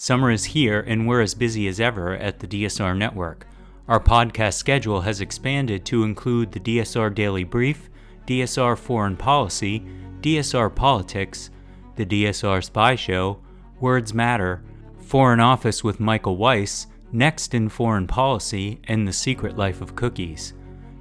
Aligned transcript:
Summer 0.00 0.30
is 0.30 0.44
here, 0.44 0.78
and 0.86 1.08
we're 1.08 1.22
as 1.22 1.34
busy 1.34 1.66
as 1.66 1.80
ever 1.80 2.14
at 2.14 2.38
the 2.38 2.46
DSR 2.46 2.96
network. 2.96 3.48
Our 3.88 3.98
podcast 3.98 4.54
schedule 4.54 5.00
has 5.00 5.20
expanded 5.20 5.84
to 5.86 6.04
include 6.04 6.52
the 6.52 6.60
DSR 6.60 7.12
Daily 7.12 7.42
Brief, 7.42 7.90
DSR 8.24 8.78
Foreign 8.78 9.16
Policy, 9.16 9.84
DSR 10.20 10.72
Politics, 10.72 11.50
the 11.96 12.06
DSR 12.06 12.62
Spy 12.62 12.94
Show, 12.94 13.40
Words 13.80 14.14
Matter, 14.14 14.62
Foreign 15.00 15.40
Office 15.40 15.82
with 15.82 15.98
Michael 15.98 16.36
Weiss, 16.36 16.86
Next 17.10 17.52
in 17.52 17.68
Foreign 17.68 18.06
Policy, 18.06 18.80
and 18.84 19.08
The 19.08 19.12
Secret 19.12 19.56
Life 19.56 19.80
of 19.80 19.96
Cookies. 19.96 20.54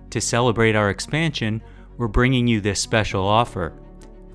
To 0.10 0.20
celebrate 0.20 0.76
our 0.76 0.90
expansion, 0.90 1.62
we're 2.00 2.08
bringing 2.08 2.48
you 2.48 2.62
this 2.62 2.82
special 2.82 3.28
offer. 3.28 3.74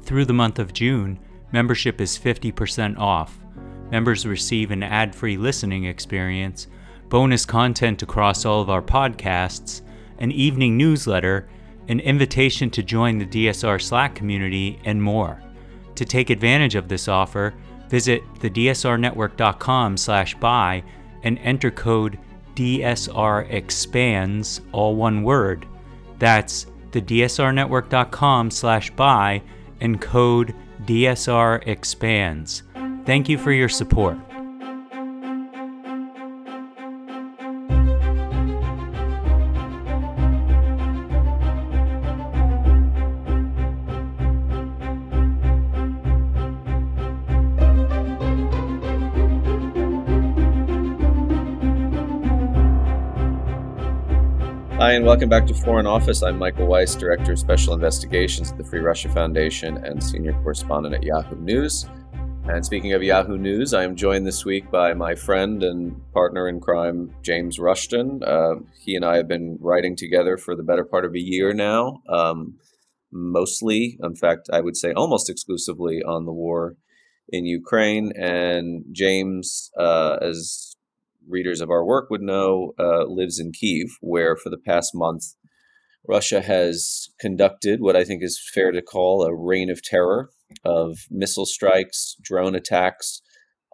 Through 0.03 0.27
the 0.27 0.33
month 0.33 0.61
of 0.61 0.73
June, 0.73 1.19
membership 1.51 2.01
is 2.01 2.17
50% 2.17 2.97
off. 2.97 3.42
Members 3.93 4.25
receive 4.25 4.71
an 4.71 4.83
ad 4.83 5.15
free 5.15 5.37
listening 5.37 5.85
experience, 5.85 6.67
bonus 7.11 7.45
content 7.45 8.03
across 8.03 8.47
all 8.47 8.63
of 8.63 8.71
our 8.71 8.81
podcasts, 8.81 9.83
an 10.17 10.33
evening 10.33 10.79
newsletter, 10.79 11.47
an 11.89 12.01
invitation 12.01 12.71
to 12.71 12.83
join 12.83 13.19
the 13.19 13.27
DSR 13.27 13.83
Slack 13.83 14.15
community, 14.15 14.81
and 14.87 15.03
more. 15.03 15.43
To 15.97 16.07
take 16.07 16.31
advantage 16.31 16.75
of 16.75 16.89
this 16.89 17.07
offer, 17.07 17.53
visit 17.91 18.23
thedsrnetwork.com 18.37 19.99
slash 19.99 20.35
buy 20.37 20.83
and 21.23 21.39
enter 21.41 21.71
code 21.71 22.19
DSR 22.55 23.53
expands, 23.53 24.63
all 24.73 24.97
one 24.97 25.23
word. 25.23 25.67
That's 26.19 26.65
thedsrnetwork.com 26.93 28.51
slash 28.53 28.91
buy 28.93 29.43
and 29.83 30.01
code 30.01 30.55
DSR 30.87 31.67
expands. 31.69 32.63
Thank 33.05 33.29
you 33.29 33.37
for 33.37 33.51
your 33.51 33.69
support. 33.69 34.17
Hi, 54.79 54.95
and 54.95 55.05
welcome 55.05 55.29
back 55.29 55.47
to 55.47 55.55
Foreign 55.55 55.87
Office. 55.87 56.23
I'm 56.23 56.39
Michael 56.39 56.67
Weiss, 56.67 56.95
Director 56.95 57.33
of 57.33 57.39
Special 57.39 57.73
Investigations 57.73 58.53
at 58.53 58.59
the 58.59 58.65
Free 58.65 58.81
Russia 58.81 59.09
Foundation 59.09 59.77
and 59.79 60.03
Senior 60.03 60.33
Correspondent 60.43 60.95
at 60.95 61.03
Yahoo 61.03 61.37
News. 61.37 61.87
And 62.45 62.67
speaking 62.67 62.93
of 62.93 63.05
Yahoo 63.05 63.39
News, 63.39 63.73
I 63.73 63.85
am 63.85 63.95
joined 63.95 64.27
this 64.27 64.45
week 64.45 64.69
by 64.69 64.95
my 64.95 65.15
friend 65.15 65.63
and 65.63 66.03
partner 66.13 66.49
in 66.49 66.59
crime, 66.61 67.15
James 67.23 67.61
Rushton. 67.61 68.21
Uh, 68.25 68.55
he 68.81 68.97
and 68.97 69.05
I 69.05 69.17
have 69.17 69.29
been 69.29 69.59
writing 69.61 69.95
together 69.95 70.37
for 70.37 70.57
the 70.57 70.65
better 70.65 70.85
part 70.85 71.05
of 71.05 71.15
a 71.15 71.21
year 71.21 71.55
now, 71.55 72.03
um, 72.09 72.59
mostly, 73.13 73.97
in 74.03 74.17
fact, 74.17 74.51
I 74.53 74.61
would 74.61 74.77
say 74.77 74.93
almost 74.93 75.31
exclusively 75.31 76.03
on 76.03 76.27
the 76.27 76.33
war 76.33 76.75
in 77.29 77.47
Ukraine. 77.47 78.13
And 78.17 78.87
James, 78.91 79.71
uh, 79.79 80.17
as 80.21 80.75
readers 81.29 81.61
of 81.61 81.71
our 81.71 81.85
work 81.85 82.11
would 82.11 82.23
know, 82.23 82.73
uh, 82.77 83.05
lives 83.05 83.39
in 83.39 83.53
Kiev, 83.53 83.91
where 84.01 84.35
for 84.37 84.51
the 84.51 84.59
past 84.59 84.91
month, 84.95 85.37
Russia 86.09 86.41
has 86.41 87.09
conducted 87.21 87.81
what 87.81 87.95
I 87.95 88.03
think 88.03 88.21
is 88.25 88.43
fair 88.53 88.73
to 88.73 88.83
call 88.83 89.23
a 89.23 89.33
reign 89.33 89.71
of 89.71 89.81
terror 89.81 90.31
of 90.65 90.99
missile 91.11 91.47
strikes, 91.47 92.17
drone 92.23 92.55
attacks 92.55 93.23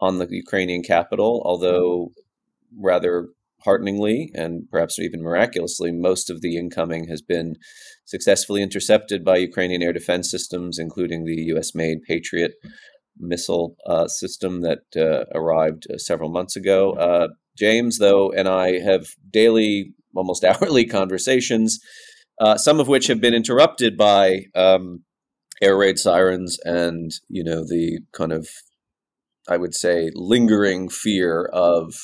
on 0.01 0.19
the 0.19 0.27
Ukrainian 0.31 0.83
capital, 0.83 1.43
although 1.45 2.13
rather 2.79 3.29
hearteningly 3.65 4.31
and 4.35 4.69
perhaps 4.71 4.99
even 4.99 5.23
miraculously, 5.23 5.91
most 5.91 6.31
of 6.31 6.41
the 6.41 6.57
incoming 6.57 7.09
has 7.09 7.21
been 7.21 7.57
successfully 8.05 8.63
intercepted 8.63 9.25
by 9.25 9.37
Ukrainian 9.37 9.83
air 9.83 9.93
defense 9.93 10.31
systems, 10.31 10.79
including 10.79 11.25
the 11.25 11.43
US 11.55 11.75
made 11.75 12.03
Patriot 12.03 12.53
missile 13.19 13.77
uh, 13.87 14.07
system 14.07 14.63
that 14.63 14.85
uh, 14.97 15.25
arrived 15.35 15.87
uh, 15.93 15.99
several 15.99 16.31
months 16.31 16.57
ago. 16.57 16.93
Uh, 16.93 17.29
James, 17.57 17.99
though, 17.99 18.31
and 18.31 18.49
I 18.49 18.79
have 18.79 19.07
daily, 19.31 19.93
almost 20.15 20.45
hourly 20.51 20.87
conversations, 20.87 21.81
uh, 22.41 22.57
some 22.57 22.79
of 22.79 22.87
which 22.87 23.09
have 23.09 23.21
been 23.21 23.35
interrupted 23.35 23.97
by 23.97 24.45
um, 24.55 25.03
air 25.61 25.77
raid 25.77 25.99
sirens 25.99 26.59
and 26.65 27.13
you 27.29 27.45
know 27.45 27.63
the 27.65 28.01
kind 28.13 28.33
of, 28.33 28.49
I 29.49 29.57
would 29.57 29.75
say, 29.75 30.11
lingering 30.15 30.89
fear 30.89 31.45
of 31.53 31.95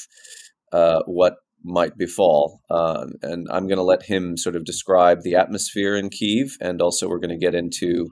what 1.06 1.36
might 1.64 1.96
befall. 1.96 2.60
Uh, 2.70 3.06
and 3.22 3.48
I'm 3.50 3.66
going 3.66 3.78
to 3.78 3.82
let 3.82 4.04
him 4.04 4.36
sort 4.36 4.54
of 4.54 4.64
describe 4.64 5.22
the 5.22 5.34
atmosphere 5.34 5.96
in 5.96 6.10
Kiev, 6.10 6.56
and 6.60 6.80
also 6.80 7.08
we're 7.08 7.18
going 7.18 7.30
to 7.30 7.44
get 7.44 7.54
into 7.54 8.10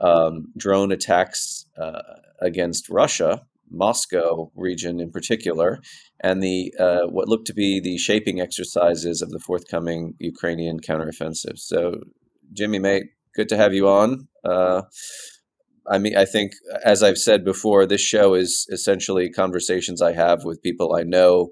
um, 0.00 0.46
drone 0.56 0.90
attacks 0.90 1.66
uh, 1.80 2.02
against 2.40 2.88
Russia, 2.90 3.42
Moscow 3.70 4.50
region 4.56 4.98
in 5.00 5.10
particular, 5.10 5.78
and 6.20 6.42
the 6.42 6.74
uh, 6.78 7.06
what 7.06 7.28
looked 7.28 7.46
to 7.46 7.54
be 7.54 7.80
the 7.80 7.96
shaping 7.98 8.40
exercises 8.40 9.22
of 9.22 9.30
the 9.30 9.38
forthcoming 9.38 10.14
Ukrainian 10.18 10.80
counteroffensive. 10.80 11.58
So, 11.58 12.00
Jimmy, 12.52 12.80
mate, 12.80 13.04
good 13.36 13.48
to 13.50 13.56
have 13.56 13.72
you 13.72 13.88
on. 13.88 14.26
Uh, 14.44 14.82
I 15.90 15.98
mean, 15.98 16.16
I 16.16 16.24
think, 16.24 16.52
as 16.84 17.02
I've 17.02 17.18
said 17.18 17.44
before, 17.44 17.86
this 17.86 18.00
show 18.00 18.34
is 18.34 18.66
essentially 18.70 19.30
conversations 19.30 20.00
I 20.00 20.12
have 20.12 20.44
with 20.44 20.62
people 20.62 20.94
I 20.94 21.02
know 21.02 21.50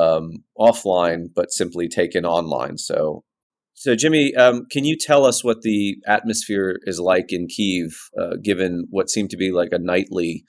um, 0.00 0.44
offline, 0.58 1.26
but 1.34 1.50
simply 1.50 1.88
taken 1.88 2.24
online. 2.24 2.78
So 2.78 3.24
so, 3.78 3.94
Jimmy, 3.94 4.34
um, 4.34 4.64
can 4.70 4.86
you 4.86 4.96
tell 4.96 5.26
us 5.26 5.44
what 5.44 5.60
the 5.60 5.98
atmosphere 6.06 6.78
is 6.84 6.98
like 6.98 7.26
in 7.28 7.46
Kiev, 7.46 7.90
uh, 8.18 8.36
given 8.42 8.86
what 8.88 9.10
seemed 9.10 9.28
to 9.30 9.36
be 9.36 9.52
like 9.52 9.68
a 9.70 9.78
nightly 9.78 10.44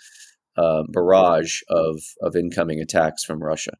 uh, 0.57 0.83
barrage 0.87 1.59
of 1.67 1.99
of 2.21 2.37
incoming 2.37 2.79
attacks 2.79 3.25
from 3.25 3.43
Russia? 3.43 3.73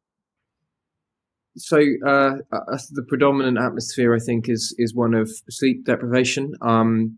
So, 1.56 1.78
uh, 2.06 2.34
uh 2.52 2.78
the 2.92 3.06
predominant 3.08 3.58
atmosphere, 3.58 4.14
I 4.14 4.20
think, 4.20 4.50
is 4.50 4.76
is 4.78 4.94
one 4.94 5.14
of 5.14 5.30
sleep 5.50 5.86
deprivation. 5.86 6.52
Um, 6.62 7.18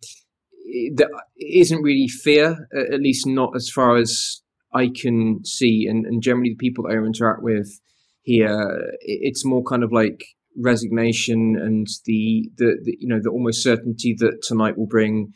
there 0.94 1.10
isn't 1.40 1.82
really 1.82 2.08
fear, 2.08 2.68
at 2.74 3.02
least 3.02 3.26
not 3.28 3.56
as 3.56 3.70
far 3.70 3.98
as 3.98 4.42
I 4.74 4.90
can 4.90 5.44
see, 5.46 5.88
and, 5.90 6.06
and 6.06 6.22
generally 6.22 6.52
the 6.52 6.56
people 6.56 6.84
that 6.84 6.94
I 6.94 6.98
interact 6.98 7.42
with 7.42 7.80
here, 8.22 8.92
it's 9.02 9.46
more 9.46 9.64
kind 9.64 9.84
of 9.84 9.92
like 9.92 10.24
resignation 10.58 11.56
and 11.60 11.88
the, 12.06 12.52
the, 12.58 12.78
the 12.84 12.98
you 13.00 13.08
know 13.08 13.20
the 13.22 13.30
almost 13.30 13.64
certainty 13.64 14.16
that 14.20 14.42
tonight 14.44 14.78
will 14.78 14.88
bring 14.88 15.34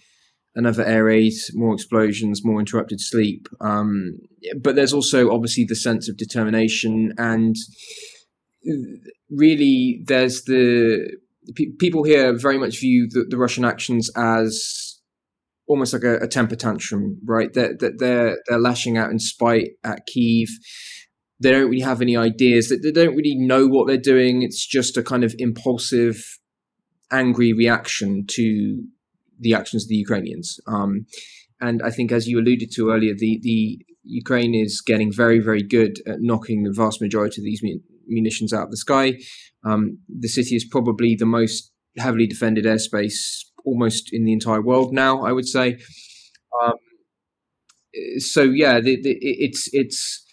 another 0.56 0.84
air 0.86 1.06
raid, 1.06 1.34
more 1.54 1.74
explosions, 1.74 2.46
more 2.46 2.60
interrupted 2.60 3.02
sleep. 3.02 3.48
Um, 3.60 4.20
but 4.62 4.76
there's 4.76 4.94
also 4.94 5.32
obviously 5.32 5.66
the 5.66 5.76
sense 5.76 6.08
of 6.08 6.18
determination, 6.18 7.14
and 7.18 7.56
really, 9.30 10.04
there's 10.06 10.44
the 10.44 11.18
people 11.80 12.04
here 12.04 12.38
very 12.38 12.58
much 12.58 12.80
view 12.80 13.08
the, 13.10 13.26
the 13.28 13.38
Russian 13.38 13.66
actions 13.66 14.10
as 14.16 14.83
almost 15.68 15.94
like 15.94 16.04
a, 16.04 16.18
a 16.18 16.28
temper 16.28 16.56
tantrum, 16.56 17.20
right? 17.26 17.54
That 17.54 17.80
they're, 17.80 17.94
they're, 17.98 18.38
they're 18.48 18.60
lashing 18.60 18.98
out 18.98 19.12
in 19.12 19.20
spite 19.20 19.72
at 19.84 20.06
Kiev. 20.06 20.50
They 21.40 21.52
don't 21.52 21.70
really 21.70 21.82
have 21.82 22.02
any 22.02 22.16
ideas. 22.16 22.70
That 22.70 22.82
they 22.84 22.92
don't 22.92 23.16
really 23.16 23.36
know 23.36 23.68
what 23.68 23.88
they're 23.88 23.98
doing. 23.98 24.44
It's 24.44 24.66
just 24.66 24.98
a 24.98 25.04
kind 25.04 25.24
of 25.24 25.36
impulsive 25.38 26.24
angry 27.12 27.54
reaction 27.54 28.26
to 28.28 28.84
the 29.40 29.54
actions 29.54 29.84
of 29.84 29.90
the 29.90 29.96
ukrainians. 29.96 30.60
Um, 30.68 31.06
and 31.62 31.82
i 31.84 31.92
think 31.92 32.12
as 32.12 32.28
you 32.28 32.40
alluded 32.40 32.72
to 32.72 32.90
earlier 32.90 33.14
the, 33.16 33.40
the 33.44 33.80
ukraine 34.04 34.54
is 34.56 34.82
getting 34.82 35.12
very 35.12 35.40
very 35.40 35.64
good 35.64 35.98
at 36.08 36.18
knocking 36.20 36.64
the 36.64 36.74
vast 36.74 37.02
majority 37.02 37.42
of 37.42 37.46
these 37.46 37.62
munitions 38.08 38.54
out 38.54 38.64
of 38.64 38.72
the 38.72 38.78
sky. 38.78 39.14
Um, 39.66 40.00
the 40.10 40.28
city 40.28 40.56
is 40.56 40.66
probably 40.66 41.16
the 41.16 41.26
most 41.26 41.72
heavily 41.98 42.28
defended 42.28 42.66
airspace 42.66 43.46
almost 43.66 44.10
in 44.12 44.26
the 44.26 44.34
entire 44.34 44.62
world 44.62 44.94
now 44.94 45.22
i 45.24 45.32
would 45.32 45.48
say 45.48 45.78
um, 46.62 46.74
so 48.18 48.44
yeah 48.44 48.80
the, 48.80 49.02
the, 49.02 49.18
it's 49.22 49.70
it's 49.72 50.26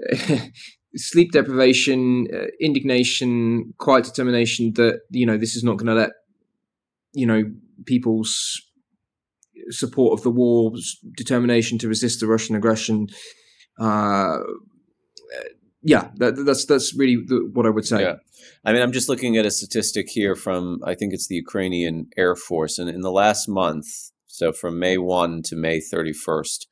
sleep 0.96 1.32
deprivation, 1.32 2.26
uh, 2.34 2.46
indignation, 2.60 3.74
quiet 3.78 4.04
determination 4.04 4.72
that 4.74 5.00
you 5.10 5.26
know 5.26 5.36
this 5.36 5.56
is 5.56 5.64
not 5.64 5.76
going 5.76 5.86
to 5.86 5.94
let 5.94 6.10
you 7.12 7.26
know 7.26 7.44
people's 7.86 8.60
support 9.70 10.18
of 10.18 10.22
the 10.22 10.30
war, 10.30 10.72
determination 11.16 11.78
to 11.78 11.88
resist 11.88 12.20
the 12.20 12.26
Russian 12.26 12.56
aggression. 12.56 13.08
Uh, 13.78 14.38
yeah, 15.82 16.10
that, 16.16 16.44
that's 16.44 16.66
that's 16.66 16.94
really 16.94 17.24
the, 17.26 17.48
what 17.52 17.66
I 17.66 17.70
would 17.70 17.86
say. 17.86 18.02
Yeah. 18.02 18.16
I 18.64 18.72
mean, 18.72 18.82
I'm 18.82 18.92
just 18.92 19.08
looking 19.08 19.36
at 19.36 19.46
a 19.46 19.50
statistic 19.50 20.08
here 20.10 20.34
from 20.34 20.80
I 20.84 20.94
think 20.94 21.12
it's 21.12 21.28
the 21.28 21.36
Ukrainian 21.36 22.08
Air 22.16 22.36
Force, 22.36 22.78
and 22.78 22.90
in 22.90 23.00
the 23.00 23.12
last 23.12 23.48
month, 23.48 23.86
so 24.26 24.52
from 24.52 24.78
May 24.78 24.98
1 24.98 25.42
to 25.44 25.56
May 25.56 25.80
31st, 25.80 26.66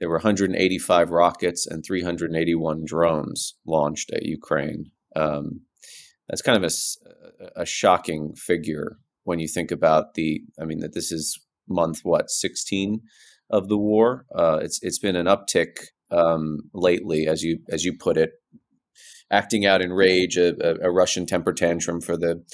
there 0.00 0.08
were 0.08 0.16
185 0.16 1.10
rockets 1.10 1.66
and 1.66 1.84
381 1.84 2.84
drones 2.84 3.54
launched 3.66 4.10
at 4.12 4.24
Ukraine. 4.24 4.90
Um, 5.16 5.62
that's 6.28 6.42
kind 6.42 6.62
of 6.62 6.70
a, 6.70 7.62
a 7.62 7.66
shocking 7.66 8.34
figure 8.34 8.98
when 9.24 9.38
you 9.38 9.48
think 9.48 9.70
about 9.70 10.14
the. 10.14 10.42
I 10.60 10.64
mean, 10.64 10.80
that 10.80 10.94
this 10.94 11.10
is 11.10 11.40
month 11.68 12.00
what 12.02 12.30
16 12.30 13.00
of 13.50 13.68
the 13.68 13.78
war. 13.78 14.26
Uh, 14.34 14.60
it's 14.62 14.78
it's 14.82 14.98
been 14.98 15.16
an 15.16 15.26
uptick 15.26 15.76
um, 16.10 16.58
lately, 16.72 17.26
as 17.26 17.42
you 17.42 17.58
as 17.70 17.84
you 17.84 17.96
put 17.98 18.16
it, 18.16 18.30
acting 19.30 19.66
out 19.66 19.82
in 19.82 19.92
rage, 19.92 20.36
a, 20.36 20.54
a, 20.82 20.90
Russian 20.90 21.26
temper 21.26 21.52
tantrum 21.52 22.00
for 22.00 22.16
the 22.16 22.44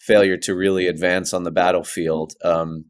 failure 0.00 0.36
to 0.38 0.54
really 0.54 0.86
advance 0.86 1.32
on 1.32 1.44
the 1.44 1.50
battlefield. 1.50 2.32
Um, 2.44 2.84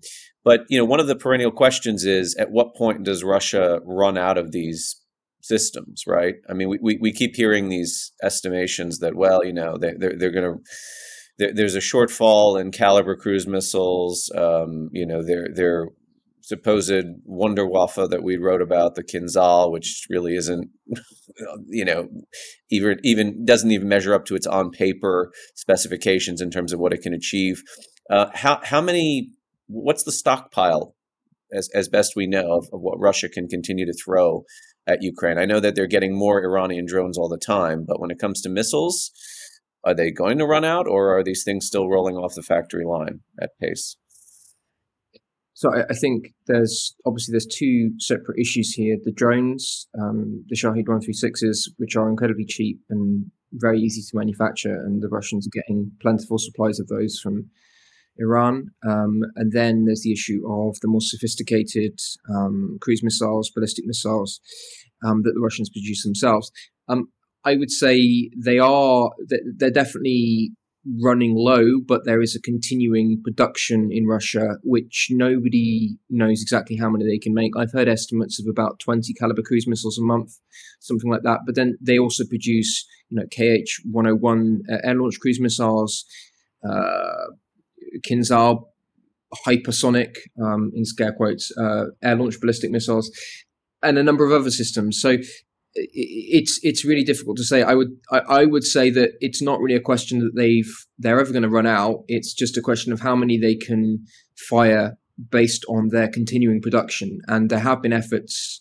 but 0.45 0.61
you 0.69 0.79
know, 0.79 0.85
one 0.85 1.01
of 1.01 1.07
the 1.07 1.17
perennial 1.17 1.51
questions 1.51 2.05
is: 2.05 2.37
at 2.39 2.51
what 2.51 2.75
point 2.77 3.05
does 3.05 3.25
Russia 3.25 3.81
run 3.85 4.17
out 4.17 4.39
of 4.39 4.53
these 4.53 5.01
systems? 5.43 6.03
Right? 6.07 6.35
I 6.49 6.55
mean, 6.55 6.69
we 6.69 6.79
we, 6.81 6.99
we 7.01 7.13
keep 7.13 7.37
hearing 7.37 7.69
these 7.69 8.13
estimations 8.23 8.99
that 8.99 9.15
well, 9.15 9.45
you 9.45 9.53
know, 9.53 9.77
they, 9.77 9.93
they're 9.99 10.17
they're 10.17 10.31
going 10.31 10.55
to 10.55 11.53
there's 11.55 11.75
a 11.75 11.81
shortfall 11.81 12.59
in 12.61 12.71
Kalibr 12.71 13.19
cruise 13.19 13.47
missiles. 13.47 14.31
Um, 14.35 14.89
you 14.93 15.07
know, 15.07 15.23
they're 15.23 15.49
they're 15.53 15.89
supposed 16.47 17.05
Wunderwaffe 17.29 18.09
that 18.09 18.23
we 18.23 18.37
wrote 18.37 18.63
about, 18.63 18.95
the 18.95 19.03
Kinzhal, 19.03 19.73
which 19.73 20.07
really 20.09 20.37
isn't, 20.37 20.71
you 21.67 21.85
know, 21.85 22.09
even 22.71 22.99
even 23.03 23.45
doesn't 23.45 23.73
even 23.73 23.89
measure 23.89 24.15
up 24.15 24.25
to 24.27 24.37
its 24.37 24.47
on 24.47 24.71
paper 24.71 25.33
specifications 25.57 26.41
in 26.41 26.51
terms 26.51 26.73
of 26.73 26.79
what 26.79 26.93
it 26.93 27.03
can 27.03 27.13
achieve. 27.13 27.63
Uh, 28.09 28.27
how 28.33 28.61
how 28.63 28.81
many? 28.81 29.31
What's 29.67 30.05
the 30.05 30.13
stockpile, 30.13 30.95
as 31.53 31.69
as 31.75 31.89
best 31.89 32.15
we 32.15 32.29
know, 32.29 32.59
of, 32.59 32.69
of 32.73 32.81
what 32.81 33.01
Russia 33.01 33.29
can 33.29 33.49
continue 33.49 33.85
to 33.85 33.93
throw 34.05 34.45
at 34.87 35.03
Ukraine? 35.03 35.39
I 35.39 35.47
know 35.47 35.59
that 35.59 35.75
they're 35.75 35.89
getting 35.89 36.17
more 36.17 36.45
Iranian 36.45 36.87
drones 36.87 37.19
all 37.19 37.29
the 37.29 37.37
time, 37.39 37.85
but 37.85 38.01
when 38.01 38.13
it 38.13 38.21
comes 38.21 38.41
to 38.43 38.49
missiles, 38.49 39.11
are 39.83 39.95
they 39.95 40.13
going 40.13 40.39
to 40.39 40.47
run 40.47 40.65
out, 40.65 40.87
or 40.87 41.19
are 41.19 41.25
these 41.25 41.43
things 41.45 41.67
still 41.67 41.89
rolling 41.89 42.15
off 42.15 42.37
the 42.37 42.43
factory 42.43 42.85
line 42.85 43.23
at 43.43 43.51
pace? 43.61 43.97
So 45.57 45.73
I, 45.75 45.85
I, 45.89 45.95
think 45.95 46.35
there's 46.47 46.95
obviously 47.07 47.33
there's 47.33 47.47
two 47.47 47.99
separate 47.99 48.39
issues 48.39 48.75
here: 48.75 48.99
the 49.03 49.11
drones, 49.11 49.89
um, 49.99 50.45
the 50.49 50.55
Shahed 50.55 50.85
136s, 50.85 51.71
which 51.79 51.97
are 51.97 52.11
incredibly 52.11 52.45
cheap 52.45 52.79
and 52.91 53.31
very 53.55 53.81
easy 53.81 54.03
to 54.03 54.19
manufacture, 54.19 54.75
and 54.75 55.03
the 55.03 55.09
Russians 55.09 55.47
are 55.47 55.59
getting 55.59 55.93
plentiful 56.03 56.37
supplies 56.37 56.79
of 56.79 56.89
those 56.89 57.19
from 57.19 57.49
Iran. 58.19 58.67
Um, 58.87 59.23
and 59.37 59.51
then 59.53 59.87
there's 59.87 60.03
the 60.03 60.13
issue 60.13 60.43
of 60.47 60.77
the 60.83 60.89
more 60.89 61.01
sophisticated 61.01 62.01
um, 62.29 62.77
cruise 62.83 63.03
missiles, 63.03 63.51
ballistic 63.51 63.87
missiles 63.87 64.41
um, 65.07 65.23
that 65.23 65.33
the 65.33 65.41
Russians 65.41 65.71
produce 65.71 66.05
themselves. 66.05 66.53
Um, 66.87 67.09
I 67.47 67.57
would 67.57 67.71
say 67.71 68.29
they 68.37 68.59
are 68.59 69.11
they're 69.57 69.71
definitely 69.71 70.53
running 71.03 71.35
low, 71.37 71.81
but 71.87 72.05
there 72.05 72.21
is 72.21 72.35
a 72.35 72.41
continuing 72.41 73.21
production 73.25 73.91
in 73.93 74.07
Russia, 74.07 74.57
which 74.63 75.09
nobody 75.11 75.97
knows 76.11 76.43
exactly 76.43 76.77
how 76.77 76.89
many 76.89 77.05
they 77.05 77.19
can 77.19 77.35
make. 77.35 77.53
I've 77.57 77.73
heard 77.73 77.89
estimates 77.89 78.41
of 78.41 78.47
about 78.49 78.79
20 78.81 79.13
Kalibr 79.15 79.45
cruise 79.45 79.67
missiles 79.67 79.99
a 79.99 80.03
month, 80.03 80.33
something 80.81 81.11
like 81.11 81.23
that. 81.23 81.41
But 81.47 81.55
then 81.55 81.77
they 81.81 81.99
also 81.99 82.25
produce, 82.25 82.87
you 83.11 83.19
know, 83.19 83.27
KH 83.27 83.69
101 83.91 84.63
uh, 84.71 84.77
air 84.85 84.95
launched 84.95 85.21
cruise 85.21 85.41
missiles, 85.41 86.05
uh, 86.69 87.27
Kinzhal 88.09 88.65
hypersonic, 89.47 90.17
um, 90.43 90.71
in 90.75 90.85
scare 90.85 91.13
quotes, 91.13 91.53
uh, 91.59 91.87
air 92.03 92.17
launched 92.17 92.41
ballistic 92.41 92.71
missiles, 92.71 93.11
and 93.83 93.99
a 93.99 94.03
number 94.03 94.25
of 94.25 94.33
other 94.33 94.51
systems. 94.51 95.01
So 95.01 95.19
it's 95.77 96.59
it's 96.63 96.85
really 96.85 97.05
difficult 97.05 97.37
to 97.37 97.45
say. 97.45 97.63
I 97.63 97.75
would 97.75 97.89
I, 98.11 98.19
I, 98.19 98.45
would 98.45 98.65
say 98.65 98.91
that 98.91 99.11
it's 99.21 99.43
not 99.43 99.61
really 99.61 99.77
a 99.77 99.81
question 99.81 100.21
that 100.21 100.35
they've 100.35 100.73
they're 100.99 101.21
ever 101.21 101.33
going 101.33 101.43
to 101.43 101.49
run 101.49 101.67
out. 101.67 102.05
It's 102.09 102.33
just 102.33 102.57
a 102.57 102.63
question 102.63 102.93
of 102.93 103.01
how 103.01 103.15
many 103.15 103.39
they 103.39 103.55
can 103.55 104.05
fire 104.49 104.97
based 105.31 105.65
on 105.69 105.89
their 105.89 106.09
continuing 106.09 106.61
production. 106.61 107.21
And 107.29 107.51
there 107.51 107.61
have 107.61 107.83
been 107.83 107.93
efforts 107.93 108.61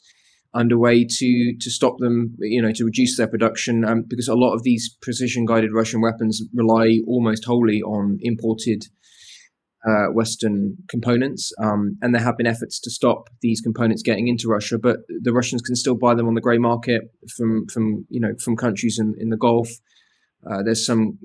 underway 0.53 1.05
to 1.05 1.55
to 1.59 1.69
stop 1.71 1.95
them, 1.99 2.35
you 2.39 2.61
know, 2.61 2.71
to 2.73 2.85
reduce 2.85 3.17
their 3.17 3.27
production, 3.27 3.85
um, 3.85 4.03
because 4.07 4.27
a 4.27 4.35
lot 4.35 4.53
of 4.53 4.63
these 4.63 4.95
precision 5.01 5.45
guided 5.45 5.73
Russian 5.73 6.01
weapons 6.01 6.41
rely 6.53 6.99
almost 7.07 7.45
wholly 7.45 7.81
on 7.81 8.19
imported 8.21 8.85
uh, 9.87 10.07
Western 10.07 10.77
components, 10.89 11.51
um, 11.61 11.97
and 12.01 12.13
there 12.13 12.21
have 12.21 12.37
been 12.37 12.47
efforts 12.47 12.79
to 12.79 12.89
stop 12.89 13.29
these 13.41 13.61
components 13.61 14.01
getting 14.01 14.27
into 14.27 14.47
Russia. 14.47 14.77
But 14.79 14.99
the 15.21 15.33
Russians 15.33 15.61
can 15.61 15.75
still 15.75 15.95
buy 15.95 16.15
them 16.15 16.27
on 16.27 16.33
the 16.33 16.41
grey 16.41 16.57
market 16.57 17.03
from 17.35 17.67
from 17.67 18.05
you 18.09 18.19
know 18.19 18.33
from 18.43 18.55
countries 18.55 18.97
in, 18.99 19.13
in 19.19 19.29
the 19.29 19.37
Gulf. 19.37 19.69
Uh, 20.49 20.63
there's 20.63 20.85
some 20.85 21.19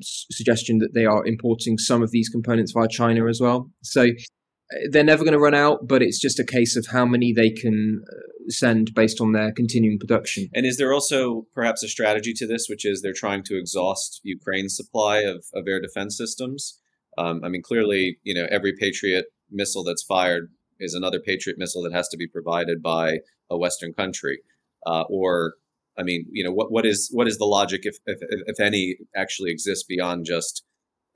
s- 0.00 0.26
suggestion 0.30 0.78
that 0.78 0.94
they 0.94 1.04
are 1.04 1.26
importing 1.26 1.78
some 1.78 2.02
of 2.02 2.10
these 2.10 2.28
components 2.28 2.72
via 2.72 2.88
China 2.88 3.26
as 3.28 3.40
well. 3.40 3.70
So 3.82 4.02
uh, 4.02 4.76
they're 4.90 5.04
never 5.04 5.24
going 5.24 5.32
to 5.34 5.40
run 5.40 5.54
out, 5.54 5.88
but 5.88 6.02
it's 6.02 6.20
just 6.20 6.38
a 6.38 6.44
case 6.44 6.76
of 6.76 6.86
how 6.86 7.04
many 7.04 7.32
they 7.32 7.50
can 7.50 8.02
uh, 8.08 8.16
send 8.48 8.94
based 8.94 9.20
on 9.20 9.32
their 9.32 9.52
continuing 9.52 9.98
production. 9.98 10.48
And 10.54 10.64
is 10.64 10.76
there 10.76 10.92
also 10.92 11.46
perhaps 11.54 11.82
a 11.82 11.88
strategy 11.88 12.32
to 12.34 12.46
this, 12.46 12.66
which 12.68 12.84
is 12.84 13.02
they're 13.02 13.12
trying 13.12 13.42
to 13.44 13.58
exhaust 13.58 14.20
Ukraine's 14.22 14.76
supply 14.76 15.18
of, 15.18 15.44
of 15.54 15.66
air 15.66 15.80
defense 15.80 16.16
systems? 16.16 16.80
Um, 17.18 17.42
I 17.44 17.48
mean, 17.48 17.62
clearly, 17.62 18.18
you 18.22 18.34
know, 18.34 18.46
every 18.50 18.72
Patriot 18.78 19.26
missile 19.50 19.84
that's 19.84 20.02
fired 20.02 20.50
is 20.80 20.94
another 20.94 21.20
Patriot 21.20 21.56
missile 21.58 21.82
that 21.82 21.92
has 21.92 22.08
to 22.08 22.16
be 22.16 22.26
provided 22.26 22.82
by 22.82 23.18
a 23.50 23.56
Western 23.56 23.92
country. 23.92 24.40
Uh, 24.86 25.04
or, 25.08 25.54
I 25.98 26.02
mean, 26.02 26.26
you 26.30 26.44
know, 26.44 26.52
what 26.52 26.70
what 26.72 26.84
is 26.84 27.10
what 27.12 27.28
is 27.28 27.38
the 27.38 27.44
logic, 27.44 27.82
if 27.84 27.96
if, 28.06 28.18
if 28.20 28.60
any, 28.60 28.96
actually 29.14 29.50
exists 29.50 29.84
beyond 29.84 30.26
just, 30.26 30.64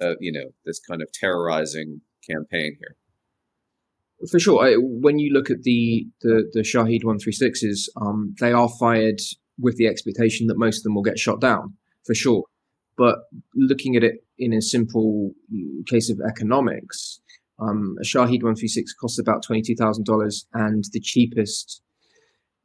uh, 0.00 0.15
you 0.21 0.33
know, 0.33 0.50
this 0.65 0.81
kind 0.81 1.03
of 1.03 1.11
terrorizing 1.12 2.00
campaign 2.29 2.77
here? 2.79 2.97
For 4.31 4.41
sure, 4.41 4.65
I, 4.65 4.75
when 4.77 5.19
you 5.19 5.33
look 5.33 5.50
at 5.50 5.62
the 5.62 6.06
the, 6.23 6.50
the 6.53 6.65
Shahed 6.65 7.03
136s, 7.05 7.89
um, 8.00 8.35
they 8.41 8.53
are 8.53 8.69
fired 8.81 9.21
with 9.61 9.77
the 9.77 9.87
expectation 9.87 10.47
that 10.47 10.56
most 10.56 10.79
of 10.79 10.83
them 10.85 10.95
will 10.95 11.03
get 11.03 11.19
shot 11.19 11.41
down. 11.41 11.75
For 12.05 12.15
sure, 12.15 12.45
but 12.99 13.21
looking 13.55 13.95
at 13.97 14.03
it 14.03 14.25
in 14.39 14.53
a 14.53 14.61
simple 14.61 15.31
case 15.87 16.11
of 16.11 16.19
economics, 16.29 17.21
um, 17.61 17.97
a 18.00 18.05
Shahed 18.05 18.43
136 18.43 18.93
costs 18.95 19.19
about 19.19 19.45
$22,000 19.45 20.45
and 20.53 20.85
the 20.93 21.00
cheapest 21.00 21.81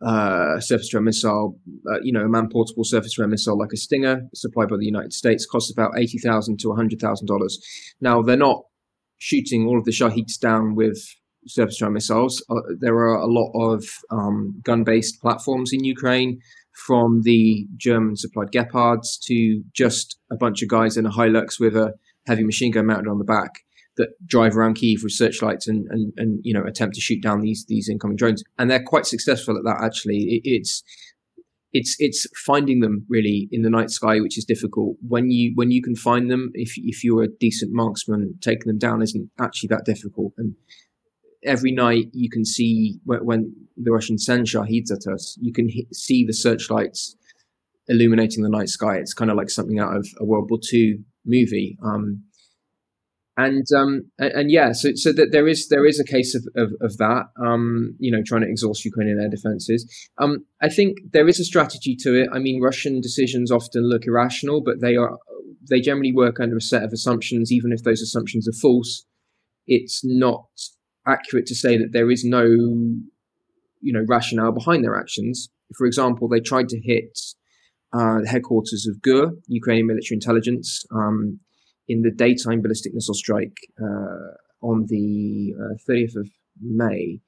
uh, 0.03 0.59
surface 0.59 0.93
air 0.93 1.01
missile, 1.01 1.57
uh, 1.89 1.99
you 2.01 2.11
know, 2.11 2.25
a 2.25 2.29
man 2.29 2.49
portable 2.49 2.83
surface 2.83 3.13
to 3.13 3.21
air 3.21 3.27
missile 3.27 3.57
like 3.57 3.71
a 3.73 3.77
Stinger, 3.77 4.23
supplied 4.33 4.69
by 4.69 4.77
the 4.77 4.85
United 4.85 5.13
States, 5.13 5.45
costs 5.45 5.71
about 5.71 5.93
$80,000 5.93 6.57
to 6.59 6.67
$100,000. 6.67 7.53
Now, 8.01 8.21
they're 8.21 8.35
not 8.35 8.63
shooting 9.19 9.65
all 9.65 9.77
of 9.77 9.85
the 9.85 9.91
Shaheds 9.91 10.37
down 10.39 10.75
with 10.75 10.97
surface 11.47 11.77
to 11.77 11.85
air 11.85 11.91
missiles. 11.91 12.43
Uh, 12.49 12.55
there 12.79 12.95
are 12.95 13.15
a 13.15 13.27
lot 13.27 13.51
of 13.53 13.85
um, 14.11 14.59
gun 14.63 14.83
based 14.83 15.21
platforms 15.21 15.71
in 15.71 15.83
Ukraine 15.83 16.39
from 16.73 17.21
the 17.23 17.67
German 17.77 18.15
supplied 18.15 18.51
Gepards 18.51 19.19
to 19.25 19.63
just 19.73 20.17
a 20.31 20.35
bunch 20.35 20.61
of 20.61 20.69
guys 20.69 20.97
in 20.97 21.05
a 21.05 21.11
Hilux 21.11 21.59
with 21.59 21.75
a 21.75 21.93
heavy 22.27 22.43
machine 22.43 22.71
gun 22.71 22.87
mounted 22.87 23.09
on 23.09 23.19
the 23.19 23.23
back 23.23 23.51
that 23.97 24.09
drive 24.25 24.57
around 24.57 24.75
Kiev 24.75 25.03
with 25.03 25.11
searchlights 25.11 25.67
and, 25.67 25.85
and, 25.89 26.13
and 26.17 26.39
you 26.43 26.53
know 26.53 26.63
attempt 26.63 26.95
to 26.95 27.01
shoot 27.01 27.21
down 27.21 27.41
these 27.41 27.65
these 27.67 27.89
incoming 27.89 28.17
drones. 28.17 28.43
And 28.57 28.69
they're 28.69 28.83
quite 28.83 29.05
successful 29.05 29.57
at 29.57 29.63
that. 29.63 29.83
Actually, 29.83 30.17
it, 30.17 30.41
it's 30.43 30.83
it's 31.73 31.95
it's 31.99 32.27
finding 32.45 32.79
them 32.79 33.05
really 33.09 33.49
in 33.51 33.61
the 33.61 33.69
night 33.69 33.89
sky, 33.89 34.19
which 34.19 34.37
is 34.37 34.45
difficult. 34.45 34.97
When 35.07 35.29
you 35.29 35.51
when 35.55 35.71
you 35.71 35.81
can 35.81 35.95
find 35.95 36.29
them, 36.29 36.51
if 36.53 36.73
if 36.77 37.03
you're 37.03 37.23
a 37.23 37.27
decent 37.39 37.71
marksman, 37.73 38.35
taking 38.41 38.67
them 38.67 38.79
down 38.79 39.01
isn't 39.01 39.29
actually 39.39 39.67
that 39.67 39.85
difficult. 39.85 40.33
And 40.37 40.55
every 41.45 41.71
night 41.71 42.07
you 42.13 42.29
can 42.29 42.45
see 42.45 42.99
when, 43.05 43.25
when 43.25 43.55
the 43.77 43.91
Russian 43.91 44.17
send 44.17 44.47
Shaheds 44.47 44.91
at 44.91 45.11
us, 45.11 45.37
you 45.41 45.53
can 45.53 45.69
see 45.91 46.25
the 46.25 46.33
searchlights 46.33 47.15
illuminating 47.87 48.43
the 48.43 48.49
night 48.49 48.69
sky. 48.69 48.97
It's 48.97 49.13
kind 49.13 49.31
of 49.31 49.37
like 49.37 49.49
something 49.49 49.79
out 49.79 49.95
of 49.95 50.07
a 50.19 50.25
World 50.25 50.49
War 50.49 50.59
II 50.71 50.99
movie. 51.25 51.77
Um, 51.83 52.23
and 53.35 53.65
um, 53.75 54.11
and, 54.19 54.31
and, 54.33 54.51
yeah, 54.51 54.73
so 54.73 54.91
so 54.93 55.11
that 55.13 55.31
there 55.31 55.47
is 55.47 55.67
there 55.69 55.87
is 55.87 55.99
a 55.99 56.03
case 56.03 56.35
of 56.35 56.43
of, 56.55 56.71
of 56.81 56.97
that. 56.97 57.25
Um, 57.43 57.95
you 57.97 58.11
know, 58.11 58.21
trying 58.23 58.41
to 58.41 58.47
exhaust 58.47 58.85
Ukrainian 58.85 59.19
air 59.19 59.29
defenses. 59.29 59.91
Um, 60.19 60.45
I 60.61 60.69
think 60.69 60.99
there 61.13 61.27
is 61.27 61.39
a 61.39 61.43
strategy 61.43 61.95
to 62.01 62.13
it. 62.13 62.29
I 62.31 62.37
mean, 62.37 62.61
Russian 62.61 63.01
decisions 63.01 63.51
often 63.51 63.89
look 63.89 64.05
irrational, 64.05 64.61
but 64.61 64.81
they 64.81 64.95
are 64.95 65.17
they 65.67 65.81
generally 65.81 66.11
work 66.11 66.39
under 66.39 66.57
a 66.57 66.61
set 66.61 66.83
of 66.83 66.93
assumptions, 66.93 67.51
even 67.51 67.71
if 67.71 67.83
those 67.83 68.01
assumptions 68.01 68.47
are 68.47 68.59
false. 68.61 69.05
It's 69.65 70.01
not 70.03 70.45
accurate 71.07 71.45
to 71.47 71.55
say 71.55 71.77
that 71.77 71.91
there 71.91 72.09
is 72.09 72.23
no, 72.23 72.43
you 72.43 73.93
know, 73.93 74.05
rationale 74.07 74.51
behind 74.51 74.83
their 74.83 74.95
actions. 74.95 75.49
For 75.77 75.85
example, 75.85 76.27
they 76.27 76.39
tried 76.39 76.69
to 76.69 76.79
hit 76.79 77.17
uh, 77.93 78.21
the 78.21 78.29
headquarters 78.29 78.87
of 78.89 79.01
GUR, 79.01 79.33
Ukrainian 79.47 79.87
military 79.87 80.15
intelligence, 80.15 80.83
um, 80.93 81.39
in 81.87 82.01
the 82.01 82.11
daytime 82.11 82.61
ballistic 82.61 82.93
missile 82.93 83.13
strike 83.13 83.57
uh, 83.81 84.33
on 84.61 84.85
the 84.87 85.53
uh, 85.59 85.75
30th 85.89 86.15
of 86.15 86.29
May. 86.61 87.19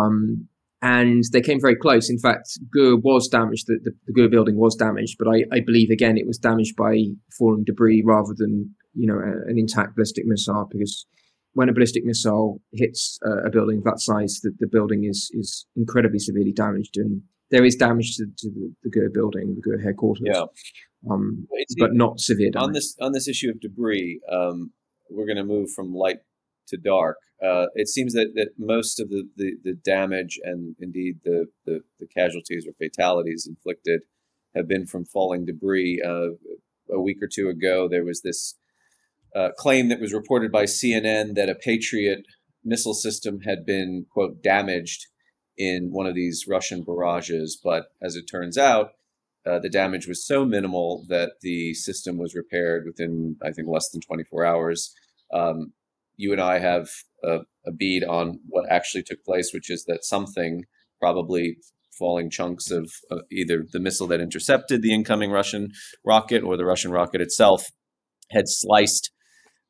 Um, 0.00 0.48
and 0.80 1.24
they 1.32 1.40
came 1.40 1.60
very 1.60 1.76
close. 1.76 2.08
In 2.08 2.18
fact, 2.18 2.48
Gur 2.72 2.96
was 2.96 3.28
damaged. 3.28 3.66
The, 3.66 3.78
the, 3.82 3.92
the 4.06 4.12
Gur 4.12 4.28
building 4.28 4.56
was 4.56 4.76
damaged, 4.76 5.16
but 5.18 5.28
I, 5.28 5.44
I, 5.52 5.60
believe 5.60 5.90
again 5.90 6.16
it 6.16 6.26
was 6.26 6.38
damaged 6.38 6.76
by 6.76 7.02
falling 7.36 7.64
debris 7.64 8.04
rather 8.06 8.32
than 8.36 8.74
you 8.94 9.08
know 9.08 9.18
a, 9.18 9.50
an 9.50 9.58
intact 9.58 9.96
ballistic 9.96 10.24
missile. 10.24 10.68
Because 10.70 11.04
when 11.58 11.68
a 11.68 11.72
ballistic 11.72 12.04
missile 12.04 12.62
hits 12.72 13.18
uh, 13.26 13.42
a 13.42 13.50
building 13.50 13.78
of 13.78 13.84
that 13.84 13.98
size, 13.98 14.38
the, 14.44 14.52
the 14.60 14.68
building 14.68 15.02
is 15.04 15.28
is 15.32 15.66
incredibly 15.74 16.20
severely 16.20 16.52
damaged, 16.52 16.96
and 16.96 17.22
there 17.50 17.64
is 17.64 17.74
damage 17.74 18.16
to, 18.16 18.26
to 18.38 18.48
the, 18.48 18.72
the 18.84 18.90
Gur 18.90 19.08
building, 19.12 19.56
the 19.56 19.60
Gur 19.60 19.82
headquarters. 19.82 20.22
Yeah. 20.24 20.44
Um, 21.10 21.48
but 21.78 21.94
not 21.94 22.20
severe 22.20 22.52
damage. 22.52 22.66
On 22.68 22.72
this 22.72 22.96
on 23.00 23.10
this 23.10 23.26
issue 23.26 23.50
of 23.50 23.60
debris, 23.60 24.20
um, 24.30 24.70
we're 25.10 25.26
going 25.26 25.44
to 25.44 25.50
move 25.56 25.70
from 25.74 25.92
light 25.92 26.18
to 26.68 26.76
dark. 26.76 27.16
Uh, 27.44 27.66
it 27.74 27.88
seems 27.88 28.12
that, 28.12 28.34
that 28.36 28.50
most 28.56 29.00
of 29.00 29.08
the, 29.08 29.28
the, 29.36 29.52
the 29.64 29.74
damage 29.84 30.38
and 30.42 30.76
indeed 30.80 31.16
the, 31.24 31.46
the, 31.66 31.80
the, 32.00 32.06
casualties 32.06 32.66
or 32.66 32.72
fatalities 32.84 33.46
inflicted 33.48 34.00
have 34.56 34.66
been 34.66 34.86
from 34.86 35.04
falling 35.04 35.46
debris. 35.46 36.02
Uh, 36.04 36.30
a 36.90 37.00
week 37.00 37.22
or 37.22 37.28
two 37.32 37.48
ago, 37.48 37.88
there 37.88 38.04
was 38.04 38.22
this 38.22 38.56
uh, 39.34 39.50
claim 39.56 39.88
that 39.88 40.00
was 40.00 40.12
reported 40.12 40.50
by 40.50 40.64
CNN 40.64 41.34
that 41.34 41.48
a 41.48 41.54
Patriot 41.54 42.20
missile 42.64 42.94
system 42.94 43.40
had 43.40 43.64
been, 43.64 44.06
quote, 44.10 44.42
damaged 44.42 45.06
in 45.56 45.90
one 45.90 46.06
of 46.06 46.14
these 46.14 46.46
Russian 46.48 46.84
barrages. 46.84 47.58
But 47.62 47.86
as 48.02 48.16
it 48.16 48.24
turns 48.24 48.56
out, 48.56 48.90
uh, 49.46 49.58
the 49.58 49.70
damage 49.70 50.06
was 50.06 50.26
so 50.26 50.44
minimal 50.44 51.04
that 51.08 51.32
the 51.42 51.74
system 51.74 52.18
was 52.18 52.34
repaired 52.34 52.84
within, 52.86 53.36
I 53.42 53.52
think, 53.52 53.68
less 53.68 53.88
than 53.90 54.00
24 54.00 54.44
hours. 54.44 54.92
Um, 55.32 55.72
you 56.16 56.32
and 56.32 56.40
I 56.40 56.58
have 56.58 56.88
a, 57.24 57.40
a 57.66 57.72
bead 57.72 58.04
on 58.04 58.40
what 58.48 58.70
actually 58.70 59.04
took 59.04 59.24
place, 59.24 59.50
which 59.54 59.70
is 59.70 59.84
that 59.84 60.04
something, 60.04 60.64
probably 61.00 61.56
falling 61.98 62.30
chunks 62.30 62.70
of 62.70 62.90
uh, 63.10 63.18
either 63.30 63.64
the 63.72 63.80
missile 63.80 64.06
that 64.08 64.20
intercepted 64.20 64.82
the 64.82 64.94
incoming 64.94 65.30
Russian 65.30 65.70
rocket 66.04 66.42
or 66.42 66.56
the 66.56 66.64
Russian 66.64 66.90
rocket 66.90 67.20
itself, 67.20 67.66
had 68.30 68.44
sliced 68.46 69.10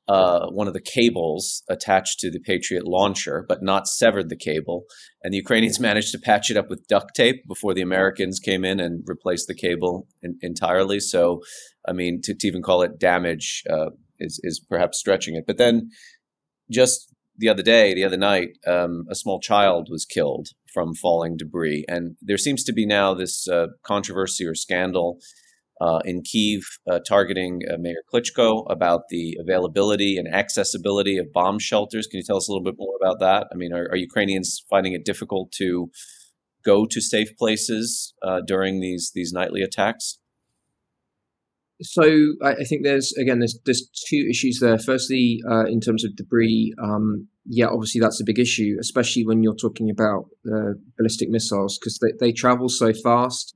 uh, 0.09 0.47
one 0.49 0.67
of 0.67 0.73
the 0.73 0.81
cables 0.81 1.62
attached 1.69 2.19
to 2.21 2.31
the 2.31 2.41
Patriot 2.41 2.87
launcher, 2.87 3.45
but 3.47 3.62
not 3.62 3.87
severed 3.87 4.31
the 4.31 4.37
cable. 4.37 4.85
And 5.23 5.35
the 5.35 5.38
Ukrainians 5.38 5.79
managed 5.79 6.12
to 6.12 6.19
patch 6.19 6.50
it 6.50 6.57
up 6.57 6.71
with 6.71 6.87
duct 6.88 7.15
tape 7.15 7.47
before 7.47 7.75
the 7.75 7.83
Americans 7.83 8.41
came 8.41 8.65
in 8.65 8.81
and 8.81 9.03
replaced 9.07 9.49
the 9.49 9.55
cable 9.55 10.09
in, 10.23 10.38
entirely. 10.41 10.99
So, 10.99 11.43
I 11.87 11.93
mean, 11.93 12.21
to, 12.23 12.35
to, 12.35 12.47
even 12.47 12.62
call 12.62 12.83
it 12.83 12.99
damage 12.99 13.62
uh, 13.71 13.91
is, 14.19 14.41
is 14.43 14.61
perhaps 14.61 14.99
stretching 14.99 15.37
it. 15.37 15.45
But 15.47 15.59
then 15.59 15.91
just 16.71 17.12
the 17.37 17.50
other 17.50 17.62
day, 17.62 17.93
the 17.95 18.05
other 18.05 18.17
night, 18.17 18.49
um, 18.67 19.05
a 19.11 19.15
small 19.15 19.41
child 19.41 19.88
was 19.91 20.07
killed 20.07 20.49
from 20.73 20.95
falling 20.95 21.37
debris. 21.37 21.85
And 21.87 22.17
there 22.23 22.38
seems 22.38 22.65
to 22.65 22.73
be 22.73 22.87
now 22.87 23.12
this 23.12 23.47
uh, 23.47 23.67
controversy 23.85 24.47
or 24.47 24.55
scandal 24.55 25.19
uh, 25.80 26.00
in 26.04 26.23
Kiev 26.23 26.62
uh, 26.90 26.99
targeting 27.06 27.62
uh, 27.70 27.76
Mayor 27.78 28.02
Klitschko 28.12 28.66
about 28.70 29.02
the 29.11 29.37
availability 29.40 30.16
and 30.16 30.32
accessibility 30.32 31.18
of 31.18 31.32
bomb 31.32 31.58
shelters. 31.58 32.06
Can 32.06 32.18
you 32.18 32.25
tell 32.25 32.37
us 32.37 32.49
a 32.49 32.52
little 32.52 32.64
bit 32.64 32.76
more 32.78 32.97
about 33.00 33.20
that? 33.20 33.49
I 33.52 33.56
mean, 33.56 33.73
are, 33.73 33.88
are 33.90 33.97
Ukrainians 33.97 34.64
finding 34.68 34.92
it 34.92 35.04
difficult 35.04 35.52
to 35.52 35.90
go 36.64 36.87
to 36.87 37.00
safe 37.00 37.37
places 37.37 38.14
uh, 38.23 38.40
during 38.47 38.80
these 38.80 39.12
these 39.14 39.32
nightly 39.32 39.62
attacks? 39.62 40.18
so 41.80 42.02
I, 42.42 42.54
I, 42.54 42.64
think 42.64 42.82
there's 42.82 43.12
again 43.12 43.38
there's 43.38 43.58
there's 43.64 43.88
two 44.08 44.26
issues 44.28 44.58
there. 44.61 44.78
Firstly, 44.78 45.40
uh, 45.49 45.64
in 45.66 45.80
terms 45.80 46.04
of 46.04 46.16
debris, 46.16 46.75
um, 46.82 47.28
yeah, 47.47 47.66
obviously 47.66 48.00
that's 48.00 48.20
a 48.20 48.25
big 48.25 48.38
issue, 48.38 48.76
especially 48.80 49.25
when 49.25 49.42
you're 49.42 49.54
talking 49.54 49.88
about 49.90 50.25
uh, 50.47 50.73
ballistic 50.97 51.28
missiles 51.30 51.78
because 51.78 51.99
they, 52.00 52.12
they 52.18 52.32
travel 52.32 52.68
so 52.68 52.92
fast 52.92 53.54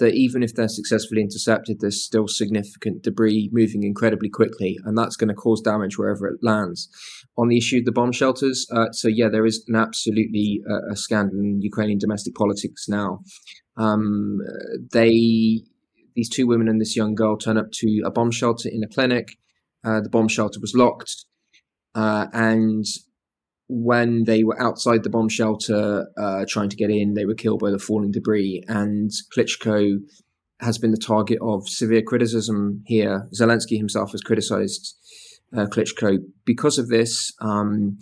that 0.00 0.14
even 0.14 0.42
if 0.42 0.54
they're 0.54 0.68
successfully 0.68 1.22
intercepted, 1.22 1.78
there's 1.80 2.04
still 2.04 2.26
significant 2.26 3.02
debris 3.02 3.48
moving 3.52 3.84
incredibly 3.84 4.28
quickly, 4.28 4.76
and 4.84 4.98
that's 4.98 5.16
going 5.16 5.28
to 5.28 5.34
cause 5.34 5.60
damage 5.60 5.96
wherever 5.96 6.26
it 6.26 6.40
lands. 6.42 6.88
On 7.38 7.48
the 7.48 7.56
issue 7.56 7.78
of 7.78 7.84
the 7.84 7.92
bomb 7.92 8.12
shelters, 8.12 8.66
uh, 8.74 8.90
so 8.90 9.08
yeah, 9.08 9.28
there 9.28 9.46
is 9.46 9.64
an 9.68 9.76
absolutely 9.76 10.60
uh, 10.68 10.92
a 10.92 10.96
scandal 10.96 11.38
in 11.38 11.62
Ukrainian 11.62 11.98
domestic 11.98 12.34
politics 12.34 12.86
now. 12.88 13.20
Um, 13.76 14.38
they 14.92 15.62
these 16.16 16.28
two 16.28 16.46
women 16.46 16.68
and 16.68 16.80
this 16.80 16.96
young 16.96 17.14
girl 17.14 17.36
turn 17.36 17.56
up 17.56 17.70
to 17.72 18.02
a 18.04 18.10
bomb 18.10 18.32
shelter 18.32 18.68
in 18.70 18.82
a 18.82 18.88
clinic. 18.88 19.36
Uh, 19.84 20.00
the 20.00 20.10
bomb 20.10 20.28
shelter 20.28 20.60
was 20.60 20.74
locked, 20.74 21.24
uh, 21.94 22.26
and 22.32 22.84
when 23.72 24.24
they 24.24 24.42
were 24.42 24.60
outside 24.60 25.04
the 25.04 25.10
bomb 25.10 25.28
shelter 25.28 26.08
uh, 26.18 26.44
trying 26.48 26.68
to 26.68 26.76
get 26.76 26.90
in, 26.90 27.14
they 27.14 27.24
were 27.24 27.34
killed 27.34 27.60
by 27.60 27.70
the 27.70 27.78
falling 27.78 28.10
debris. 28.10 28.64
And 28.66 29.10
Klitschko 29.36 29.98
has 30.60 30.76
been 30.76 30.90
the 30.90 30.98
target 30.98 31.38
of 31.40 31.68
severe 31.68 32.02
criticism 32.02 32.82
here. 32.84 33.28
Zelensky 33.38 33.76
himself 33.76 34.10
has 34.10 34.22
criticized 34.22 34.96
uh, 35.56 35.66
Klitschko 35.66 36.18
because 36.44 36.78
of 36.78 36.88
this. 36.88 37.32
Um, 37.40 37.98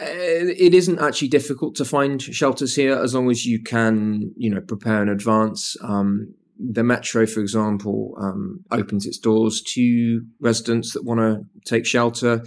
uh, 0.00 0.04
it 0.06 0.74
isn't 0.74 1.00
actually 1.00 1.28
difficult 1.28 1.74
to 1.76 1.84
find 1.84 2.22
shelters 2.22 2.76
here 2.76 2.94
as 2.94 3.14
long 3.14 3.30
as 3.30 3.46
you 3.46 3.62
can, 3.62 4.32
you 4.36 4.54
know, 4.54 4.60
prepare 4.60 5.02
in 5.02 5.08
advance. 5.08 5.74
Um, 5.82 6.34
the 6.58 6.84
metro, 6.84 7.26
for 7.26 7.40
example, 7.40 8.14
um, 8.20 8.64
opens 8.70 9.06
its 9.06 9.18
doors 9.18 9.62
to 9.74 10.22
residents 10.40 10.92
that 10.92 11.04
want 11.04 11.20
to 11.20 11.44
take 11.64 11.86
shelter. 11.86 12.44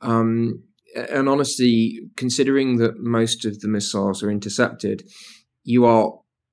Um, 0.00 0.62
and 0.96 1.28
honestly, 1.28 2.00
considering 2.16 2.76
that 2.78 2.98
most 2.98 3.44
of 3.44 3.60
the 3.60 3.68
missiles 3.68 4.22
are 4.22 4.30
intercepted, 4.30 5.08
you 5.62 5.84
are 5.84 6.12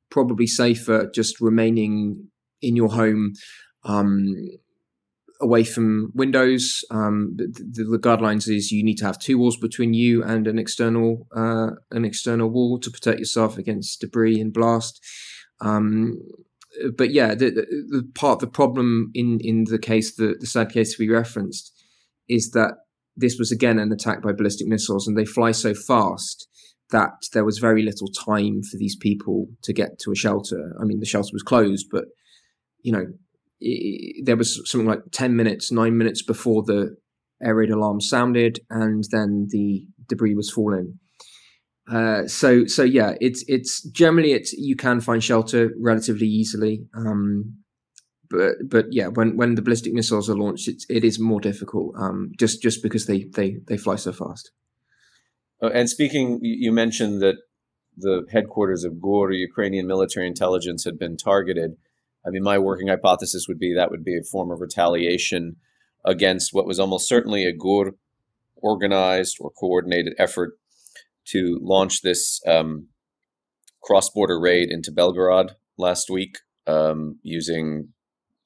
probably 0.09 0.47
safer 0.47 1.09
just 1.13 1.39
remaining 1.41 2.27
in 2.61 2.75
your 2.75 2.89
home 2.89 3.33
um, 3.83 4.35
away 5.41 5.63
from 5.63 6.11
windows. 6.13 6.83
Um, 6.91 7.35
the, 7.35 7.47
the, 7.89 7.99
guidelines 7.99 8.47
is 8.47 8.71
you 8.71 8.83
need 8.83 8.97
to 8.97 9.05
have 9.05 9.19
two 9.19 9.37
walls 9.37 9.57
between 9.57 9.93
you 9.93 10.23
and 10.23 10.47
an 10.47 10.59
external 10.59 11.27
uh, 11.35 11.71
an 11.91 12.05
external 12.05 12.49
wall 12.49 12.79
to 12.79 12.91
protect 12.91 13.19
yourself 13.19 13.57
against 13.57 14.01
debris 14.01 14.39
and 14.39 14.53
blast. 14.53 15.03
Um, 15.61 16.19
but 16.97 17.11
yeah, 17.11 17.35
the, 17.35 17.51
the, 17.51 18.09
part 18.15 18.37
of 18.37 18.39
the 18.39 18.47
problem 18.47 19.11
in 19.13 19.39
in 19.41 19.65
the 19.65 19.79
case, 19.79 20.15
the, 20.15 20.35
the 20.39 20.47
sad 20.47 20.71
case 20.71 20.97
we 20.97 21.09
referenced, 21.09 21.71
is 22.27 22.51
that 22.51 22.82
this 23.15 23.37
was 23.37 23.51
again 23.51 23.79
an 23.79 23.91
attack 23.91 24.21
by 24.21 24.31
ballistic 24.31 24.67
missiles, 24.67 25.07
and 25.07 25.17
they 25.17 25.25
fly 25.25 25.51
so 25.51 25.73
fast 25.73 26.47
that 26.91 27.11
there 27.33 27.45
was 27.45 27.57
very 27.57 27.81
little 27.83 28.07
time 28.07 28.61
for 28.63 28.77
these 28.77 28.95
people 28.95 29.47
to 29.63 29.73
get 29.73 29.99
to 29.99 30.11
a 30.11 30.15
shelter. 30.15 30.73
I 30.79 30.85
mean, 30.85 30.99
the 30.99 31.05
shelter 31.05 31.29
was 31.33 31.43
closed, 31.43 31.87
but 31.91 32.05
you 32.81 32.91
know, 32.91 33.05
it, 33.59 34.25
there 34.25 34.37
was 34.37 34.61
something 34.69 34.87
like 34.87 35.01
ten 35.11 35.35
minutes, 35.35 35.71
nine 35.71 35.97
minutes 35.97 36.23
before 36.23 36.63
the 36.63 36.95
air 37.43 37.55
raid 37.55 37.71
alarm 37.71 38.01
sounded, 38.01 38.59
and 38.69 39.03
then 39.11 39.47
the 39.49 39.85
debris 40.07 40.35
was 40.35 40.51
falling. 40.51 40.99
Uh, 41.91 42.25
so 42.27 42.65
so 42.65 42.83
yeah, 42.83 43.15
it's 43.19 43.43
it's 43.47 43.81
generally 43.89 44.31
it's 44.31 44.53
you 44.53 44.75
can 44.75 45.01
find 45.01 45.23
shelter 45.23 45.71
relatively 45.79 46.27
easily. 46.27 46.85
Um, 46.95 47.62
but 48.33 48.55
but 48.67 48.85
yeah, 48.91 49.07
when 49.07 49.37
when 49.37 49.55
the 49.55 49.61
ballistic 49.61 49.93
missiles 49.93 50.29
are 50.29 50.35
launched, 50.35 50.67
it's 50.67 50.85
it 50.89 51.03
is 51.03 51.19
more 51.19 51.39
difficult. 51.39 51.95
Um, 51.97 52.31
just 52.37 52.61
just 52.61 52.81
because 52.81 53.05
they 53.05 53.25
they 53.35 53.57
they 53.67 53.77
fly 53.77 53.95
so 53.95 54.11
fast. 54.11 54.51
Oh, 55.61 55.69
and 55.69 55.89
speaking, 55.89 56.39
you 56.41 56.71
mentioned 56.71 57.21
that 57.21 57.35
the 57.95 58.25
headquarters 58.31 58.83
of 58.83 58.99
GUR, 58.99 59.31
Ukrainian 59.31 59.85
military 59.87 60.27
intelligence, 60.27 60.83
had 60.83 60.97
been 60.97 61.15
targeted. 61.15 61.77
I 62.25 62.31
mean, 62.31 62.43
my 62.43 62.57
working 62.57 62.87
hypothesis 62.87 63.45
would 63.47 63.59
be 63.59 63.73
that 63.73 63.91
would 63.91 64.03
be 64.03 64.17
a 64.17 64.23
form 64.23 64.51
of 64.51 64.61
retaliation 64.61 65.57
against 66.03 66.53
what 66.53 66.65
was 66.65 66.79
almost 66.79 67.07
certainly 67.07 67.45
a 67.45 67.53
GUR 67.53 67.91
organized 68.57 69.37
or 69.39 69.51
coordinated 69.51 70.13
effort 70.17 70.57
to 71.25 71.59
launch 71.61 72.01
this 72.01 72.41
um, 72.47 72.87
cross-border 73.83 74.39
raid 74.39 74.69
into 74.71 74.91
Belgorod 74.91 75.51
last 75.77 76.09
week 76.09 76.37
um, 76.67 77.19
using 77.21 77.92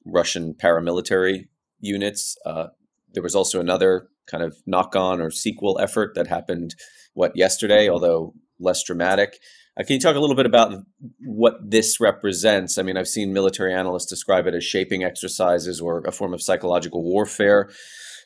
Russian 0.08 0.54
paramilitary 0.54 1.48
units. 1.80 2.38
Uh, 2.46 2.68
there 3.14 3.24
was 3.24 3.36
also 3.36 3.60
another 3.60 4.08
kind 4.26 4.44
of 4.44 4.58
knock-on 4.66 5.22
or 5.22 5.32
sequel 5.32 5.80
effort 5.80 6.14
that 6.16 6.28
happened 6.28 6.76
what 7.14 7.36
yesterday, 7.36 7.90
although 7.90 8.34
less 8.60 8.84
dramatic. 8.84 9.38
Uh, 9.80 9.84
can 9.84 9.94
you 9.94 10.00
talk 10.00 10.16
a 10.16 10.20
little 10.20 10.36
bit 10.36 10.46
about 10.46 10.74
what 11.20 11.56
this 11.64 12.00
represents? 12.00 12.78
I 12.78 12.84
mean, 12.84 12.98
I've 12.98 13.08
seen 13.08 13.34
military 13.34 13.74
analysts 13.74 14.08
describe 14.08 14.48
it 14.48 14.56
as 14.56 14.64
shaping 14.64 15.04
exercises 15.04 15.80
or 15.80 16.04
a 16.06 16.12
form 16.12 16.34
of 16.34 16.42
psychological 16.42 17.04
warfare 17.04 17.70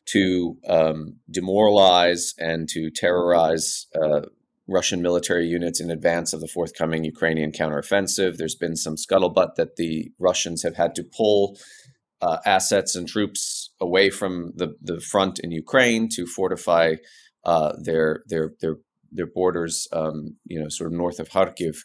to 0.05 0.57
um, 0.67 1.17
demoralize 1.29 2.33
and 2.37 2.67
to 2.69 2.89
terrorize 2.89 3.87
uh, 4.01 4.21
Russian 4.71 5.01
military 5.01 5.45
units 5.45 5.81
in 5.81 5.91
advance 5.91 6.33
of 6.33 6.39
the 6.39 6.47
forthcoming 6.47 7.03
Ukrainian 7.03 7.51
counteroffensive. 7.51 8.37
There's 8.37 8.55
been 8.55 8.75
some 8.75 8.95
scuttlebutt 8.95 9.55
that 9.55 9.75
the 9.75 10.11
Russians 10.19 10.63
have 10.63 10.75
had 10.75 10.95
to 10.95 11.03
pull 11.03 11.57
uh, 12.21 12.37
assets 12.45 12.95
and 12.95 13.07
troops 13.07 13.71
away 13.79 14.09
from 14.09 14.53
the, 14.55 14.75
the 14.81 14.99
front 14.99 15.39
in 15.39 15.51
Ukraine 15.51 16.07
to 16.15 16.25
fortify 16.25 16.95
uh, 17.43 17.73
their 17.81 18.23
their 18.27 18.53
their 18.61 18.75
their 19.11 19.27
borders, 19.27 19.87
um, 19.91 20.37
you 20.45 20.59
know, 20.59 20.69
sort 20.69 20.87
of 20.87 20.97
north 20.97 21.19
of 21.19 21.29
Kharkiv. 21.29 21.77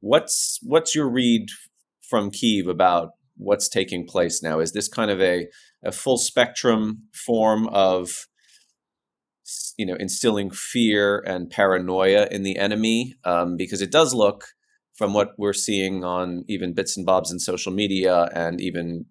What's 0.00 0.58
what's 0.62 0.94
your 0.94 1.08
read 1.08 1.48
from 2.08 2.30
Kiev 2.30 2.66
about 2.66 3.10
what's 3.36 3.68
taking 3.68 4.06
place 4.06 4.42
now? 4.42 4.60
Is 4.60 4.72
this 4.72 4.88
kind 4.88 5.10
of 5.10 5.20
a 5.20 5.46
a 5.84 5.92
full 5.92 6.18
spectrum 6.18 7.04
form 7.26 7.68
of 7.68 8.26
you 9.76 9.86
know 9.86 9.96
instilling 9.98 10.50
fear 10.50 11.22
and 11.26 11.50
paranoia 11.50 12.26
in 12.30 12.42
the 12.42 12.56
enemy 12.56 13.14
um, 13.24 13.56
because 13.56 13.82
it 13.82 13.92
does 13.92 14.14
look 14.14 14.46
from 14.94 15.12
what 15.12 15.30
we're 15.36 15.52
seeing 15.52 16.04
on 16.04 16.44
even 16.48 16.72
bits 16.72 16.96
and 16.96 17.04
bobs 17.04 17.30
in 17.30 17.38
social 17.38 17.72
media 17.72 18.28
and 18.34 18.60
even 18.60 19.06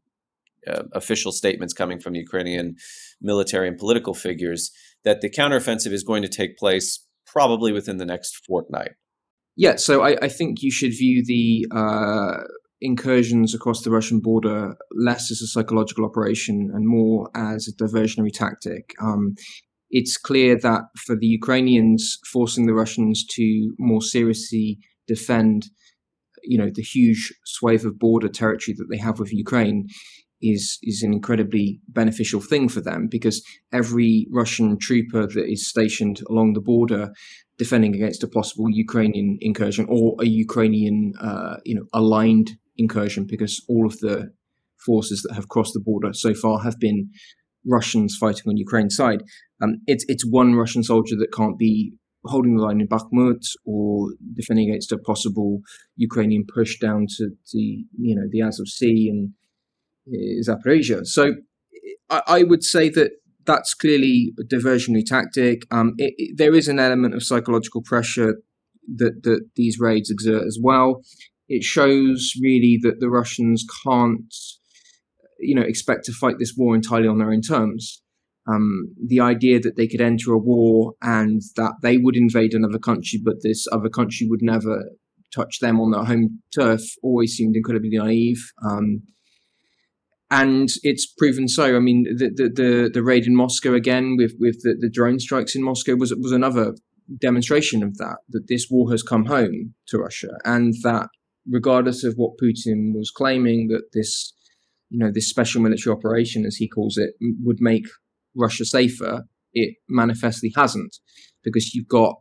uh, 0.68 0.84
official 0.94 1.32
statements 1.32 1.74
coming 1.74 2.00
from 2.00 2.16
Ukrainian 2.16 2.76
military 3.22 3.68
and 3.68 3.78
political 3.78 4.14
figures 4.14 4.72
that 5.04 5.22
the 5.22 5.30
counteroffensive 5.30 5.92
is 5.92 6.04
going 6.04 6.22
to 6.22 6.30
take 6.30 6.58
place 6.58 7.06
probably 7.26 7.72
within 7.72 7.98
the 7.98 8.06
next 8.06 8.46
fortnight. 8.46 8.92
Yeah, 9.56 9.76
so 9.76 10.02
I, 10.02 10.18
I 10.22 10.30
think 10.30 10.62
you 10.62 10.72
should 10.72 10.92
view 10.92 11.24
the 11.26 11.68
uh, 11.76 12.44
incursions 12.82 13.54
across 13.54 13.82
the 13.82 13.92
Russian 13.92 14.20
border 14.20 14.76
less 14.92 15.32
as 15.32 15.42
a 15.42 15.48
psychological 15.48 16.06
operation 16.06 16.72
and 16.74 16.88
more 16.88 17.30
as 17.36 17.68
a 17.68 17.84
diversionary 17.84 18.32
tactic. 18.32 18.94
Um, 19.02 19.36
it's 19.94 20.18
clear 20.18 20.58
that 20.58 20.82
for 20.98 21.16
the 21.16 21.28
Ukrainians, 21.28 22.18
forcing 22.26 22.66
the 22.66 22.74
Russians 22.74 23.24
to 23.36 23.76
more 23.78 24.02
seriously 24.02 24.80
defend, 25.08 25.70
you 26.42 26.58
know, 26.58 26.72
the 26.74 26.82
huge 26.82 27.32
swathe 27.46 27.86
of 27.86 28.00
border 28.00 28.28
territory 28.28 28.76
that 28.78 28.88
they 28.90 28.98
have 28.98 29.20
with 29.20 29.32
Ukraine 29.32 29.88
is 30.42 30.80
is 30.82 31.04
an 31.04 31.14
incredibly 31.14 31.80
beneficial 31.88 32.42
thing 32.42 32.68
for 32.68 32.82
them 32.82 33.08
because 33.08 33.38
every 33.72 34.28
Russian 34.32 34.78
trooper 34.78 35.26
that 35.28 35.48
is 35.56 35.70
stationed 35.70 36.18
along 36.30 36.54
the 36.54 36.68
border 36.72 37.14
defending 37.58 37.94
against 37.94 38.24
a 38.24 38.28
possible 38.28 38.70
Ukrainian 38.70 39.38
incursion 39.42 39.86
or 39.88 40.16
a 40.20 40.26
Ukrainian, 40.26 41.14
uh, 41.22 41.58
you 41.64 41.76
know, 41.76 41.86
aligned 41.94 42.50
incursion, 42.78 43.26
because 43.34 43.64
all 43.70 43.86
of 43.86 44.00
the 44.00 44.34
forces 44.88 45.22
that 45.22 45.36
have 45.36 45.50
crossed 45.54 45.76
the 45.76 45.88
border 45.90 46.12
so 46.14 46.34
far 46.34 46.60
have 46.60 46.78
been 46.80 47.10
Russians 47.66 48.18
fighting 48.20 48.44
on 48.48 48.58
Ukraine's 48.58 48.96
side. 48.96 49.24
Um, 49.62 49.78
it's 49.88 50.06
it's 50.08 50.26
one 50.26 50.56
Russian 50.56 50.84
soldier 50.84 51.16
that 51.18 51.34
can't 51.34 51.58
be 51.58 51.94
holding 52.26 52.56
the 52.56 52.64
line 52.64 52.80
in 52.80 52.88
Bakhmut 52.88 53.46
or 53.66 54.10
defending 54.34 54.70
against 54.70 54.92
a 54.92 54.98
possible 54.98 55.60
Ukrainian 55.98 56.46
push 56.54 56.80
down 56.80 57.08
to 57.18 57.32
the 57.52 57.86
you 58.00 58.16
know 58.16 58.28
the 58.30 58.42
Azov 58.42 58.68
Sea 58.68 59.10
and 59.10 59.34
uh, 60.08 60.52
Zaporizhia. 60.52 61.06
So 61.06 61.36
I, 62.10 62.22
I, 62.28 62.44
would 62.44 62.64
say 62.64 62.90
that 62.90 63.12
that's 63.46 63.74
clearly 63.74 64.34
a 64.40 64.44
diversionary 64.44 65.06
tactic. 65.06 65.64
Um, 65.72 65.94
it, 65.98 66.14
it, 66.18 66.38
there 66.38 66.56
is 66.56 66.68
an 66.68 66.80
element 66.80 67.14
of 67.14 67.24
psychological 67.24 67.82
pressure 67.82 68.38
that 68.96 69.24
that 69.24 69.50
these 69.56 69.80
raids 69.80 70.10
exert 70.10 70.46
as 70.46 70.58
well. 70.62 71.02
It 71.50 71.64
shows 71.64 72.34
really 72.42 72.80
that 72.84 73.00
the 73.00 73.10
Russians 73.10 73.66
can't 73.86 74.34
you 75.44 75.56
know 75.56 75.62
expect 75.62 76.06
to 76.06 76.14
fight 76.14 76.36
this 76.40 76.54
war 76.58 76.76
entirely 76.76 77.08
on 77.08 77.20
their 77.20 77.32
own 77.32 77.42
terms. 77.42 78.02
Um, 78.46 78.94
the 79.08 79.22
idea 79.22 79.60
that 79.62 79.78
they 79.78 79.88
could 79.88 80.02
enter 80.02 80.34
a 80.34 80.38
war 80.38 80.94
and 81.02 81.42
that 81.56 81.76
they 81.82 81.98
would 81.98 82.18
invade 82.18 82.54
another 82.54 82.80
country, 82.80 83.22
but 83.24 83.36
this 83.42 83.68
other 83.72 83.88
country 83.88 84.28
would 84.30 84.42
never 84.42 84.90
touch 85.34 85.60
them 85.60 85.80
on 85.80 85.92
their 85.92 86.04
home 86.04 86.42
turf, 86.54 86.82
always 87.02 87.34
seemed 87.34 87.56
incredibly 87.56 87.90
naive. 87.92 88.52
Um, 88.70 89.04
and 90.30 90.70
it's 90.82 91.06
proven 91.06 91.48
so. 91.48 91.76
I 91.76 91.80
mean, 91.80 92.04
the 92.18 92.30
the 92.30 92.50
the, 92.50 92.90
the 92.94 93.04
raid 93.04 93.28
in 93.28 93.36
Moscow 93.36 93.74
again 93.74 94.16
with 94.18 94.34
with 94.40 94.62
the, 94.64 94.76
the 94.80 94.90
drone 94.90 95.20
strikes 95.20 95.56
in 95.56 95.64
Moscow 95.64 95.96
was 95.96 96.14
was 96.20 96.32
another 96.32 96.74
demonstration 97.20 97.84
of 97.84 97.98
that. 97.98 98.18
That 98.30 98.48
this 98.48 98.68
war 98.70 98.90
has 98.92 99.04
come 99.04 99.26
home 99.26 99.76
to 99.88 100.00
Russia, 100.00 100.30
and 100.44 100.74
that 100.84 101.10
regardless 101.48 102.04
of 102.04 102.16
what 102.16 102.38
Putin 102.42 102.96
was 102.96 103.12
claiming, 103.12 103.68
that 103.68 103.84
this 103.94 104.34
you 104.94 105.00
know 105.00 105.12
this 105.12 105.28
special 105.28 105.62
military 105.62 105.94
operation, 105.96 106.46
as 106.46 106.56
he 106.56 106.70
calls 106.70 106.98
it, 106.98 107.16
would 107.44 107.58
make 107.60 107.86
Russia 108.36 108.64
safer. 108.64 109.24
It 109.52 109.76
manifestly 109.90 110.52
hasn't, 110.56 110.98
because 111.44 111.74
you've 111.74 111.88
got 111.88 112.16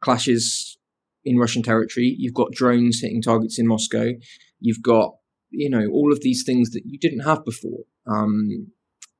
clashes 0.00 0.78
in 1.24 1.38
Russian 1.38 1.62
territory, 1.62 2.14
you've 2.18 2.34
got 2.34 2.52
drones 2.52 3.00
hitting 3.00 3.22
targets 3.22 3.58
in 3.58 3.66
Moscow, 3.66 4.12
you've 4.58 4.82
got 4.82 5.12
you 5.50 5.68
know 5.68 5.86
all 5.92 6.12
of 6.12 6.20
these 6.20 6.42
things 6.44 6.70
that 6.70 6.82
you 6.84 6.98
didn't 6.98 7.20
have 7.20 7.44
before 7.44 7.80
um, 8.06 8.68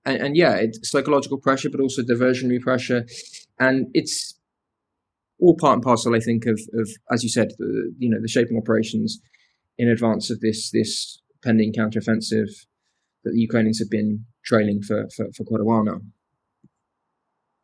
and, 0.05 0.23
and, 0.23 0.37
yeah 0.37 0.55
it's 0.57 0.91
psychological 0.91 1.39
pressure 1.39 1.69
but 1.69 1.81
also 1.81 2.03
diversionary 2.03 2.61
pressure 2.61 3.05
and 3.59 3.89
it's 3.95 4.39
all 5.41 5.57
part 5.57 5.75
and 5.75 5.83
parcel 5.83 6.15
i 6.15 6.21
think 6.21 6.47
of, 6.47 6.61
of 6.75 6.89
as 7.11 7.23
you 7.23 7.29
said 7.29 7.49
the, 7.59 7.93
you 7.99 8.09
know 8.09 8.21
the 8.21 8.29
shaping 8.29 8.57
operations 8.57 9.21
in 9.77 9.89
advance 9.89 10.31
of 10.31 10.41
this 10.41 10.71
this 10.71 11.21
pending 11.43 11.73
counteroffensive 11.73 12.51
that 13.25 13.33
the 13.33 13.41
ukrainians 13.41 13.79
have 13.79 13.91
been 13.91 14.25
trailing 14.45 14.83
for, 14.83 15.09
for, 15.15 15.27
for 15.37 15.45
quite 15.45 15.61
a 15.61 15.65
while 15.65 15.85
now 15.85 16.01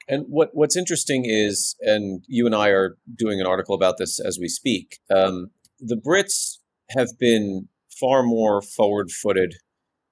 and 0.09 0.25
what 0.29 0.51
what's 0.53 0.77
interesting 0.77 1.25
is, 1.27 1.75
and 1.81 2.25
you 2.29 2.47
and 2.47 2.55
I 2.55 2.69
are 2.69 2.97
doing 3.17 3.41
an 3.41 3.47
article 3.47 3.75
about 3.75 3.99
this 3.99 4.21
as 4.21 4.39
we 4.39 4.49
speak. 4.49 4.99
Um, 5.11 5.51
the 5.81 5.97
Brits 5.97 6.59
have 6.91 7.19
been 7.19 7.69
far 7.99 8.23
more 8.23 8.63
forward 8.63 9.11
footed 9.11 9.55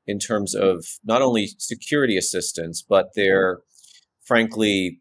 in 0.06 0.18
terms 0.18 0.54
of 0.54 0.84
not 1.04 1.22
only 1.22 1.48
security 1.58 2.16
assistance, 2.16 2.84
but 2.86 3.10
their 3.14 3.60
frankly 4.24 5.00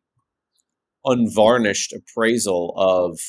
unvarnished 1.06 1.93
appraisal 1.93 2.73
of 2.78 3.19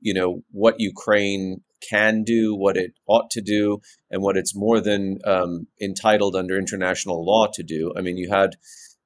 you 0.00 0.14
know 0.14 0.42
what 0.52 0.78
Ukraine 0.78 1.62
can 1.80 2.22
do, 2.24 2.54
what 2.54 2.76
it 2.76 2.92
ought 3.06 3.30
to 3.30 3.40
do, 3.40 3.80
and 4.10 4.22
what 4.22 4.36
it's 4.36 4.56
more 4.56 4.80
than 4.80 5.18
um, 5.24 5.66
entitled 5.80 6.36
under 6.36 6.58
international 6.58 7.24
law 7.24 7.46
to 7.52 7.62
do. 7.62 7.92
I 7.96 8.00
mean, 8.00 8.16
you 8.16 8.30
had 8.30 8.56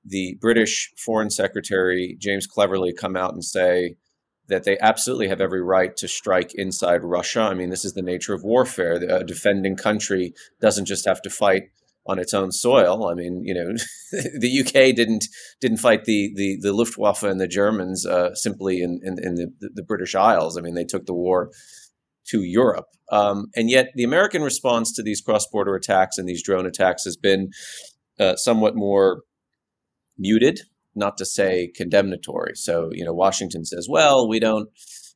the 0.05 0.37
British 0.41 0.93
Foreign 0.97 1.31
Secretary 1.31 2.17
James 2.19 2.47
Cleverly 2.47 2.93
come 2.93 3.17
out 3.17 3.35
and 3.35 3.45
say 3.45 3.97
that 4.49 4.65
they 4.65 4.79
absolutely 4.81 5.29
have 5.29 5.41
every 5.41 5.63
right 5.63 5.97
to 5.97 6.09
strike 6.09 6.53
inside 6.55 7.05
Russia. 7.05 7.43
I 7.43 7.55
mean, 7.55 7.71
this 7.71 7.85
is 7.85 7.95
the 7.95 8.03
nature 8.03 8.35
of 8.35 8.43
warfare. 8.43 8.95
A 8.95 9.25
defending 9.25 9.77
country 9.77 10.35
doesn't 10.61 10.87
just 10.87 11.07
have 11.07 11.23
to 11.23 11.31
fight 11.31 11.71
on 12.07 12.19
its 12.19 12.35
own 12.35 12.51
soil. 12.51 13.07
I 13.07 13.15
mean, 13.15 13.45
you 13.45 13.55
know, 13.55 13.73
the 14.13 14.61
UK 14.61 14.95
didn't 14.95 15.27
didn't 15.61 15.79
fight 15.79 16.05
the 16.05 16.33
the, 16.35 16.59
the 16.61 16.73
Luftwaffe 16.73 17.23
and 17.23 17.41
the 17.41 17.47
Germans 17.47 18.05
uh, 18.05 18.35
simply 18.35 18.83
in, 18.83 19.01
in, 19.03 19.17
in 19.23 19.35
the, 19.37 19.71
the, 19.75 19.83
British 19.83 20.15
Isles. 20.15 20.59
I 20.59 20.61
mean, 20.61 20.75
they 20.75 20.85
took 20.85 21.07
the 21.07 21.15
war 21.15 21.51
to 22.29 22.43
Europe. 22.43 22.87
Um, 23.11 23.47
and 23.55 23.69
yet, 23.69 23.91
the 23.95 24.05
American 24.05 24.43
response 24.43 24.93
to 24.95 25.03
these 25.03 25.21
cross 25.21 25.47
border 25.47 25.75
attacks 25.75 26.19
and 26.19 26.29
these 26.29 26.43
drone 26.43 26.67
attacks 26.67 27.05
has 27.05 27.17
been 27.17 27.51
uh, 28.19 28.37
somewhat 28.37 28.75
more 28.75 29.23
muted 30.19 30.61
not 30.95 31.17
to 31.19 31.25
say 31.25 31.71
condemnatory. 31.75 32.53
So, 32.55 32.91
you 32.93 33.05
know, 33.05 33.15
Washington 33.15 33.65
says, 33.65 33.87
well, 33.89 34.29
we 34.29 34.39
don't 34.39 34.69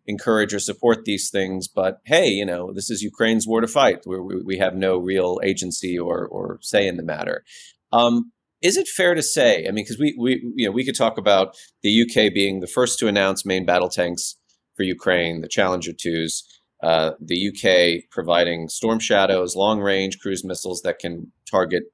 encourage 0.06 0.54
or 0.54 0.60
support 0.60 1.04
these 1.04 1.30
things, 1.30 1.68
but 1.68 1.98
hey, 2.04 2.28
you 2.28 2.46
know, 2.46 2.72
this 2.72 2.90
is 2.90 3.02
Ukraine's 3.02 3.46
war 3.46 3.60
to 3.60 3.66
fight. 3.66 4.00
We, 4.06 4.18
we 4.42 4.58
have 4.58 4.74
no 4.74 4.96
real 4.98 5.40
agency 5.42 5.98
or, 5.98 6.26
or 6.26 6.58
say 6.62 6.86
in 6.86 6.96
the 6.96 7.02
matter. 7.02 7.44
Um, 7.92 8.32
is 8.62 8.76
it 8.76 8.88
fair 8.88 9.14
to 9.14 9.22
say? 9.22 9.66
I 9.68 9.70
mean, 9.70 9.84
because 9.84 9.98
we, 9.98 10.16
we, 10.18 10.52
you 10.56 10.66
know, 10.66 10.72
we 10.72 10.84
could 10.84 10.96
talk 10.96 11.18
about 11.18 11.56
the 11.82 12.02
UK 12.02 12.32
being 12.32 12.60
the 12.60 12.66
first 12.66 12.98
to 13.00 13.08
announce 13.08 13.44
main 13.44 13.66
battle 13.66 13.88
tanks 13.88 14.36
for 14.76 14.82
Ukraine, 14.82 15.40
the 15.40 15.48
Challenger 15.48 15.92
2s, 15.92 16.42
uh, 16.82 17.12
the 17.20 17.48
UK 17.48 18.10
providing 18.10 18.68
Storm 18.68 18.98
Shadows, 18.98 19.56
long 19.56 19.80
range 19.80 20.18
cruise 20.18 20.44
missiles 20.44 20.82
that 20.82 20.98
can 20.98 21.32
target 21.50 21.84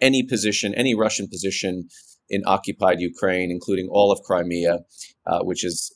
any 0.00 0.22
position, 0.22 0.74
any 0.74 0.94
Russian 0.94 1.28
position 1.28 1.88
in 2.28 2.42
occupied 2.46 3.00
Ukraine, 3.00 3.50
including 3.50 3.88
all 3.90 4.10
of 4.10 4.20
Crimea, 4.22 4.80
uh, 5.26 5.40
which 5.42 5.64
is, 5.64 5.94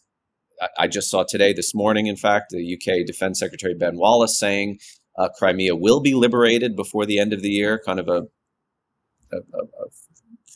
I 0.79 0.87
just 0.87 1.11
saw 1.11 1.25
today, 1.25 1.53
this 1.53 1.75
morning, 1.75 2.07
in 2.07 2.17
fact, 2.17 2.51
the 2.51 2.75
UK 2.75 3.07
Defense 3.07 3.41
Secretary 3.41 3.75
Ben 3.75 3.97
Wallace 3.97 4.39
saying 4.39 4.79
uh, 5.19 5.29
Crimea 5.37 5.75
will 5.75 6.01
be 6.01 6.15
liberated 6.15 6.77
before 6.77 7.05
the 7.05 7.19
end 7.19 7.33
of 7.33 7.43
the 7.43 7.51
year, 7.51 7.81
kind 7.85 7.99
of 7.99 8.09
a, 8.09 8.23
a, 9.33 9.39
a 9.39 9.87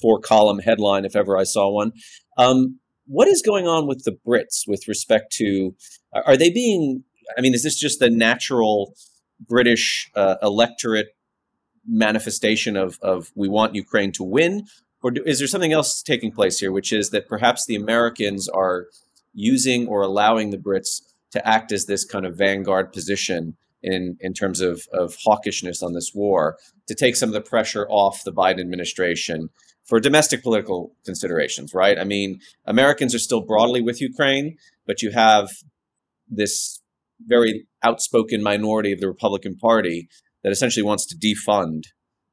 four 0.00 0.20
column 0.20 0.60
headline, 0.60 1.04
if 1.04 1.16
ever 1.16 1.36
I 1.36 1.44
saw 1.44 1.68
one. 1.70 1.92
Um, 2.36 2.78
what 3.06 3.28
is 3.28 3.42
going 3.42 3.66
on 3.66 3.86
with 3.86 4.04
the 4.04 4.16
Brits 4.26 4.62
with 4.66 4.86
respect 4.86 5.32
to, 5.32 5.74
are 6.14 6.36
they 6.36 6.50
being, 6.50 7.04
I 7.36 7.40
mean, 7.40 7.54
is 7.54 7.62
this 7.62 7.78
just 7.78 8.00
the 8.00 8.10
natural 8.10 8.94
British 9.48 10.10
uh, 10.14 10.36
electorate 10.42 11.08
manifestation 11.86 12.76
of, 12.76 12.98
of 13.02 13.30
we 13.34 13.48
want 13.48 13.74
Ukraine 13.74 14.12
to 14.12 14.24
win? 14.24 14.66
or 15.02 15.10
do, 15.10 15.22
is 15.24 15.38
there 15.38 15.48
something 15.48 15.72
else 15.72 16.02
taking 16.02 16.32
place 16.32 16.58
here, 16.58 16.72
which 16.72 16.92
is 16.92 17.10
that 17.10 17.28
perhaps 17.28 17.66
the 17.66 17.76
Americans 17.76 18.48
are 18.48 18.86
using 19.32 19.86
or 19.86 20.02
allowing 20.02 20.50
the 20.50 20.58
Brits 20.58 21.02
to 21.32 21.46
act 21.46 21.72
as 21.72 21.86
this 21.86 22.04
kind 22.04 22.26
of 22.26 22.36
vanguard 22.36 22.92
position 22.92 23.56
in 23.82 24.16
in 24.20 24.34
terms 24.34 24.60
of 24.60 24.82
of 24.92 25.16
hawkishness 25.26 25.82
on 25.82 25.94
this 25.94 26.12
war 26.14 26.58
to 26.86 26.94
take 26.94 27.16
some 27.16 27.30
of 27.30 27.32
the 27.32 27.40
pressure 27.40 27.86
off 27.88 28.24
the 28.24 28.32
Biden 28.32 28.60
administration 28.60 29.48
for 29.84 29.98
domestic 29.98 30.42
political 30.42 30.92
considerations, 31.04 31.72
right? 31.74 31.98
I 31.98 32.04
mean, 32.04 32.40
Americans 32.66 33.14
are 33.14 33.18
still 33.18 33.40
broadly 33.40 33.80
with 33.80 34.00
Ukraine, 34.00 34.56
but 34.86 35.02
you 35.02 35.10
have 35.12 35.48
this 36.28 36.79
very 37.26 37.66
outspoken 37.82 38.42
minority 38.42 38.92
of 38.92 39.00
the 39.00 39.08
Republican 39.08 39.56
Party 39.56 40.08
that 40.42 40.52
essentially 40.52 40.82
wants 40.82 41.06
to 41.06 41.16
defund 41.16 41.82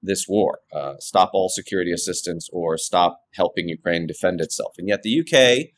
this 0.02 0.26
war, 0.28 0.60
uh, 0.74 0.94
stop 1.00 1.32
all 1.34 1.50
security 1.50 1.92
assistance, 1.92 2.48
or 2.54 2.78
stop 2.78 3.20
helping 3.34 3.68
Ukraine 3.68 4.08
defend 4.08 4.42
itself. 4.42 4.74
And 4.78 4.88
yet, 4.88 5.02
the 5.04 5.22
UK, 5.22 5.70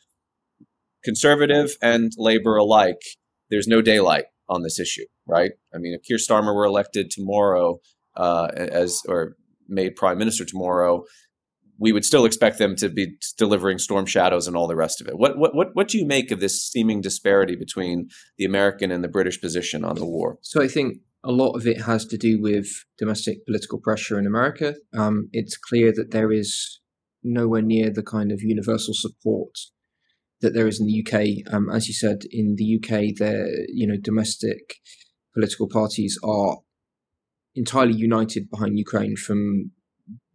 conservative 1.03 1.77
and 1.81 2.11
Labour 2.17 2.57
alike, 2.57 3.01
there's 3.49 3.67
no 3.67 3.81
daylight 3.81 4.25
on 4.49 4.63
this 4.63 4.79
issue, 4.79 5.05
right? 5.27 5.51
I 5.73 5.77
mean, 5.77 5.93
if 5.93 6.03
Keir 6.03 6.17
Starmer 6.17 6.53
were 6.53 6.65
elected 6.65 7.09
tomorrow 7.09 7.79
uh, 8.15 8.49
as 8.53 9.01
or 9.07 9.35
made 9.67 9.95
prime 9.95 10.17
minister 10.17 10.43
tomorrow, 10.43 11.03
we 11.79 11.91
would 11.91 12.05
still 12.05 12.25
expect 12.25 12.57
them 12.57 12.75
to 12.75 12.89
be 12.89 13.15
delivering 13.37 13.79
storm 13.79 14.05
shadows 14.05 14.47
and 14.47 14.55
all 14.55 14.67
the 14.67 14.75
rest 14.75 15.01
of 15.01 15.07
it. 15.07 15.17
What 15.17 15.37
what 15.37 15.75
what 15.75 15.87
do 15.87 15.97
you 15.97 16.05
make 16.05 16.31
of 16.31 16.39
this 16.39 16.61
seeming 16.61 17.01
disparity 17.01 17.55
between 17.55 18.09
the 18.37 18.45
American 18.45 18.91
and 18.91 19.03
the 19.03 19.07
British 19.07 19.39
position 19.39 19.85
on 19.85 19.95
the 19.95 20.05
war? 20.05 20.37
So 20.41 20.61
I 20.61 20.67
think 20.67 20.97
a 21.23 21.31
lot 21.31 21.53
of 21.53 21.65
it 21.67 21.81
has 21.81 22.05
to 22.05 22.17
do 22.17 22.41
with 22.41 22.67
domestic 22.97 23.45
political 23.45 23.79
pressure 23.79 24.19
in 24.19 24.25
America. 24.25 24.75
Um, 24.97 25.29
it's 25.31 25.57
clear 25.57 25.91
that 25.93 26.11
there 26.11 26.31
is 26.31 26.79
nowhere 27.23 27.61
near 27.61 27.89
the 27.89 28.03
kind 28.03 28.31
of 28.31 28.41
universal 28.41 28.93
support 28.93 29.57
that 30.41 30.53
there 30.53 30.67
is 30.67 30.79
in 30.79 30.87
the 30.87 31.05
UK. 31.05 31.53
Um, 31.53 31.69
as 31.69 31.87
you 31.87 31.93
said, 31.93 32.19
in 32.31 32.55
the 32.57 32.77
UK, 32.77 33.15
there 33.17 33.47
you 33.69 33.87
know 33.87 33.97
domestic 34.01 34.75
political 35.33 35.69
parties 35.69 36.17
are 36.23 36.57
entirely 37.55 37.93
united 37.93 38.49
behind 38.49 38.77
Ukraine 38.77 39.15
from 39.15 39.71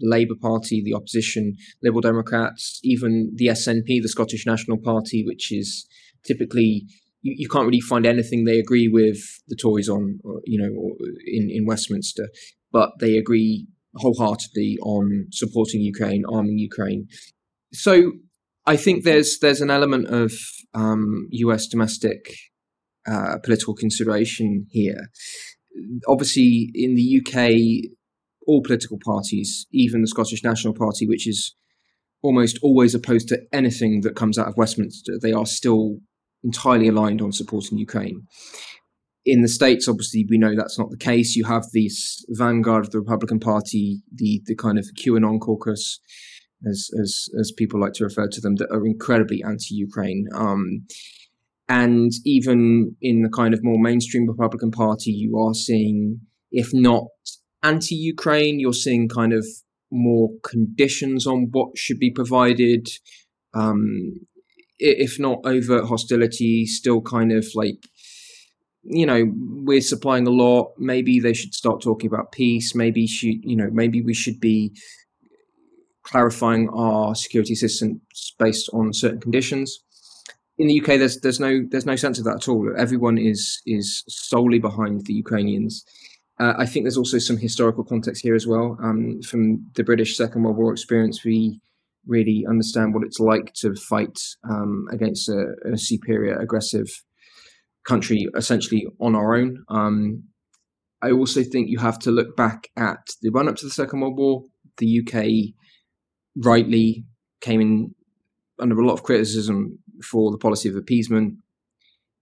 Labour 0.00 0.34
Party, 0.40 0.82
the 0.84 0.94
opposition, 0.94 1.54
Liberal 1.82 2.00
Democrats, 2.00 2.80
even 2.82 3.32
the 3.34 3.46
SNP, 3.46 4.02
the 4.02 4.08
Scottish 4.08 4.46
National 4.46 4.78
Party, 4.78 5.24
which 5.24 5.52
is 5.52 5.86
typically 6.24 6.86
you, 7.22 7.34
you 7.38 7.48
can't 7.48 7.66
really 7.66 7.80
find 7.80 8.06
anything 8.06 8.44
they 8.44 8.58
agree 8.58 8.88
with 8.88 9.18
the 9.48 9.56
Tories 9.56 9.88
on, 9.88 10.20
or, 10.24 10.40
you 10.44 10.58
know, 10.58 10.94
in 11.26 11.48
in 11.50 11.66
Westminster, 11.66 12.28
but 12.72 12.90
they 13.00 13.16
agree 13.16 13.66
wholeheartedly 13.96 14.78
on 14.82 15.26
supporting 15.30 15.80
Ukraine, 15.80 16.24
arming 16.30 16.58
Ukraine. 16.58 17.06
So 17.72 18.12
I 18.66 18.76
think 18.76 19.04
there's 19.04 19.38
there's 19.40 19.60
an 19.60 19.70
element 19.70 20.08
of 20.08 20.32
um, 20.74 21.28
U.S. 21.30 21.66
domestic 21.66 22.34
uh, 23.06 23.38
political 23.42 23.74
consideration 23.74 24.66
here. 24.70 25.08
Obviously, 26.06 26.70
in 26.74 26.94
the 26.94 27.20
UK, 27.20 27.90
all 28.46 28.62
political 28.62 28.98
parties, 29.04 29.66
even 29.72 30.00
the 30.00 30.08
Scottish 30.08 30.42
National 30.44 30.74
Party, 30.74 31.06
which 31.06 31.26
is 31.26 31.54
almost 32.22 32.58
always 32.62 32.94
opposed 32.94 33.28
to 33.28 33.38
anything 33.52 34.00
that 34.00 34.16
comes 34.16 34.38
out 34.38 34.48
of 34.48 34.56
Westminster, 34.56 35.18
they 35.20 35.32
are 35.32 35.46
still 35.46 35.98
entirely 36.42 36.88
aligned 36.88 37.20
on 37.20 37.32
supporting 37.32 37.78
Ukraine. 37.78 38.22
In 39.26 39.42
the 39.42 39.48
States, 39.48 39.88
obviously, 39.88 40.26
we 40.28 40.38
know 40.38 40.54
that's 40.54 40.78
not 40.78 40.90
the 40.90 40.98
case. 40.98 41.34
You 41.34 41.44
have 41.44 41.64
this 41.72 42.24
vanguard 42.28 42.84
of 42.86 42.90
the 42.90 42.98
Republican 42.98 43.40
Party, 43.40 44.02
the, 44.14 44.42
the 44.44 44.54
kind 44.54 44.78
of 44.78 44.86
QAnon 44.98 45.40
caucus, 45.40 46.00
as, 46.66 46.90
as, 47.00 47.28
as 47.38 47.52
people 47.56 47.80
like 47.80 47.94
to 47.94 48.04
refer 48.04 48.28
to 48.28 48.40
them, 48.40 48.56
that 48.56 48.70
are 48.70 48.86
incredibly 48.86 49.42
anti 49.42 49.74
Ukraine. 49.74 50.26
Um, 50.34 50.86
and 51.68 52.12
even 52.26 52.96
in 53.00 53.22
the 53.22 53.30
kind 53.30 53.54
of 53.54 53.60
more 53.62 53.78
mainstream 53.78 54.28
Republican 54.28 54.70
Party, 54.70 55.10
you 55.10 55.38
are 55.38 55.54
seeing, 55.54 56.20
if 56.50 56.68
not 56.74 57.04
anti 57.64 57.94
Ukraine, 57.94 58.60
you're 58.60 58.72
seeing 58.72 59.08
kind 59.08 59.32
of 59.32 59.44
more 59.90 60.30
conditions 60.42 61.26
on 61.26 61.48
what 61.50 61.76
should 61.76 61.98
be 61.98 62.10
provided. 62.10 62.88
Um, 63.54 64.26
if 64.78 65.18
not 65.18 65.40
overt 65.44 65.86
hostility, 65.86 66.66
still 66.66 67.00
kind 67.00 67.32
of 67.32 67.46
like, 67.54 67.86
you 68.82 69.06
know, 69.06 69.32
we're 69.36 69.80
supplying 69.80 70.26
a 70.26 70.30
lot. 70.30 70.72
Maybe 70.78 71.20
they 71.20 71.32
should 71.32 71.54
start 71.54 71.80
talking 71.80 72.08
about 72.08 72.32
peace. 72.32 72.74
Maybe 72.74 73.06
should, 73.06 73.42
you 73.42 73.56
know, 73.56 73.70
maybe 73.72 74.02
we 74.02 74.14
should 74.14 74.40
be 74.40 74.72
clarifying 76.02 76.68
our 76.70 77.14
security 77.14 77.54
assistance 77.54 78.34
based 78.38 78.68
on 78.72 78.92
certain 78.92 79.20
conditions. 79.20 79.80
In 80.58 80.68
the 80.68 80.80
UK, 80.80 80.98
there's 80.98 81.20
there's 81.20 81.40
no 81.40 81.64
there's 81.70 81.86
no 81.86 81.96
sense 81.96 82.18
of 82.18 82.24
that 82.26 82.36
at 82.36 82.48
all. 82.48 82.72
Everyone 82.76 83.16
is 83.18 83.60
is 83.66 84.04
solely 84.08 84.58
behind 84.58 85.06
the 85.06 85.14
Ukrainians. 85.14 85.84
Uh, 86.40 86.54
I 86.58 86.66
think 86.66 86.84
there's 86.84 86.96
also 86.96 87.18
some 87.18 87.36
historical 87.36 87.84
context 87.84 88.22
here 88.22 88.34
as 88.34 88.46
well. 88.46 88.76
Um, 88.82 89.22
from 89.22 89.70
the 89.74 89.84
British 89.84 90.16
Second 90.16 90.42
World 90.42 90.56
War 90.56 90.72
experience, 90.72 91.24
we 91.24 91.60
really 92.06 92.44
understand 92.48 92.92
what 92.92 93.04
it's 93.04 93.20
like 93.20 93.54
to 93.54 93.74
fight 93.74 94.18
um, 94.48 94.86
against 94.92 95.28
a, 95.28 95.54
a, 95.72 95.78
superior, 95.78 96.36
aggressive 96.36 96.88
country, 97.86 98.26
essentially 98.36 98.86
on 99.00 99.14
our 99.14 99.36
own. 99.36 99.64
Um, 99.68 100.24
I 101.02 101.12
also 101.12 101.42
think 101.42 101.68
you 101.68 101.78
have 101.78 101.98
to 102.00 102.10
look 102.10 102.36
back 102.36 102.68
at 102.76 103.06
the 103.22 103.30
run 103.30 103.48
up 103.48 103.56
to 103.56 103.66
the 103.66 103.72
Second 103.72 104.00
World 104.00 104.18
War. 104.18 104.44
The 104.78 105.00
UK 105.00 105.54
rightly 106.44 107.04
came 107.40 107.60
in 107.60 107.94
under 108.58 108.78
a 108.78 108.86
lot 108.86 108.94
of 108.94 109.02
criticism 109.02 109.78
for 110.02 110.30
the 110.30 110.38
policy 110.38 110.68
of 110.68 110.76
appeasement 110.76 111.36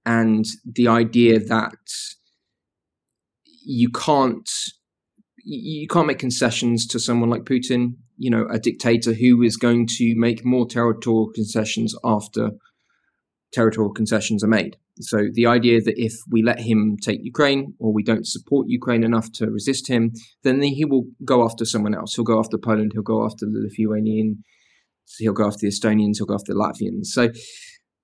and 0.05 0.45
the 0.65 0.89
idea 0.89 1.39
that 1.39 1.73
you 3.65 3.91
can't 3.91 4.49
you 5.45 5.89
can't 5.89 6.07
make 6.07 6.19
concessions 6.19 6.87
to 6.87 7.01
someone 7.01 7.29
like 7.29 7.43
Putin, 7.43 7.95
you 8.17 8.31
know, 8.31 8.47
a 8.49 8.61
dictator 8.61 9.13
who 9.13 9.43
is 9.43 9.57
going 9.57 9.89
to 9.89 10.15
make 10.17 10.45
more 10.45 10.67
territorial 10.67 11.31
concessions 11.35 11.97
after 12.05 12.51
territorial 13.53 13.93
concessions 13.93 14.45
are 14.45 14.49
made. 14.49 14.77
So 15.01 15.29
the 15.33 15.47
idea 15.47 15.81
that 15.81 15.99
if 15.99 16.15
we 16.31 16.43
let 16.43 16.61
him 16.61 16.97
take 17.03 17.25
Ukraine 17.25 17.75
or 17.79 17.93
we 17.93 18.03
don't 18.03 18.27
support 18.27 18.69
Ukraine 18.69 19.03
enough 19.03 19.33
to 19.33 19.51
resist 19.51 19.89
him, 19.89 20.13
then 20.45 20.63
he 20.63 20.85
will 20.85 21.07
go 21.25 21.45
after 21.45 21.65
someone 21.65 21.95
else. 21.95 22.15
He'll 22.15 22.25
go 22.25 22.39
after 22.39 22.59
Poland, 22.59 22.93
he'll 22.93 23.03
go 23.03 23.25
after 23.25 23.47
the 23.47 23.61
Lithuanian, 23.61 24.45
he'll 25.19 25.33
go 25.33 25.47
after 25.47 25.61
the 25.63 25.69
Estonians, 25.69 26.19
he'll 26.19 26.27
go 26.27 26.35
after 26.35 26.53
the 26.53 26.59
Latvians. 26.59 27.07
So 27.07 27.31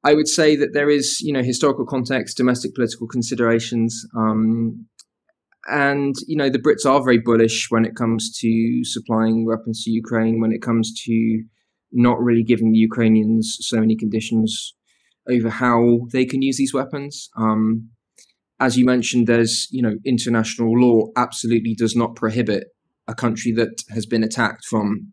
I 0.04 0.14
would 0.14 0.28
say 0.28 0.56
that 0.56 0.72
there 0.72 0.88
is, 0.90 1.20
you 1.20 1.32
know, 1.32 1.42
historical 1.42 1.84
context, 1.84 2.36
domestic 2.36 2.74
political 2.74 3.06
considerations, 3.06 4.06
um, 4.16 4.86
and 5.70 6.14
you 6.26 6.36
know 6.36 6.48
the 6.48 6.58
Brits 6.58 6.86
are 6.86 7.02
very 7.02 7.18
bullish 7.18 7.66
when 7.70 7.84
it 7.84 7.96
comes 7.96 8.36
to 8.40 8.84
supplying 8.84 9.46
weapons 9.46 9.84
to 9.84 9.90
Ukraine. 9.90 10.40
When 10.40 10.52
it 10.52 10.62
comes 10.62 10.92
to 11.04 11.42
not 11.92 12.20
really 12.20 12.42
giving 12.42 12.72
the 12.72 12.78
Ukrainians 12.78 13.56
so 13.60 13.78
many 13.80 13.96
conditions 13.96 14.74
over 15.30 15.48
how 15.48 16.00
they 16.12 16.24
can 16.24 16.42
use 16.42 16.56
these 16.56 16.74
weapons. 16.74 17.30
Um, 17.36 17.90
as 18.60 18.76
you 18.76 18.84
mentioned, 18.84 19.26
there's 19.26 19.68
you 19.70 19.82
know 19.82 19.96
international 20.04 20.78
law 20.78 21.06
absolutely 21.16 21.74
does 21.74 21.94
not 21.94 22.16
prohibit 22.16 22.64
a 23.06 23.14
country 23.14 23.52
that 23.52 23.82
has 23.90 24.06
been 24.06 24.24
attacked 24.24 24.64
from 24.64 25.12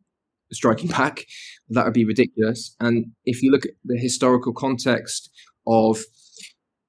striking 0.51 0.89
back. 0.89 1.25
That 1.69 1.85
would 1.85 1.93
be 1.93 2.05
ridiculous. 2.05 2.75
And 2.79 3.07
if 3.25 3.41
you 3.41 3.51
look 3.51 3.65
at 3.65 3.71
the 3.83 3.97
historical 3.97 4.53
context 4.53 5.29
of 5.67 5.99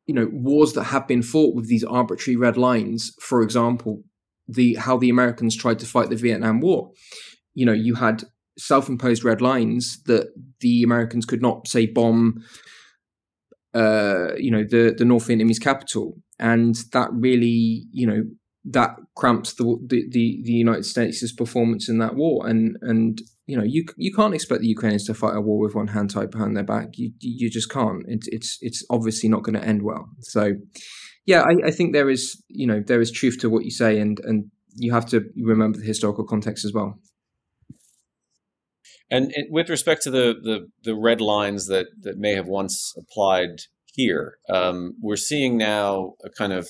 you 0.07 0.14
know 0.14 0.29
wars 0.33 0.73
that 0.75 0.85
have 0.85 1.07
been 1.07 1.23
fought 1.23 1.55
with 1.55 1.69
these 1.69 1.85
arbitrary 1.85 2.37
red 2.37 2.57
lines 2.57 3.12
for 3.21 3.42
example 3.42 4.03
the 4.49 4.75
how 4.75 4.97
the 4.97 5.11
americans 5.11 5.57
tried 5.57 5.79
to 5.79 5.87
fight 5.87 6.11
the 6.11 6.16
vietnam 6.16 6.61
war. 6.61 6.90
You 7.55 7.66
know 7.66 7.73
you 7.73 7.95
had 7.97 8.25
self-imposed 8.59 9.25
red 9.25 9.40
lines 9.42 10.03
that 10.05 10.29
the 10.61 10.83
americans 10.83 11.27
could 11.27 11.42
not 11.42 11.69
say 11.69 11.87
bomb 11.87 12.42
uh, 13.77 14.35
you 14.38 14.51
know 14.51 14.64
the 14.64 14.95
the 14.97 15.05
north 15.05 15.29
vietnamese 15.29 15.61
capital. 15.61 16.14
And 16.38 16.75
that 16.92 17.11
really 17.12 17.85
you 17.92 18.07
know 18.07 18.23
that 18.64 18.97
cramped 19.14 19.59
the, 19.59 19.64
the 19.87 20.09
the, 20.11 20.40
the 20.45 20.53
united 20.53 20.87
states' 20.87 21.33
performance 21.33 21.88
in 21.88 21.99
that 21.99 22.14
war. 22.14 22.47
And 22.47 22.77
and 22.81 23.21
you 23.47 23.57
know, 23.57 23.63
you 23.65 23.85
you 23.97 24.13
can't 24.13 24.35
expect 24.35 24.61
the 24.61 24.69
Ukrainians 24.69 25.05
to 25.07 25.15
fight 25.15 25.37
a 25.37 25.41
war 25.41 25.59
with 25.59 25.75
one 25.75 25.89
hand 25.89 26.11
tied 26.11 26.31
behind 26.31 26.57
their 26.57 26.65
back. 26.65 26.99
You 26.99 27.13
you 27.21 27.49
just 27.49 27.71
can't. 27.71 28.05
It's 28.09 28.27
it's 28.29 28.59
it's 28.61 28.85
obviously 28.91 29.29
not 29.29 29.45
going 29.45 29.55
to 29.55 29.65
end 29.65 29.83
well. 29.83 30.09
So, 30.21 30.55
yeah, 31.27 31.43
I, 31.43 31.69
I 31.69 31.71
think 31.71 31.93
there 31.93 32.11
is 32.11 32.43
you 32.49 32.67
know 32.67 32.83
there 32.85 33.01
is 33.01 33.13
truth 33.13 33.39
to 33.41 33.51
what 33.51 33.65
you 33.65 33.71
say, 33.71 34.01
and 34.01 34.19
and 34.25 34.51
you 34.75 34.93
have 34.93 35.07
to 35.07 35.23
remember 35.37 35.79
the 35.79 35.85
historical 35.87 36.25
context 36.25 36.65
as 36.65 36.73
well. 36.73 36.99
And, 39.09 39.33
and 39.37 39.47
with 39.51 39.71
respect 39.71 40.03
to 40.03 40.11
the, 40.11 40.35
the 40.43 40.69
the 40.83 40.97
red 40.97 41.21
lines 41.21 41.69
that 41.69 41.87
that 42.03 42.19
may 42.19 42.35
have 42.35 42.49
once 42.49 42.95
applied 42.99 43.61
here, 43.93 44.39
um, 44.53 44.95
we're 45.01 45.15
seeing 45.17 45.57
now 45.57 46.15
a 46.25 46.31
kind 46.31 46.53
of 46.53 46.69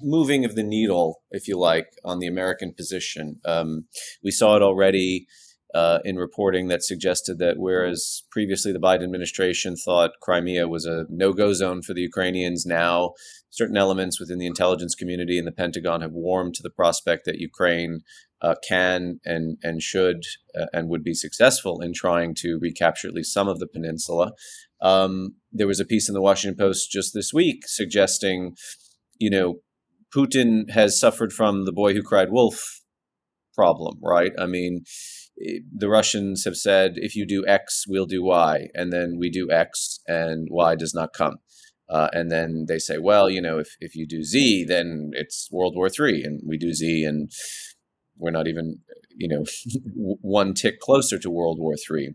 moving 0.00 0.44
of 0.44 0.56
the 0.56 0.64
needle, 0.64 1.22
if 1.30 1.46
you 1.46 1.56
like, 1.56 1.86
on 2.04 2.18
the 2.18 2.26
American 2.26 2.74
position. 2.74 3.40
Um, 3.44 3.84
we 4.24 4.32
saw 4.32 4.56
it 4.56 4.62
already 4.62 5.28
uh, 5.74 6.00
in 6.04 6.16
reporting 6.16 6.68
that 6.68 6.82
suggested 6.82 7.38
that 7.38 7.58
whereas 7.58 8.24
previously 8.30 8.72
the 8.72 8.78
Biden 8.78 9.04
administration 9.04 9.74
thought 9.76 10.20
Crimea 10.20 10.68
was 10.68 10.84
a 10.84 11.06
no 11.08 11.32
go 11.32 11.52
zone 11.52 11.82
for 11.82 11.94
the 11.94 12.02
Ukrainians, 12.02 12.66
now 12.66 13.12
certain 13.50 13.76
elements 13.76 14.20
within 14.20 14.38
the 14.38 14.46
intelligence 14.46 14.94
community 14.94 15.38
and 15.38 15.46
the 15.46 15.52
Pentagon 15.52 16.00
have 16.00 16.12
warmed 16.12 16.54
to 16.54 16.62
the 16.62 16.70
prospect 16.70 17.24
that 17.24 17.38
Ukraine 17.38 18.00
uh, 18.42 18.54
can 18.66 19.20
and, 19.24 19.56
and 19.62 19.82
should 19.82 20.24
uh, 20.58 20.66
and 20.72 20.88
would 20.88 21.04
be 21.04 21.14
successful 21.14 21.80
in 21.80 21.92
trying 21.94 22.34
to 22.34 22.58
recapture 22.60 23.08
at 23.08 23.14
least 23.14 23.32
some 23.32 23.48
of 23.48 23.58
the 23.58 23.66
peninsula. 23.66 24.32
Um, 24.80 25.36
there 25.52 25.66
was 25.66 25.80
a 25.80 25.84
piece 25.84 26.08
in 26.08 26.14
the 26.14 26.20
Washington 26.20 26.58
Post 26.58 26.90
just 26.90 27.14
this 27.14 27.32
week 27.32 27.62
suggesting, 27.66 28.56
you 29.18 29.30
know, 29.30 29.60
Putin 30.14 30.70
has 30.70 30.98
suffered 30.98 31.32
from 31.32 31.64
the 31.64 31.72
boy 31.72 31.94
who 31.94 32.02
cried 32.02 32.30
wolf 32.30 32.82
problem, 33.54 33.98
right? 34.02 34.32
I 34.38 34.46
mean, 34.46 34.84
the 35.36 35.88
Russians 35.88 36.44
have 36.44 36.56
said, 36.56 36.92
if 36.96 37.16
you 37.16 37.26
do 37.26 37.44
X, 37.46 37.84
we'll 37.88 38.06
do 38.06 38.22
Y. 38.22 38.68
And 38.74 38.92
then 38.92 39.16
we 39.18 39.30
do 39.30 39.50
X 39.50 40.00
and 40.06 40.48
Y 40.50 40.74
does 40.76 40.94
not 40.94 41.12
come. 41.12 41.36
Uh, 41.88 42.08
and 42.12 42.30
then 42.30 42.66
they 42.68 42.78
say, 42.78 42.98
well, 42.98 43.28
you 43.28 43.40
know, 43.40 43.58
if, 43.58 43.76
if 43.80 43.94
you 43.94 44.06
do 44.06 44.22
Z, 44.22 44.64
then 44.66 45.10
it's 45.14 45.48
World 45.50 45.74
War 45.76 45.88
III. 45.88 46.22
And 46.22 46.40
we 46.46 46.56
do 46.56 46.72
Z 46.72 47.04
and 47.04 47.30
we're 48.16 48.30
not 48.30 48.46
even, 48.46 48.78
you 49.16 49.28
know, 49.28 49.44
one 50.20 50.54
tick 50.54 50.80
closer 50.80 51.18
to 51.18 51.30
World 51.30 51.58
War 51.58 51.74
III. 51.74 52.14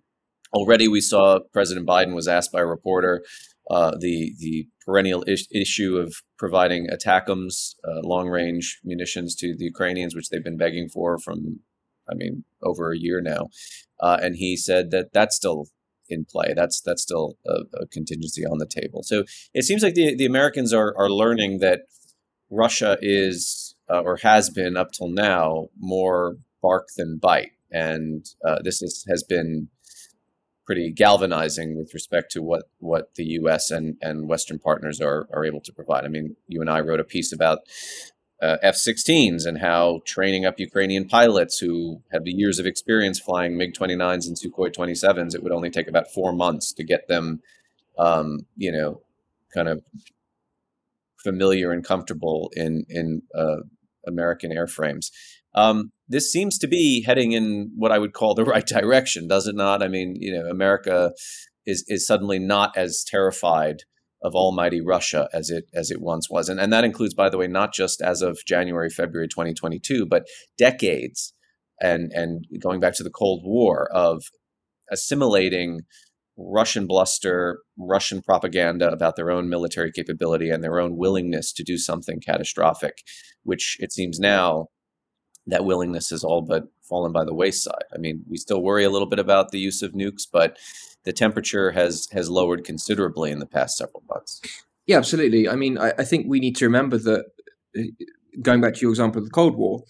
Already 0.53 0.87
we 0.87 1.01
saw 1.01 1.39
President 1.51 1.85
Biden 1.85 2.15
was 2.15 2.27
asked 2.27 2.51
by 2.51 2.61
a 2.61 2.65
reporter 2.65 3.23
uh, 3.69 3.91
the 3.99 4.33
the 4.39 4.67
perennial 4.85 5.23
is- 5.27 5.47
issue 5.51 5.97
of 5.97 6.15
providing 6.37 6.87
ATACMS, 6.87 7.75
uh, 7.85 7.99
long 8.01 8.29
range 8.29 8.79
munitions 8.83 9.35
to 9.35 9.55
the 9.57 9.65
Ukrainians, 9.65 10.15
which 10.15 10.29
they've 10.29 10.43
been 10.43 10.57
begging 10.57 10.87
for 10.87 11.17
from, 11.19 11.59
I 12.09 12.15
mean, 12.15 12.43
over 12.61 12.91
a 12.91 12.97
year 12.97 13.21
now. 13.21 13.47
Uh, 13.99 14.17
and 14.21 14.35
he 14.35 14.55
said 14.55 14.91
that 14.91 15.13
that's 15.13 15.35
still 15.35 15.67
in 16.09 16.25
play. 16.25 16.53
That's 16.55 16.81
that's 16.81 17.01
still 17.01 17.37
a, 17.45 17.81
a, 17.81 17.87
contingency 17.87 18.45
on 18.45 18.59
the 18.59 18.65
table. 18.65 19.03
So 19.03 19.23
it 19.53 19.63
seems 19.63 19.83
like 19.83 19.95
the 19.95 20.15
the 20.15 20.25
Americans 20.25 20.73
are 20.73 20.95
are 20.97 21.09
learning 21.09 21.59
that 21.59 21.81
Russia 22.49 22.97
is 23.01 23.75
uh, 23.89 24.01
or 24.01 24.17
has 24.17 24.49
been 24.49 24.77
up 24.77 24.91
till 24.91 25.09
now 25.09 25.67
more 25.77 26.37
bark 26.61 26.87
than 26.95 27.17
bite, 27.17 27.51
and 27.71 28.25
uh, 28.45 28.59
this 28.63 28.81
is, 28.81 29.05
has 29.09 29.23
been 29.23 29.69
pretty 30.65 30.91
galvanizing 30.91 31.77
with 31.77 31.93
respect 31.93 32.31
to 32.31 32.41
what 32.41 32.63
what 32.79 33.15
the 33.15 33.25
U.S. 33.41 33.71
and 33.71 33.95
and 34.01 34.27
Western 34.27 34.59
partners 34.59 35.01
are 35.01 35.27
are 35.33 35.45
able 35.45 35.61
to 35.61 35.73
provide. 35.73 36.05
I 36.05 36.09
mean, 36.09 36.35
you 36.47 36.61
and 36.61 36.69
I 36.69 36.81
wrote 36.81 36.99
a 36.99 37.05
piece 37.05 37.33
about 37.33 37.59
uh, 38.41 38.57
F-16s 38.61 39.45
and 39.45 39.59
how 39.59 40.01
training 40.05 40.45
up 40.45 40.59
Ukrainian 40.59 41.07
pilots 41.07 41.57
who 41.57 42.01
have 42.11 42.23
the 42.23 42.31
years 42.31 42.59
of 42.59 42.65
experience 42.65 43.19
flying 43.19 43.57
MiG-29s 43.57 44.27
and 44.27 44.37
Sukhoi 44.37 44.73
27s, 44.73 45.33
it 45.33 45.41
would 45.41 45.51
only 45.51 45.69
take 45.69 45.87
about 45.87 46.11
four 46.11 46.33
months 46.33 46.71
to 46.73 46.83
get 46.83 47.07
them, 47.07 47.41
um, 47.97 48.45
you 48.55 48.71
know, 48.71 49.01
kind 49.53 49.67
of 49.67 49.83
familiar 51.23 51.71
and 51.71 51.83
comfortable 51.83 52.51
in 52.55 52.85
in 52.89 53.23
uh, 53.33 53.57
American 54.05 54.51
airframes. 54.51 55.07
Um, 55.55 55.91
this 56.07 56.31
seems 56.31 56.57
to 56.59 56.67
be 56.67 57.03
heading 57.03 57.31
in 57.31 57.71
what 57.75 57.91
I 57.91 57.97
would 57.97 58.13
call 58.13 58.35
the 58.35 58.45
right 58.53 58.65
direction, 58.65 59.27
does 59.27 59.47
it 59.47 59.55
not? 59.55 59.81
I 59.81 59.87
mean, 59.87 60.15
you 60.19 60.33
know, 60.33 60.47
America 60.47 61.13
is 61.65 61.83
is 61.87 62.05
suddenly 62.05 62.39
not 62.39 62.77
as 62.77 63.03
terrified 63.05 63.83
of 64.27 64.35
almighty 64.35 64.81
Russia 64.81 65.27
as 65.33 65.49
it 65.49 65.65
as 65.73 65.89
it 65.89 66.01
once 66.01 66.29
was, 66.29 66.49
and 66.49 66.59
and 66.59 66.71
that 66.71 66.83
includes, 66.83 67.13
by 67.15 67.29
the 67.29 67.37
way, 67.37 67.47
not 67.47 67.73
just 67.73 68.01
as 68.01 68.21
of 68.21 68.39
January 68.45 68.89
February 68.89 69.27
2022, 69.27 70.05
but 70.05 70.27
decades 70.57 71.33
and 71.81 72.11
and 72.13 72.45
going 72.59 72.79
back 72.79 72.95
to 72.95 73.03
the 73.03 73.09
Cold 73.09 73.41
War 73.43 73.89
of 73.91 74.23
assimilating 74.91 75.81
Russian 76.37 76.85
bluster, 76.85 77.61
Russian 77.77 78.21
propaganda 78.21 78.91
about 78.91 79.15
their 79.15 79.31
own 79.31 79.49
military 79.49 79.91
capability 79.91 80.49
and 80.49 80.63
their 80.63 80.79
own 80.79 80.95
willingness 80.95 81.51
to 81.53 81.63
do 81.63 81.77
something 81.77 82.19
catastrophic, 82.19 82.99
which 83.43 83.77
it 83.79 83.91
seems 83.91 84.19
now 84.19 84.67
that 85.47 85.65
willingness 85.65 86.09
has 86.09 86.23
all 86.23 86.41
but 86.41 86.65
fallen 86.87 87.11
by 87.11 87.23
the 87.23 87.33
wayside. 87.33 87.85
I 87.93 87.97
mean, 87.97 88.23
we 88.29 88.37
still 88.37 88.61
worry 88.61 88.83
a 88.83 88.89
little 88.89 89.07
bit 89.07 89.19
about 89.19 89.51
the 89.51 89.59
use 89.59 89.81
of 89.81 89.93
nukes, 89.93 90.27
but 90.31 90.57
the 91.07 91.13
temperature 91.13 91.71
has 91.71 92.07
has 92.11 92.29
lowered 92.29 92.65
considerably 92.65 93.31
in 93.31 93.39
the 93.39 93.45
past 93.45 93.77
several 93.77 94.03
months. 94.09 94.41
Yeah, 94.85 94.97
absolutely. 94.97 95.47
I 95.49 95.55
mean, 95.55 95.77
I, 95.77 95.93
I 95.97 96.03
think 96.03 96.27
we 96.27 96.39
need 96.39 96.57
to 96.57 96.65
remember 96.65 96.97
that 96.97 97.25
uh, 97.77 97.83
going 98.41 98.61
back 98.61 98.75
to 98.75 98.81
your 98.81 98.91
example 98.91 99.19
of 99.19 99.25
the 99.25 99.31
Cold 99.31 99.55
War, 99.55 99.83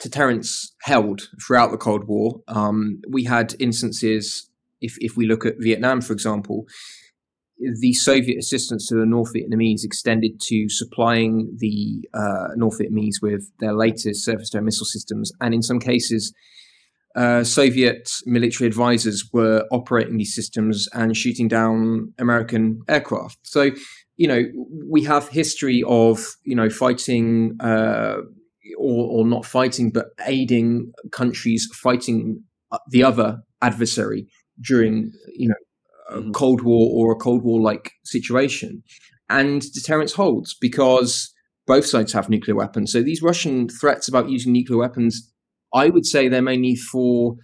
deterrence 0.00 0.74
held 0.82 1.28
throughout 1.46 1.70
the 1.72 1.76
Cold 1.76 2.04
War. 2.04 2.40
Um, 2.48 3.02
we 3.08 3.24
had 3.24 3.54
instances, 3.60 4.50
if 4.80 4.96
if 4.98 5.16
we 5.16 5.26
look 5.26 5.44
at 5.44 5.56
Vietnam, 5.58 6.00
for 6.00 6.14
example, 6.14 6.64
the 7.58 7.92
Soviet 7.92 8.38
assistance 8.38 8.88
to 8.88 8.94
the 8.94 9.06
North 9.06 9.32
Vietnamese 9.34 9.84
extended 9.84 10.40
to 10.48 10.70
supplying 10.70 11.54
the 11.58 12.08
uh, 12.14 12.48
North 12.56 12.78
Vietnamese 12.78 13.20
with 13.20 13.50
their 13.60 13.74
latest 13.74 14.24
surface 14.24 14.48
to 14.50 14.58
air 14.58 14.62
missile 14.62 14.86
systems. 14.86 15.32
And 15.42 15.52
in 15.52 15.62
some 15.62 15.80
cases, 15.80 16.32
uh, 17.16 17.42
Soviet 17.42 18.10
military 18.26 18.68
advisors 18.68 19.24
were 19.32 19.64
operating 19.72 20.18
these 20.18 20.34
systems 20.34 20.86
and 20.92 21.16
shooting 21.16 21.48
down 21.48 22.12
American 22.18 22.82
aircraft. 22.88 23.38
So, 23.42 23.70
you 24.16 24.28
know, 24.28 24.42
we 24.86 25.02
have 25.04 25.28
history 25.28 25.82
of, 25.86 26.26
you 26.44 26.54
know, 26.54 26.68
fighting 26.68 27.56
uh, 27.60 28.16
or, 28.78 29.06
or 29.10 29.26
not 29.26 29.46
fighting, 29.46 29.90
but 29.90 30.08
aiding 30.26 30.92
countries 31.10 31.66
fighting 31.72 32.42
uh, 32.70 32.78
the 32.90 33.02
other 33.02 33.40
adversary 33.62 34.26
during, 34.60 35.10
you 35.34 35.48
know, 35.48 35.54
a 36.10 36.20
mm-hmm. 36.20 36.32
Cold 36.32 36.62
War 36.62 36.90
or 36.92 37.12
a 37.12 37.16
Cold 37.16 37.42
War 37.42 37.60
like 37.60 37.92
situation. 38.04 38.82
And 39.30 39.62
deterrence 39.72 40.12
holds 40.12 40.54
because 40.60 41.32
both 41.66 41.86
sides 41.86 42.12
have 42.12 42.28
nuclear 42.28 42.54
weapons. 42.54 42.92
So 42.92 43.02
these 43.02 43.22
Russian 43.22 43.68
threats 43.68 44.06
about 44.06 44.28
using 44.28 44.52
nuclear 44.52 44.78
weapons, 44.78 45.32
I 45.76 45.88
would 45.88 46.06
say 46.06 46.28
they're 46.28 46.42
mainly 46.42 46.76
for, 46.76 47.36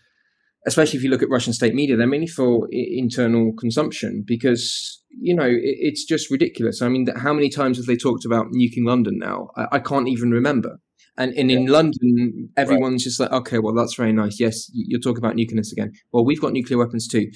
especially 0.66 0.98
if 0.98 1.04
you 1.04 1.10
look 1.10 1.22
at 1.22 1.30
Russian 1.30 1.52
state 1.52 1.74
media, 1.74 1.96
they're 1.96 2.06
mainly 2.06 2.26
for 2.26 2.66
I- 2.72 2.86
internal 2.90 3.52
consumption 3.58 4.24
because, 4.26 5.02
you 5.20 5.34
know, 5.34 5.44
it, 5.46 5.60
it's 5.62 6.04
just 6.04 6.30
ridiculous. 6.30 6.82
I 6.82 6.88
mean, 6.88 7.06
how 7.16 7.32
many 7.32 7.48
times 7.48 7.76
have 7.76 7.86
they 7.86 7.96
talked 7.96 8.24
about 8.24 8.46
nuking 8.46 8.86
London 8.86 9.18
now? 9.18 9.48
I, 9.56 9.66
I 9.72 9.78
can't 9.78 10.08
even 10.08 10.30
remember. 10.30 10.78
And, 11.18 11.34
and 11.34 11.50
yeah. 11.50 11.58
in 11.58 11.66
London, 11.66 12.48
everyone's 12.56 13.02
right. 13.02 13.04
just 13.04 13.20
like, 13.20 13.32
okay, 13.32 13.58
well, 13.58 13.74
that's 13.74 13.94
very 13.94 14.14
nice. 14.14 14.40
Yes, 14.40 14.70
you're 14.72 14.98
talking 14.98 15.22
about 15.22 15.36
nuking 15.36 15.60
us 15.60 15.70
again. 15.70 15.92
Well, 16.12 16.24
we've 16.24 16.40
got 16.40 16.52
nuclear 16.52 16.78
weapons 16.78 17.06
too 17.06 17.26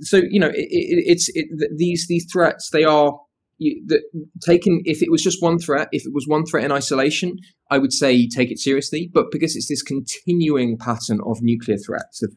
so 0.00 0.22
you 0.28 0.40
know, 0.40 0.48
it, 0.48 0.68
it, 0.70 1.04
it's 1.06 1.30
it, 1.34 1.46
these 1.76 2.06
these 2.08 2.26
threats. 2.30 2.70
They 2.72 2.84
are 2.84 3.18
you, 3.58 3.82
the, 3.86 4.02
taken. 4.44 4.82
If 4.84 5.02
it 5.02 5.10
was 5.10 5.22
just 5.22 5.42
one 5.42 5.58
threat, 5.58 5.88
if 5.92 6.06
it 6.06 6.12
was 6.12 6.26
one 6.26 6.44
threat 6.44 6.64
in 6.64 6.72
isolation, 6.72 7.36
I 7.70 7.78
would 7.78 7.92
say 7.92 8.28
take 8.28 8.50
it 8.50 8.58
seriously. 8.58 9.10
But 9.12 9.26
because 9.30 9.56
it's 9.56 9.68
this 9.68 9.82
continuing 9.82 10.76
pattern 10.78 11.20
of 11.24 11.42
nuclear 11.42 11.78
threats, 11.78 12.22
of 12.22 12.32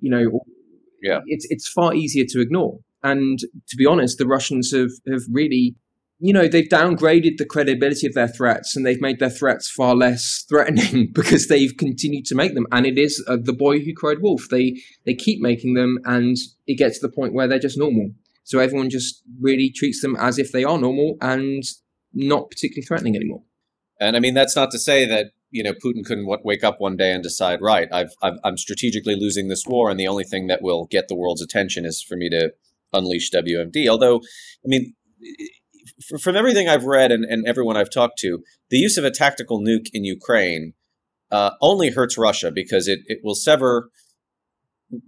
you 0.00 0.10
know, 0.10 0.40
yeah, 1.02 1.20
it's 1.26 1.46
it's 1.50 1.68
far 1.68 1.94
easier 1.94 2.24
to 2.28 2.40
ignore. 2.40 2.78
And 3.02 3.38
to 3.38 3.76
be 3.76 3.86
honest, 3.86 4.18
the 4.18 4.26
Russians 4.26 4.72
have 4.72 4.90
have 5.10 5.22
really 5.30 5.76
you 6.20 6.32
know 6.32 6.48
they've 6.48 6.68
downgraded 6.68 7.36
the 7.38 7.44
credibility 7.44 8.06
of 8.06 8.14
their 8.14 8.28
threats 8.28 8.74
and 8.74 8.84
they've 8.84 9.00
made 9.00 9.18
their 9.20 9.30
threats 9.30 9.70
far 9.70 9.94
less 9.94 10.44
threatening 10.48 11.10
because 11.14 11.46
they've 11.46 11.76
continued 11.76 12.24
to 12.26 12.34
make 12.34 12.54
them 12.54 12.66
and 12.72 12.86
it 12.86 12.98
is 12.98 13.24
uh, 13.28 13.36
the 13.40 13.52
boy 13.52 13.78
who 13.78 13.94
cried 13.94 14.18
wolf 14.20 14.46
they 14.50 14.76
they 15.06 15.14
keep 15.14 15.40
making 15.40 15.74
them 15.74 15.98
and 16.04 16.36
it 16.66 16.74
gets 16.74 16.98
to 16.98 17.06
the 17.06 17.12
point 17.12 17.34
where 17.34 17.46
they're 17.46 17.58
just 17.58 17.78
normal 17.78 18.10
so 18.48 18.58
everyone 18.58 18.88
just 18.88 19.22
really 19.40 19.70
treats 19.70 20.00
them 20.00 20.16
as 20.16 20.38
if 20.38 20.52
they 20.52 20.64
are 20.64 20.78
normal 20.78 21.18
and 21.20 21.62
not 22.14 22.48
particularly 22.48 22.86
threatening 22.86 23.14
anymore. 23.14 23.42
And 24.00 24.16
i 24.16 24.20
mean 24.20 24.34
that's 24.34 24.56
not 24.56 24.70
to 24.70 24.78
say 24.78 25.04
that 25.06 25.32
you 25.50 25.62
know 25.62 25.72
putin 25.72 26.04
couldn't 26.04 26.28
wake 26.44 26.64
up 26.64 26.76
one 26.78 26.96
day 26.96 27.12
and 27.12 27.22
decide 27.22 27.60
right 27.60 27.88
I've, 27.92 28.12
I've 28.22 28.38
i'm 28.44 28.56
strategically 28.56 29.16
losing 29.16 29.48
this 29.48 29.64
war 29.66 29.90
and 29.90 29.98
the 29.98 30.06
only 30.06 30.24
thing 30.24 30.46
that 30.48 30.62
will 30.62 30.86
get 30.86 31.08
the 31.08 31.16
world's 31.16 31.42
attention 31.42 31.84
is 31.84 32.02
for 32.02 32.16
me 32.16 32.28
to 32.30 32.52
unleash 32.92 33.30
wmd 33.32 33.88
although 33.88 34.18
i 34.18 34.66
mean 34.66 34.94
from 36.20 36.36
everything 36.36 36.68
I've 36.68 36.84
read 36.84 37.12
and, 37.12 37.24
and 37.24 37.46
everyone 37.46 37.76
I've 37.76 37.90
talked 37.90 38.18
to, 38.18 38.42
the 38.70 38.78
use 38.78 38.96
of 38.96 39.04
a 39.04 39.10
tactical 39.10 39.60
nuke 39.60 39.88
in 39.92 40.04
Ukraine 40.04 40.74
uh, 41.30 41.50
only 41.60 41.90
hurts 41.90 42.16
Russia 42.16 42.50
because 42.50 42.88
it, 42.88 43.00
it 43.06 43.20
will 43.22 43.34
sever 43.34 43.90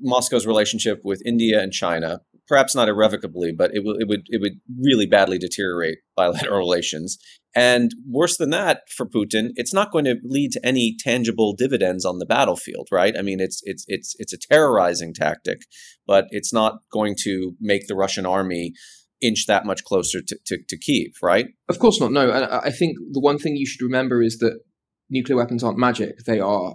Moscow's 0.00 0.46
relationship 0.46 1.00
with 1.05 1.22
India 1.24 1.61
and 1.61 1.72
China, 1.72 2.20
perhaps 2.50 2.74
not 2.74 2.88
irrevocably, 2.88 3.52
but 3.56 3.70
it, 3.72 3.84
will, 3.84 3.94
it 3.96 4.08
would 4.08 4.22
it 4.26 4.40
would 4.40 4.60
really 4.82 5.06
badly 5.06 5.38
deteriorate 5.38 5.98
bilateral 6.16 6.58
relations. 6.66 7.16
And 7.54 7.92
worse 8.08 8.36
than 8.36 8.50
that, 8.50 8.82
for 8.94 9.06
Putin, 9.06 9.50
it's 9.54 9.72
not 9.72 9.92
going 9.92 10.04
to 10.04 10.16
lead 10.24 10.50
to 10.52 10.66
any 10.66 10.96
tangible 10.98 11.54
dividends 11.54 12.04
on 12.04 12.18
the 12.18 12.26
battlefield, 12.26 12.88
right? 12.90 13.14
I 13.16 13.22
mean, 13.22 13.38
it's 13.40 13.60
it's 13.62 13.84
it's 13.86 14.16
it's 14.18 14.32
a 14.32 14.38
terrorizing 14.38 15.14
tactic, 15.14 15.60
but 16.06 16.26
it's 16.30 16.52
not 16.52 16.80
going 16.92 17.14
to 17.22 17.52
make 17.60 17.86
the 17.86 17.94
Russian 17.94 18.26
army 18.26 18.72
inch 19.22 19.46
that 19.46 19.66
much 19.66 19.84
closer 19.84 20.20
to, 20.26 20.38
to, 20.46 20.58
to 20.66 20.78
Kiev, 20.78 21.12
right? 21.22 21.46
Of 21.68 21.78
course 21.78 22.00
not. 22.00 22.10
No, 22.10 22.30
and 22.30 22.44
I 22.46 22.70
think 22.70 22.96
the 23.12 23.20
one 23.20 23.38
thing 23.38 23.54
you 23.54 23.66
should 23.66 23.84
remember 23.84 24.22
is 24.22 24.38
that 24.38 24.58
nuclear 25.08 25.36
weapons 25.36 25.62
aren't 25.62 25.78
magic. 25.78 26.16
They 26.26 26.40
are 26.40 26.74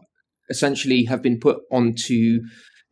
essentially 0.50 1.06
have 1.06 1.22
been 1.22 1.40
put 1.40 1.58
onto 1.72 2.40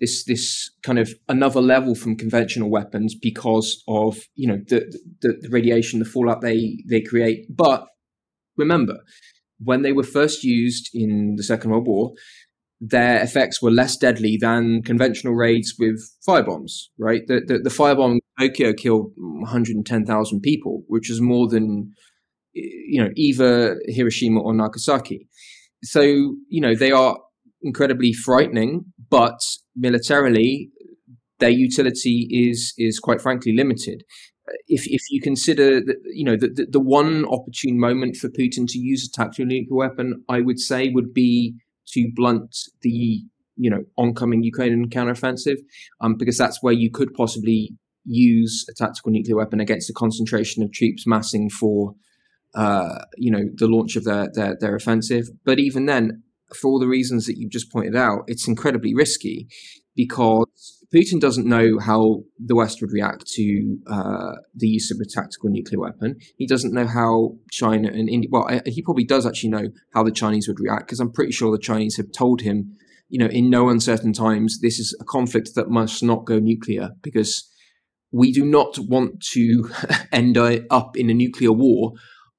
this 0.04 0.26
this 0.26 0.70
kind 0.84 1.00
of 1.00 1.14
another 1.30 1.62
level 1.62 1.96
from 1.96 2.18
conventional 2.18 2.70
weapons 2.70 3.16
because 3.16 3.82
of 3.88 4.18
you 4.36 4.48
know 4.50 4.58
the, 4.68 4.80
the, 5.22 5.38
the 5.42 5.50
radiation, 5.50 6.00
the 6.00 6.06
fallout 6.06 6.42
they 6.42 6.84
they 6.90 7.02
create. 7.02 7.46
But 7.50 7.86
remember, 8.58 8.98
when 9.60 9.82
they 9.82 9.94
were 9.94 10.04
first 10.04 10.44
used 10.44 10.90
in 10.94 11.36
the 11.38 11.44
Second 11.44 11.72
World 11.72 11.88
War, 11.88 12.12
their 12.82 13.24
effects 13.24 13.62
were 13.62 13.72
less 13.72 13.96
deadly 13.96 14.38
than 14.40 14.82
conventional 14.84 15.36
raids 15.36 15.76
with 15.80 15.98
firebombs, 16.28 16.74
right? 17.00 17.22
The, 17.28 17.40
the, 17.48 17.60
the 17.60 17.70
firebomb 17.70 18.16
in 18.16 18.48
Tokyo 18.50 18.74
killed 18.74 19.14
110,000 19.16 20.42
people, 20.42 20.84
which 20.88 21.10
is 21.10 21.22
more 21.22 21.48
than 21.48 21.94
you 22.54 23.02
know 23.02 23.10
either 23.16 23.80
Hiroshima 23.88 24.42
or 24.42 24.54
Nagasaki. 24.54 25.30
So 25.82 26.02
you 26.02 26.62
know 26.62 26.76
they 26.76 26.92
are 26.92 27.18
incredibly 27.62 28.12
frightening, 28.12 28.84
but 29.10 29.40
militarily 29.76 30.70
their 31.40 31.50
utility 31.50 32.28
is 32.32 32.74
is 32.78 33.00
quite 33.00 33.22
frankly 33.22 33.54
limited. 33.56 34.04
If 34.68 34.84
if 34.88 35.02
you 35.10 35.22
consider 35.22 35.82
that 35.82 35.98
you 36.14 36.24
know 36.24 36.38
the, 36.38 36.48
the, 36.48 36.68
the 36.70 36.80
one 36.80 37.26
opportune 37.26 37.80
moment 37.80 38.16
for 38.18 38.30
Putin 38.30 38.66
to 38.68 38.80
use 38.80 39.08
a 39.08 39.12
tactical 39.12 39.46
nuclear 39.46 39.76
weapon, 39.76 40.24
I 40.30 40.42
would 40.42 40.60
say 40.60 40.90
would 40.90 41.14
be 41.14 41.56
to 41.94 42.12
blunt 42.16 42.56
the 42.82 43.22
you 43.56 43.70
know 43.70 43.84
oncoming 43.98 44.44
Ukrainian 44.44 44.90
counteroffensive, 44.90 45.58
um, 46.02 46.16
because 46.16 46.38
that's 46.38 46.62
where 46.62 46.74
you 46.74 46.90
could 46.92 47.14
possibly 47.14 47.76
use 48.06 48.66
a 48.70 48.74
tactical 48.74 49.12
nuclear 49.12 49.38
weapon 49.38 49.60
against 49.60 49.90
a 49.90 49.94
concentration 49.94 50.62
of 50.62 50.72
troops 50.72 51.08
massing 51.08 51.50
for 51.50 51.96
uh, 52.56 53.00
you 53.18 53.32
know 53.32 53.44
the 53.56 53.68
launch 53.68 53.96
of 53.96 54.04
their, 54.04 54.30
their 54.34 54.58
their 54.60 54.76
offensive. 54.76 55.30
But 55.46 55.60
even 55.60 55.86
then, 55.86 56.24
for 56.56 56.70
all 56.70 56.80
the 56.80 56.88
reasons 56.88 57.26
that 57.26 57.38
you've 57.38 57.52
just 57.52 57.72
pointed 57.72 57.96
out, 57.96 58.24
it's 58.28 58.48
incredibly 58.48 58.94
risky 58.94 59.48
because 59.96 60.84
Putin 60.94 61.20
doesn't 61.20 61.48
know 61.48 61.80
how 61.80 62.24
the 62.38 62.56
West 62.56 62.80
would 62.82 62.92
react 62.92 63.26
to 63.26 63.78
uh, 63.88 64.34
the 64.56 64.68
use 64.68 64.92
of 64.92 65.00
a 65.00 65.10
tactical 65.10 65.50
nuclear 65.50 65.80
weapon. 65.80 66.18
He 66.38 66.46
doesn't 66.46 66.74
know 66.74 66.86
how 66.86 67.36
China 67.52 67.88
and 67.90 68.10
India. 68.10 68.30
Well, 68.32 68.48
he 68.66 68.82
probably 68.82 69.04
does 69.04 69.26
actually 69.26 69.50
know 69.50 69.70
how 69.94 70.04
the 70.04 70.12
Chinese 70.12 70.48
would 70.48 70.60
react 70.60 70.88
because 70.88 71.00
I'm 71.00 71.12
pretty 71.12 71.32
sure 71.32 71.52
the 71.52 71.62
Chinese 71.62 71.98
have 71.98 72.12
told 72.12 72.42
him, 72.42 72.76
you 73.10 73.20
know, 73.20 73.28
in 73.28 73.50
no 73.50 73.70
uncertain 73.70 74.14
times, 74.14 74.60
this 74.62 74.80
is 74.80 74.96
a 75.00 75.04
conflict 75.04 75.52
that 75.56 75.70
must 75.70 76.04
not 76.04 76.26
go 76.26 76.38
nuclear 76.40 76.92
because 77.02 77.50
we 78.12 78.32
do 78.32 78.46
not 78.46 78.78
want 78.78 79.20
to 79.32 79.70
end 80.12 80.38
up 80.38 80.96
in 80.96 81.10
a 81.10 81.14
nuclear 81.14 81.52
war 81.52 81.94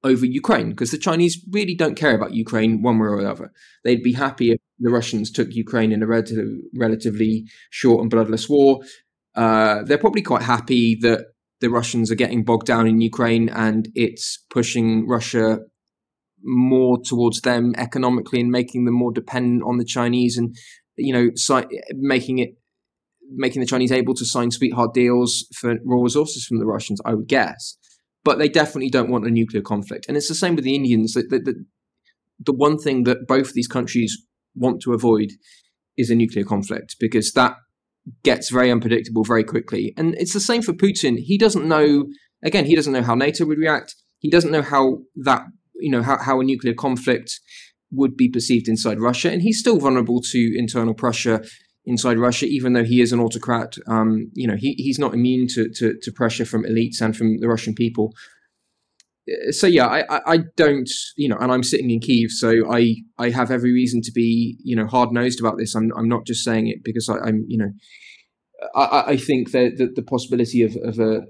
over 0.05 0.27
Ukraine 0.27 0.71
because 0.71 0.91
the 0.91 0.99
Chinese 0.99 1.43
really 1.51 1.75
don't 1.75 1.97
care 1.97 2.15
about 2.15 2.35
Ukraine 2.35 2.83
one 2.83 2.99
way 2.99 3.07
or 3.07 3.19
another. 3.19 3.51
They'd 3.83 4.03
be 4.03 4.13
happy 4.13 4.53
if 4.53 4.59
the 4.79 4.91
Russians 4.91 5.31
took 5.31 5.55
Ukraine 5.55 5.93
in 5.93 6.03
a 6.03 6.07
relative, 6.07 6.47
relatively 6.77 7.47
short 7.71 8.03
and 8.03 8.11
bloodless 8.11 8.49
war. 8.49 8.81
Uh, 9.35 9.83
they're 9.83 9.99
probably 9.99 10.23
quite 10.23 10.43
happy 10.43 10.95
that 10.97 11.27
the 11.61 11.71
Russians 11.71 12.11
are 12.11 12.17
getting 12.17 12.45
bogged 12.45 12.67
down 12.67 12.87
in 12.87 13.01
Ukraine 13.01 13.49
and 13.49 13.89
it's 13.95 14.45
pushing 14.51 15.09
Russia 15.09 15.61
more 16.43 16.99
towards 17.03 17.41
them 17.41 17.73
economically 17.79 18.41
and 18.41 18.51
making 18.51 18.85
them 18.85 18.95
more 18.95 19.13
dependent 19.13 19.63
on 19.65 19.79
the 19.79 19.85
Chinese 19.85 20.37
and 20.37 20.55
you 20.97 21.13
know 21.13 21.31
si- 21.35 21.81
making 21.95 22.39
it 22.39 22.51
making 23.31 23.61
the 23.61 23.67
Chinese 23.67 23.91
able 23.91 24.15
to 24.15 24.27
sign 24.27 24.51
sweetheart 24.51 24.93
deals 24.93 25.47
for 25.55 25.77
raw 25.87 26.03
resources 26.03 26.45
from 26.45 26.59
the 26.59 26.67
Russians, 26.67 27.01
I 27.07 27.15
would 27.15 27.27
guess 27.27 27.79
but 28.25 28.39
they 28.39 28.49
definitely 28.49 28.91
don't 28.91 29.11
want 29.11 29.27
a 29.27 29.31
nuclear 29.31 29.63
conflict. 29.63 30.07
And 30.09 30.17
it's 30.17 30.29
the 30.29 30.35
same 30.35 30.57
with 30.57 30.65
the 30.65 30.75
Indians. 30.75 31.13
The, 31.13 31.23
the, 31.23 31.65
the 32.41 32.55
one 32.55 32.79
thing 32.79 33.05
that 33.05 33.27
both 33.29 33.53
these 33.53 33.69
countries 33.69 34.17
want 34.55 34.81
to 34.83 34.93
avoid 34.93 35.31
is 35.97 36.11
a 36.11 36.15
nuclear 36.15 36.45
conflict 36.45 36.97
because 36.99 37.33
that 37.33 37.57
gets 38.23 38.51
very 38.51 38.71
unpredictable 38.71 39.25
very 39.25 39.45
quickly. 39.45 39.95
And 39.97 40.15
it's 40.17 40.33
the 40.33 40.41
same 40.41 40.63
for 40.63 40.73
Putin. 40.73 41.17
He 41.19 41.39
doesn't 41.39 41.67
know, 41.67 42.07
again, 42.43 42.65
he 42.65 42.75
doesn't 42.75 42.93
know 42.93 43.03
how 43.03 43.15
NATO 43.15 43.45
would 43.47 43.59
react. 43.59 43.95
He 44.19 44.31
doesn't 44.31 44.51
know 44.51 44.63
how 44.63 44.99
that, 45.17 45.43
you 45.77 45.91
know, 45.91 46.03
how, 46.03 46.19
how 46.19 46.41
a 46.41 46.45
nuclear 46.45 46.75
conflict 46.75 47.41
would 47.91 48.17
be 48.17 48.29
perceived 48.29 48.69
inside 48.69 49.01
Russia. 49.01 49.31
And 49.31 49.43
he's 49.43 49.59
still 49.59 49.79
vulnerable 49.79 50.21
to 50.33 50.59
internal 50.59 50.95
pressure 50.95 51.45
inside 51.87 52.19
Russia, 52.19 52.47
even 52.47 52.73
though 52.73 52.85
he 52.85 53.01
is 53.01 53.13
an 53.13 53.21
autocrat. 53.21 53.77
Um, 53.87 54.31
you 54.35 54.47
know, 54.47 54.57
he, 54.57 54.75
he's 54.75 54.99
not 54.99 55.15
immune 55.15 55.47
to, 55.49 55.69
to, 55.69 55.95
to, 56.01 56.13
pressure 56.13 56.45
from 56.45 56.65
elites 56.65 57.01
and 57.01 57.17
from 57.17 57.39
the 57.39 57.49
Russian 57.49 57.75
people. 57.75 58.15
Uh, 59.29 59.53
so 59.53 59.67
yeah, 59.67 59.87
I, 59.87 60.33
I 60.35 60.39
don't, 60.57 60.89
you 61.17 61.29
know, 61.29 61.37
and 61.39 61.53
I'm 61.53 61.63
sitting 61.63 61.91
in 61.91 62.01
Kiev, 62.01 62.31
so 62.31 62.73
I, 62.73 62.97
I 63.19 63.31
have 63.31 63.51
every 63.51 63.73
reason 63.73 64.01
to 64.03 64.13
be, 64.13 64.57
you 64.63 64.75
know, 64.75 64.87
hard 64.87 65.13
nosed 65.13 65.41
about 65.41 65.59
this. 65.59 65.75
I'm, 65.75 65.93
I'm 65.97 66.09
not 66.09 66.27
just 66.27 66.45
saying 66.45 66.69
it 66.69 66.83
because 66.83 67.09
I, 67.09 67.29
am 67.29 67.45
you 67.49 67.59
know, 67.59 67.71
I, 68.75 69.05
I 69.09 69.17
think 69.17 69.53
that 69.53 69.77
the, 69.77 69.91
the 69.95 70.03
possibility 70.03 70.63
of, 70.63 70.77
of 70.83 70.99
a, 70.99 71.23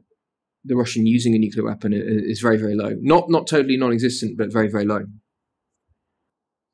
the 0.65 0.77
Russian 0.77 1.07
using 1.07 1.35
a 1.35 1.39
nuclear 1.39 1.65
weapon 1.65 1.93
is 1.93 2.41
very, 2.41 2.57
very 2.57 2.75
low. 2.75 2.93
Not, 3.01 3.29
not 3.29 3.47
totally 3.47 3.77
non-existent, 3.77 4.39
but 4.39 4.53
very, 4.53 4.69
very 4.69 4.87
low. 4.87 5.05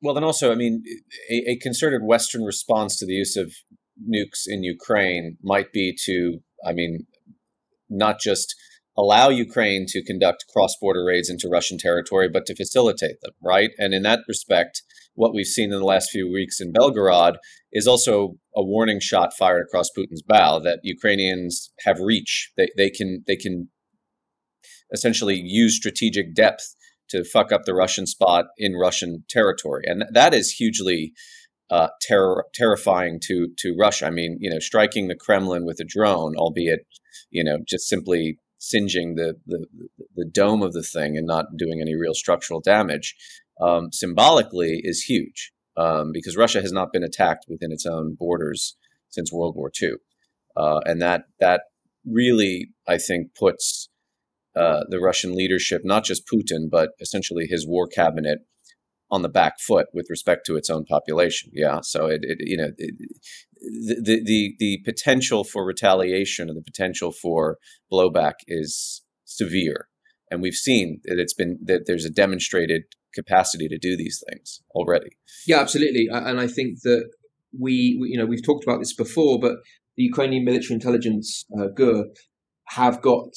Well, 0.01 0.15
then 0.15 0.23
also, 0.23 0.51
I 0.51 0.55
mean, 0.55 0.83
a, 1.29 1.51
a, 1.51 1.55
concerted 1.57 2.01
Western 2.03 2.43
response 2.43 2.97
to 2.97 3.05
the 3.05 3.13
use 3.13 3.37
of 3.37 3.53
nukes 4.09 4.47
in 4.47 4.63
Ukraine 4.63 5.37
might 5.43 5.71
be 5.71 5.95
to, 6.05 6.39
I 6.65 6.73
mean, 6.73 7.05
not 7.87 8.19
just 8.19 8.55
allow 8.97 9.29
Ukraine 9.29 9.85
to 9.89 10.03
conduct 10.03 10.45
cross 10.51 10.75
border 10.81 11.05
raids 11.05 11.29
into 11.29 11.49
Russian 11.49 11.77
territory, 11.77 12.29
but 12.29 12.45
to 12.47 12.55
facilitate 12.55 13.21
them, 13.21 13.33
right? 13.43 13.71
And 13.77 13.93
in 13.93 14.03
that 14.03 14.21
respect, 14.27 14.81
what 15.13 15.33
we've 15.33 15.45
seen 15.45 15.71
in 15.71 15.79
the 15.79 15.85
last 15.85 16.09
few 16.09 16.31
weeks 16.31 16.59
in 16.59 16.73
Belgorod 16.73 17.35
is 17.71 17.87
also 17.87 18.35
a 18.55 18.63
warning 18.63 18.99
shot 18.99 19.33
fired 19.37 19.65
across 19.67 19.89
Putin's 19.95 20.23
bow 20.23 20.59
that 20.59 20.79
Ukrainians 20.83 21.71
have 21.81 21.99
reach. 21.99 22.51
They, 22.57 22.69
they 22.75 22.89
can 22.89 23.23
they 23.27 23.35
can 23.35 23.69
essentially 24.91 25.35
use 25.35 25.75
strategic 25.75 26.33
depth 26.33 26.75
to 27.11 27.23
fuck 27.23 27.51
up 27.51 27.63
the 27.65 27.75
Russian 27.75 28.05
spot 28.05 28.45
in 28.57 28.73
Russian 28.73 29.23
territory, 29.29 29.83
and 29.85 30.05
that 30.11 30.33
is 30.33 30.51
hugely 30.51 31.13
uh, 31.69 31.87
terrifying 32.53 33.19
to 33.23 33.47
to 33.59 33.75
Russia. 33.79 34.07
I 34.07 34.09
mean, 34.09 34.37
you 34.39 34.49
know, 34.49 34.59
striking 34.59 35.07
the 35.07 35.15
Kremlin 35.15 35.65
with 35.65 35.79
a 35.79 35.85
drone, 35.85 36.35
albeit 36.35 36.85
you 37.29 37.43
know, 37.43 37.59
just 37.67 37.87
simply 37.87 38.37
singeing 38.57 39.15
the 39.15 39.35
the, 39.45 39.65
the 40.15 40.25
dome 40.25 40.61
of 40.61 40.73
the 40.73 40.83
thing 40.83 41.17
and 41.17 41.25
not 41.25 41.57
doing 41.57 41.79
any 41.81 41.95
real 41.95 42.13
structural 42.13 42.59
damage, 42.59 43.15
um, 43.61 43.91
symbolically 43.91 44.81
is 44.83 45.03
huge 45.03 45.51
um, 45.77 46.11
because 46.11 46.37
Russia 46.37 46.61
has 46.61 46.71
not 46.71 46.91
been 46.91 47.03
attacked 47.03 47.45
within 47.47 47.71
its 47.71 47.85
own 47.85 48.15
borders 48.19 48.75
since 49.09 49.31
World 49.31 49.55
War 49.55 49.71
II, 49.81 49.93
uh, 50.55 50.79
and 50.85 51.01
that 51.01 51.23
that 51.39 51.61
really, 52.05 52.71
I 52.87 52.97
think, 52.97 53.33
puts 53.35 53.89
uh, 54.55 54.81
the 54.89 54.99
Russian 54.99 55.35
leadership, 55.35 55.81
not 55.83 56.03
just 56.03 56.27
Putin, 56.27 56.69
but 56.69 56.89
essentially 56.99 57.47
his 57.47 57.67
war 57.67 57.87
cabinet, 57.87 58.39
on 59.11 59.21
the 59.21 59.29
back 59.29 59.59
foot 59.59 59.87
with 59.93 60.07
respect 60.09 60.45
to 60.45 60.55
its 60.55 60.69
own 60.69 60.85
population. 60.85 61.51
Yeah, 61.53 61.81
so 61.81 62.05
it, 62.05 62.21
it 62.23 62.37
you 62.39 62.57
know 62.57 62.71
it, 62.77 62.95
the 64.05 64.23
the 64.23 64.55
the 64.57 64.79
potential 64.85 65.43
for 65.43 65.65
retaliation 65.65 66.49
or 66.49 66.53
the 66.53 66.63
potential 66.63 67.11
for 67.11 67.57
blowback 67.91 68.35
is 68.47 69.03
severe, 69.25 69.89
and 70.31 70.41
we've 70.41 70.53
seen 70.55 71.01
that 71.03 71.19
it's 71.19 71.33
been 71.33 71.59
that 71.65 71.83
there's 71.85 72.05
a 72.05 72.09
demonstrated 72.09 72.83
capacity 73.13 73.67
to 73.67 73.77
do 73.77 73.97
these 73.97 74.23
things 74.29 74.61
already. 74.71 75.17
Yeah, 75.45 75.59
absolutely, 75.59 76.07
and 76.09 76.39
I 76.39 76.47
think 76.47 76.81
that 76.83 77.09
we, 77.59 77.97
you 78.01 78.17
know 78.17 78.25
we've 78.25 78.43
talked 78.43 78.63
about 78.63 78.79
this 78.79 78.93
before, 78.93 79.39
but 79.39 79.57
the 79.97 80.03
Ukrainian 80.03 80.45
military 80.45 80.75
intelligence 80.75 81.45
uh, 81.59 81.67
GUR 81.75 82.05
have 82.69 83.01
got 83.01 83.33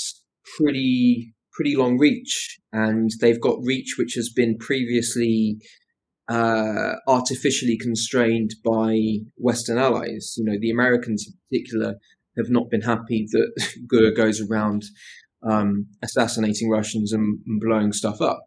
pretty 0.58 1.34
pretty 1.52 1.76
long 1.76 1.98
reach, 1.98 2.58
and 2.72 3.10
they've 3.20 3.40
got 3.40 3.58
reach 3.62 3.94
which 3.98 4.14
has 4.14 4.28
been 4.28 4.58
previously 4.58 5.58
uh, 6.28 6.94
artificially 7.06 7.76
constrained 7.76 8.54
by 8.64 8.98
Western 9.36 9.78
allies. 9.78 10.34
You 10.36 10.44
know, 10.44 10.58
the 10.60 10.70
Americans 10.70 11.26
in 11.26 11.34
particular 11.48 11.94
have 12.36 12.50
not 12.50 12.70
been 12.70 12.82
happy 12.82 13.26
that 13.30 13.76
GUR 13.86 14.10
goes 14.10 14.40
around 14.40 14.84
um, 15.48 15.86
assassinating 16.02 16.70
Russians 16.70 17.12
and, 17.12 17.38
and, 17.46 17.60
blowing 17.60 17.92
stuff 17.92 18.20
up. 18.20 18.44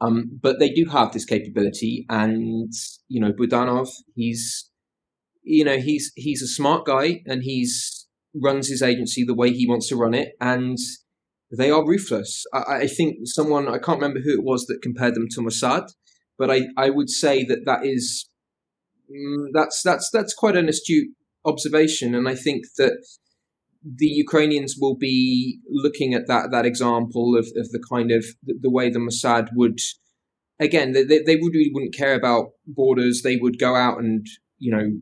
Um, 0.00 0.40
but 0.42 0.58
they 0.58 0.70
do 0.70 0.86
have 0.86 1.12
this 1.12 1.24
capability, 1.24 2.04
and 2.08 2.72
you 3.08 3.20
know, 3.20 3.32
Budanov, 3.32 3.88
he's 4.16 4.68
you 5.44 5.64
know 5.64 5.78
he's 5.78 6.12
he's 6.16 6.42
a 6.42 6.48
smart 6.48 6.84
guy, 6.84 7.22
and 7.24 7.44
he's 7.44 8.08
runs 8.34 8.68
his 8.68 8.82
agency 8.82 9.24
the 9.24 9.34
way 9.34 9.52
he 9.52 9.68
wants 9.68 9.88
to 9.88 9.96
run 9.96 10.14
it, 10.14 10.30
and 10.40 10.76
they 11.56 11.70
are 11.70 11.86
ruthless. 11.86 12.44
I, 12.52 12.62
I, 12.76 12.86
think 12.86 13.16
someone 13.24 13.68
I 13.68 13.78
can't 13.78 14.00
remember 14.00 14.20
who 14.20 14.32
it 14.32 14.44
was 14.44 14.66
that 14.66 14.80
compared 14.82 15.14
them 15.14 15.26
to 15.32 15.40
Mossad, 15.40 15.88
but 16.38 16.50
I, 16.50 16.62
I 16.76 16.90
would 16.90 17.10
say 17.10 17.44
that 17.44 17.64
that 17.66 17.84
is 17.84 18.28
mm, 19.10 19.46
that's 19.52 19.82
that's 19.82 20.08
that's 20.12 20.34
quite 20.34 20.56
an 20.56 20.68
astute 20.68 21.08
observation, 21.44 22.14
and 22.14 22.28
I 22.28 22.34
think 22.34 22.64
that 22.78 23.04
the 23.84 24.06
Ukrainians 24.06 24.76
will 24.78 24.96
be 24.96 25.58
looking 25.68 26.14
at 26.14 26.26
that 26.28 26.50
that 26.52 26.64
example 26.64 27.36
of, 27.36 27.46
of 27.56 27.70
the 27.70 27.82
kind 27.90 28.10
of 28.10 28.24
the, 28.42 28.54
the 28.60 28.70
way 28.70 28.88
the 28.88 28.98
Mossad 28.98 29.48
would 29.54 29.78
again 30.58 30.92
they, 30.92 31.04
they 31.04 31.36
would 31.36 31.54
really 31.54 31.70
wouldn't 31.72 31.94
care 31.94 32.14
about 32.14 32.52
borders. 32.66 33.22
They 33.22 33.36
would 33.36 33.58
go 33.58 33.74
out 33.74 33.98
and 33.98 34.26
you 34.58 34.74
know 34.74 35.00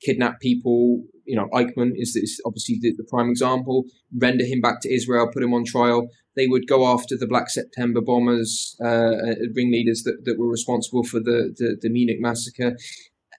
kidnap 0.00 0.40
people 0.40 1.02
you 1.28 1.36
know, 1.36 1.46
Eichmann 1.52 1.92
is, 1.94 2.16
is 2.16 2.40
obviously 2.46 2.78
the, 2.80 2.94
the, 2.96 3.04
prime 3.04 3.28
example. 3.28 3.84
Render 4.16 4.46
him 4.46 4.62
back 4.62 4.80
to 4.80 4.92
Israel, 4.92 5.30
put 5.30 5.42
him 5.42 5.52
on 5.52 5.62
trial. 5.66 6.08
They 6.34 6.46
would 6.46 6.66
go 6.66 6.86
after 6.86 7.18
the 7.18 7.26
Black 7.26 7.50
September 7.50 8.00
bombers, 8.00 8.74
uh, 8.82 8.86
uh, 8.86 9.34
ringleaders 9.54 10.04
that, 10.04 10.24
that 10.24 10.38
were 10.38 10.48
responsible 10.48 11.04
for 11.04 11.20
the, 11.20 11.54
the, 11.58 11.76
the 11.82 11.90
Munich 11.90 12.16
massacre. 12.18 12.78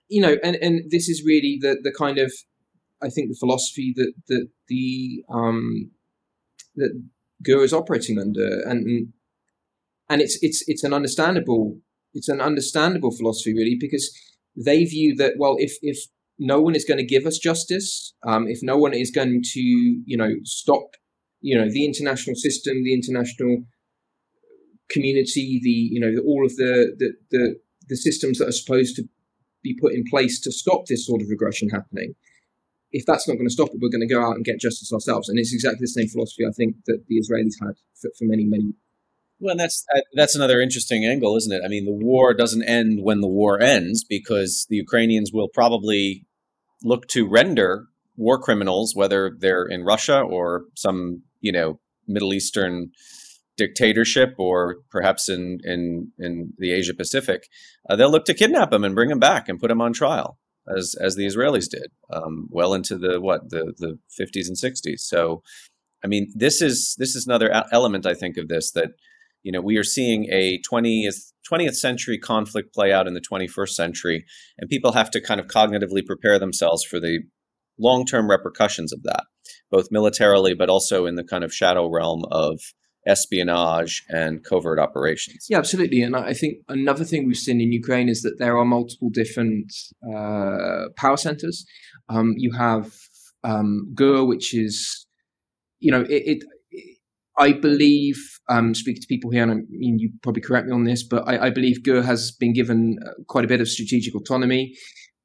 You 0.07 0.22
know, 0.22 0.38
and, 0.43 0.55
and 0.57 0.91
this 0.91 1.10
is 1.10 1.24
really 1.26 1.57
the, 1.60 1.80
the 1.82 1.91
kind 1.91 2.20
of, 2.20 2.32
I 3.01 3.10
think, 3.10 3.30
the 3.30 3.38
philosophy 3.39 3.91
that, 3.95 4.14
that 4.28 4.49
the 4.68 5.24
um, 5.34 5.89
that 6.76 6.91
Gur 7.43 7.64
is 7.64 7.74
operating 7.74 8.20
under, 8.20 8.62
and 8.68 9.14
and 10.10 10.22
it's 10.22 10.38
it's 10.41 10.64
it's 10.68 10.84
an 10.84 10.93
understandable 10.93 11.78
it's 12.14 12.28
an 12.28 12.41
understandable 12.41 13.12
philosophy 13.12 13.53
really 13.53 13.78
because 13.80 14.14
they 14.55 14.84
view 14.84 15.16
that 15.16 15.34
well 15.38 15.55
if 15.57 15.78
if 15.82 15.97
no 16.40 16.62
one 16.62 16.74
is 16.74 16.86
going 16.86 16.98
to 16.98 17.06
give 17.06 17.26
us 17.26 17.38
justice 17.38 18.14
um, 18.26 18.48
if 18.48 18.60
no 18.64 18.78
one 18.78 18.94
is 18.94 19.12
going 19.12 19.42
to 19.44 19.60
you 19.60 20.18
know 20.18 20.32
stop 20.44 20.96
you 21.42 21.56
know 21.56 21.70
the 21.70 21.86
international 21.86 22.36
system 22.36 22.84
the 22.84 22.94
international 22.94 23.64
community 24.90 25.60
the 25.62 25.70
you 25.70 26.00
know 26.00 26.22
all 26.26 26.46
of 26.46 26.56
the 26.56 26.96
the 26.98 27.14
the, 27.32 27.56
the 27.90 27.98
systems 27.98 28.40
that 28.40 28.48
are 28.48 28.54
supposed 28.54 28.96
to 28.96 29.04
be 29.62 29.78
put 29.80 29.94
in 29.94 30.04
place 30.10 30.40
to 30.40 30.52
stop 30.52 30.86
this 30.88 31.06
sort 31.06 31.22
of 31.22 31.30
regression 31.30 31.70
happening 31.70 32.16
if 32.92 33.06
that's 33.06 33.28
not 33.28 33.36
going 33.36 33.48
to 33.48 33.54
stop 33.54 33.70
it 33.70 33.80
we're 33.82 33.90
going 33.90 34.08
to 34.08 34.14
go 34.14 34.24
out 34.24 34.36
and 34.36 34.46
get 34.46 34.60
justice 34.60 34.92
ourselves 34.94 35.28
and 35.30 35.38
it's 35.38 35.54
exactly 35.54 35.82
the 35.82 35.88
same 35.88 36.08
philosophy 36.08 36.46
i 36.48 36.52
think 36.56 36.76
that 36.86 37.04
the 37.08 37.20
israelis 37.20 37.60
had 37.62 37.76
for, 38.02 38.10
for 38.18 38.26
many 38.26 38.46
many 38.46 38.74
well, 39.42 39.56
that's 39.56 39.86
that's 40.14 40.36
another 40.36 40.60
interesting 40.60 41.06
angle, 41.06 41.38
isn't 41.38 41.54
it? 41.54 41.62
I 41.64 41.70
mean, 41.70 41.86
the 41.86 41.94
war 41.94 42.34
doesn't 42.34 42.64
end 42.64 43.04
when 43.04 43.22
the 43.22 43.28
war 43.28 43.62
ends 43.62 44.04
because 44.04 44.66
the 44.70 44.76
Ukrainians 44.76 45.32
will 45.34 45.48
probably 45.48 46.26
look 46.84 47.07
to 47.09 47.27
render 47.27 47.88
war 48.15 48.39
criminals, 48.39 48.93
whether 48.95 49.32
they're 49.39 49.65
in 49.65 49.84
Russia 49.84 50.19
or 50.19 50.65
some 50.75 51.23
you 51.41 51.51
know 51.51 51.80
Middle 52.07 52.34
Eastern 52.34 52.91
dictatorship 53.57 54.34
or 54.38 54.77
perhaps 54.89 55.30
in 55.30 55.59
in 55.63 56.11
in 56.17 56.53
the 56.57 56.71
Asia 56.71 56.93
Pacific, 56.93 57.47
uh, 57.89 57.95
they'll 57.95 58.11
look 58.11 58.25
to 58.25 58.34
kidnap 58.34 58.71
them 58.71 58.84
and 58.84 58.95
bring 58.95 59.09
them 59.09 59.19
back 59.19 59.47
and 59.47 59.59
put 59.59 59.67
them 59.67 59.82
on 59.82 59.93
trial, 59.93 60.39
as 60.75 60.95
as 60.99 61.15
the 61.15 61.25
Israelis 61.25 61.69
did, 61.69 61.91
um, 62.11 62.47
well 62.49 62.73
into 62.73 62.97
the 62.97 63.21
what 63.21 63.49
the 63.49 63.73
the 63.77 63.99
50s 64.19 64.47
and 64.47 64.57
60s. 64.57 64.99
So, 64.99 65.43
I 66.03 66.07
mean, 66.07 66.32
this 66.34 66.61
is 66.61 66.95
this 66.97 67.15
is 67.15 67.27
another 67.27 67.63
element 67.71 68.05
I 68.05 68.13
think 68.13 68.38
of 68.38 68.47
this 68.47 68.71
that 68.71 68.91
you 69.44 69.52
know, 69.52 69.62
we 69.62 69.78
are 69.78 69.84
seeing 69.84 70.28
a 70.32 70.60
20th 70.72 71.32
20th 71.52 71.76
century 71.76 72.18
conflict 72.18 72.74
play 72.74 72.94
out 72.94 73.08
in 73.08 73.14
the 73.16 73.22
21st 73.22 73.70
century, 73.70 74.26
and 74.58 74.70
people 74.70 74.92
have 74.92 75.10
to 75.12 75.22
kind 75.22 75.40
of 75.40 75.48
cognitively 75.48 76.06
prepare 76.06 76.38
themselves 76.38 76.84
for 76.84 77.00
the 77.00 77.22
long-term 77.80 78.30
repercussions 78.30 78.94
of 78.94 79.02
that, 79.04 79.24
both 79.72 79.88
militarily 79.90 80.54
but 80.54 80.70
also 80.70 81.06
in 81.06 81.16
the 81.16 81.24
kind 81.24 81.44
of 81.44 81.54
shadow 81.54 81.90
realm 81.90 82.24
of 82.30 82.60
espionage 83.08 84.04
and 84.10 84.44
covert 84.44 84.80
operations. 84.80 85.48
Yeah, 85.50 85.58
absolutely. 85.58 86.02
And 86.02 86.16
I 86.16 86.34
think 86.34 86.58
another 86.68 87.06
thing 87.06 87.26
we've 87.26 87.38
seen 87.38 87.62
in 87.62 87.72
Ukraine 87.72 88.10
is 88.10 88.22
that 88.22 88.38
there 88.38 88.58
are 88.58 88.66
multiple 88.66 89.10
different 89.10 89.74
uh, 90.14 90.90
power 90.98 91.18
centers. 91.18 91.66
Um, 92.10 92.34
you 92.38 92.52
have 92.52 92.94
um, 93.44 93.92
Gur, 93.96 94.26
which 94.26 94.54
is, 94.54 95.08
you 95.80 95.92
know, 95.92 96.02
it, 96.02 96.24
it 96.28 96.44
I 97.40 97.54
believe 97.54 98.18
um, 98.50 98.76
speaking 98.76 99.02
to 99.02 99.08
people 99.08 99.32
here, 99.32 99.44
and 99.44 99.52
I 99.52 99.56
mean, 99.70 99.98
you 99.98 100.12
probably 100.22 100.42
correct 100.42 100.68
me 100.68 100.74
on 100.74 100.84
this, 100.84 101.04
but 101.04 101.24
I, 101.26 101.46
I 101.46 101.50
believe 101.50 101.84
Gur 101.84 102.02
has 102.02 102.32
been 102.32 102.54
given 102.54 102.98
uh, 103.06 103.12
quite 103.30 103.46
a 103.46 103.48
bit 103.48 103.62
of 103.62 103.70
strategic 103.70 104.14
autonomy. 104.14 104.74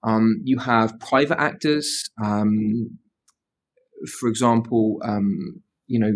Um, 0.04 0.40
you 0.44 0.58
have 0.58 1.00
private 1.00 1.40
actors, 1.40 2.08
um, 2.22 2.98
for 4.20 4.28
example, 4.28 5.00
um, 5.02 5.62
you 5.88 5.98
know, 5.98 6.12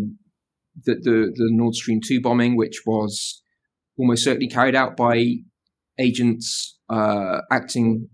the, 0.84 0.94
the, 0.94 1.32
the 1.34 1.48
Nord 1.50 1.74
Stream 1.74 2.00
2 2.06 2.20
bombing, 2.20 2.56
which 2.56 2.82
was 2.86 3.42
almost 3.98 4.22
certainly 4.22 4.48
carried 4.48 4.76
out 4.76 4.96
by 4.96 5.24
agents 5.98 6.78
uh, 6.88 7.40
acting 7.50 8.08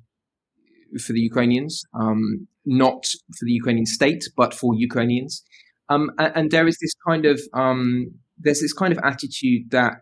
for 1.05 1.13
the 1.13 1.21
Ukrainians, 1.21 1.83
um, 2.01 2.49
not 2.65 3.05
for 3.05 3.45
the 3.45 3.53
Ukrainian 3.53 3.85
state, 3.85 4.25
but 4.37 4.55
for 4.55 4.75
Ukrainians. 4.75 5.43
Um, 5.89 6.11
and, 6.19 6.33
and, 6.35 6.51
there 6.51 6.67
is 6.67 6.79
this 6.81 6.95
kind 7.07 7.27
of 7.27 7.41
um, 7.53 8.07
there's 8.39 8.61
this 8.61 8.73
kind 8.73 8.93
of 8.93 8.99
attitude 9.05 9.71
that 9.71 10.01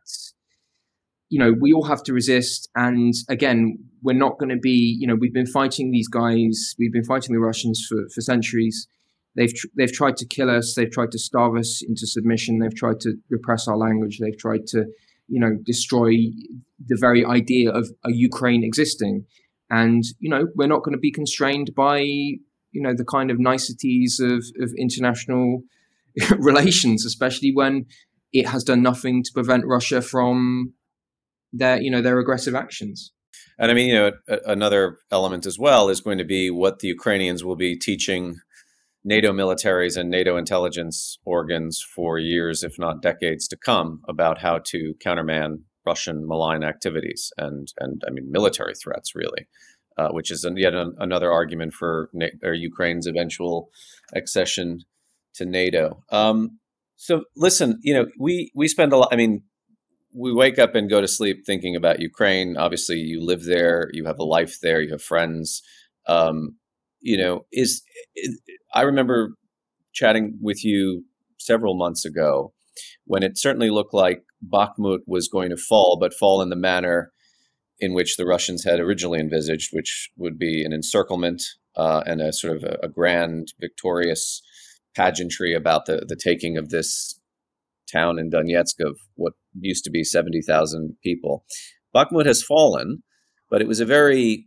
you 1.28 1.38
know 1.38 1.52
we 1.60 1.72
all 1.72 1.84
have 1.84 2.02
to 2.04 2.12
resist. 2.12 2.68
And 2.74 3.14
again 3.28 3.78
we're 4.02 4.12
not 4.12 4.38
going 4.38 4.50
to 4.50 4.58
be 4.60 4.96
you 4.98 5.06
know 5.06 5.14
we've 5.14 5.32
been 5.32 5.46
fighting 5.46 5.90
these 5.90 6.08
guys 6.08 6.74
we've 6.78 6.92
been 6.92 7.04
fighting 7.04 7.34
the 7.34 7.40
russians 7.40 7.84
for, 7.88 8.08
for 8.14 8.20
centuries. 8.20 8.86
They've 9.34 9.54
tr- 9.54 9.68
they've 9.76 9.92
tried 9.92 10.16
to 10.18 10.26
kill 10.26 10.50
us 10.50 10.74
they've 10.76 10.90
tried 10.90 11.12
to 11.12 11.18
starve 11.18 11.56
us 11.56 11.82
into 11.86 12.06
submission 12.06 12.58
they've 12.58 12.74
tried 12.74 13.00
to 13.00 13.14
repress 13.30 13.66
our 13.66 13.76
language 13.76 14.18
they've 14.18 14.38
tried 14.38 14.66
to 14.68 14.84
you 15.28 15.40
know 15.40 15.56
destroy 15.64 16.10
the 16.86 16.98
very 17.00 17.24
idea 17.24 17.70
of 17.70 17.90
a 18.04 18.12
ukraine 18.12 18.62
existing. 18.62 19.24
And 19.70 20.04
you 20.18 20.28
know 20.28 20.48
we're 20.54 20.66
not 20.66 20.82
going 20.82 20.94
to 20.94 21.00
be 21.00 21.12
constrained 21.12 21.74
by 21.74 22.04
you 22.72 22.82
know 22.82 22.94
the 22.94 23.04
kind 23.04 23.30
of 23.30 23.38
niceties 23.38 24.20
of, 24.20 24.44
of 24.60 24.70
international 24.78 25.62
relations 26.38 27.06
especially 27.06 27.52
when 27.54 27.86
it 28.32 28.48
has 28.48 28.64
done 28.64 28.82
nothing 28.82 29.22
to 29.22 29.30
prevent 29.32 29.66
Russia 29.66 30.00
from 30.00 30.72
their, 31.52 31.80
you 31.80 31.90
know, 31.90 32.00
their 32.00 32.18
aggressive 32.18 32.54
actions. 32.54 33.12
And 33.58 33.70
I 33.70 33.74
mean, 33.74 33.88
you 33.88 33.94
know, 33.94 34.12
another 34.46 34.98
element 35.10 35.46
as 35.46 35.58
well 35.58 35.88
is 35.88 36.00
going 36.00 36.18
to 36.18 36.24
be 36.24 36.50
what 36.50 36.78
the 36.78 36.88
Ukrainians 36.88 37.44
will 37.44 37.56
be 37.56 37.76
teaching 37.76 38.36
NATO 39.04 39.32
militaries 39.32 39.96
and 39.96 40.10
NATO 40.10 40.36
intelligence 40.36 41.18
organs 41.24 41.84
for 41.94 42.18
years, 42.18 42.62
if 42.62 42.78
not 42.78 43.02
decades 43.02 43.46
to 43.48 43.56
come, 43.56 44.00
about 44.08 44.40
how 44.40 44.58
to 44.66 44.94
counterman 45.04 45.62
Russian 45.84 46.26
malign 46.26 46.62
activities 46.62 47.32
and 47.36 47.72
and 47.78 48.02
I 48.06 48.10
mean 48.10 48.30
military 48.30 48.74
threats, 48.74 49.14
really, 49.14 49.48
uh, 49.98 50.08
which 50.10 50.30
is 50.30 50.46
yet 50.56 50.74
an, 50.74 50.94
another 50.98 51.30
argument 51.30 51.74
for 51.74 52.10
Na- 52.12 52.26
Ukraine's 52.42 53.06
eventual 53.06 53.70
accession 54.14 54.80
to 55.34 55.44
NATO. 55.44 56.02
Um, 56.10 56.58
so 56.96 57.24
listen, 57.36 57.78
you 57.82 57.94
know, 57.94 58.06
we 58.18 58.52
we 58.54 58.68
spend 58.68 58.92
a 58.92 58.96
lot. 58.96 59.08
I 59.12 59.16
mean, 59.16 59.42
we 60.14 60.32
wake 60.32 60.58
up 60.58 60.74
and 60.74 60.90
go 60.90 61.00
to 61.00 61.08
sleep 61.08 61.44
thinking 61.44 61.74
about 61.74 62.00
Ukraine. 62.00 62.56
Obviously, 62.56 62.96
you 62.96 63.24
live 63.24 63.44
there, 63.44 63.88
you 63.92 64.04
have 64.04 64.18
a 64.18 64.24
life 64.24 64.58
there, 64.60 64.80
you 64.80 64.90
have 64.90 65.02
friends. 65.02 65.62
Um, 66.06 66.56
you 67.00 67.16
know, 67.16 67.46
is, 67.52 67.82
is 68.14 68.40
I 68.74 68.82
remember 68.82 69.34
chatting 69.92 70.38
with 70.40 70.64
you 70.64 71.04
several 71.38 71.76
months 71.76 72.04
ago 72.04 72.52
when 73.04 73.22
it 73.22 73.38
certainly 73.38 73.70
looked 73.70 73.94
like 73.94 74.22
Bakhmut 74.46 75.00
was 75.06 75.28
going 75.28 75.50
to 75.50 75.56
fall, 75.56 75.98
but 76.00 76.14
fall 76.14 76.42
in 76.42 76.50
the 76.50 76.56
manner 76.56 77.11
in 77.82 77.92
which 77.92 78.16
the 78.16 78.24
Russians 78.24 78.64
had 78.64 78.78
originally 78.78 79.18
envisaged, 79.18 79.70
which 79.72 80.08
would 80.16 80.38
be 80.38 80.64
an 80.64 80.72
encirclement 80.72 81.42
uh, 81.76 82.02
and 82.06 82.22
a 82.22 82.32
sort 82.32 82.56
of 82.56 82.62
a, 82.62 82.78
a 82.84 82.88
grand, 82.88 83.52
victorious 83.60 84.40
pageantry 84.94 85.52
about 85.52 85.86
the 85.86 86.04
the 86.06 86.16
taking 86.16 86.56
of 86.56 86.68
this 86.68 87.18
town 87.92 88.18
in 88.18 88.30
Donetsk 88.30 88.76
of 88.80 88.96
what 89.16 89.34
used 89.60 89.84
to 89.84 89.90
be 89.90 90.02
70,000 90.02 90.96
people. 91.02 91.44
Bakhmut 91.94 92.24
has 92.24 92.42
fallen, 92.42 93.02
but 93.50 93.60
it 93.60 93.68
was 93.68 93.80
a 93.80 93.84
very 93.84 94.46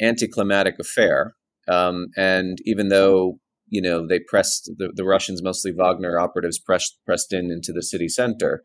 anticlimactic 0.00 0.76
affair. 0.78 1.34
Um, 1.68 2.06
and 2.16 2.58
even 2.64 2.88
though 2.88 3.40
you 3.66 3.82
know 3.82 4.06
they 4.06 4.20
pressed 4.20 4.70
the, 4.78 4.92
the 4.94 5.04
Russians, 5.04 5.42
mostly 5.42 5.72
Wagner 5.72 6.18
operatives, 6.18 6.60
pressed 6.60 6.98
pressed 7.04 7.32
in 7.32 7.50
into 7.50 7.72
the 7.72 7.82
city 7.82 8.08
center. 8.08 8.62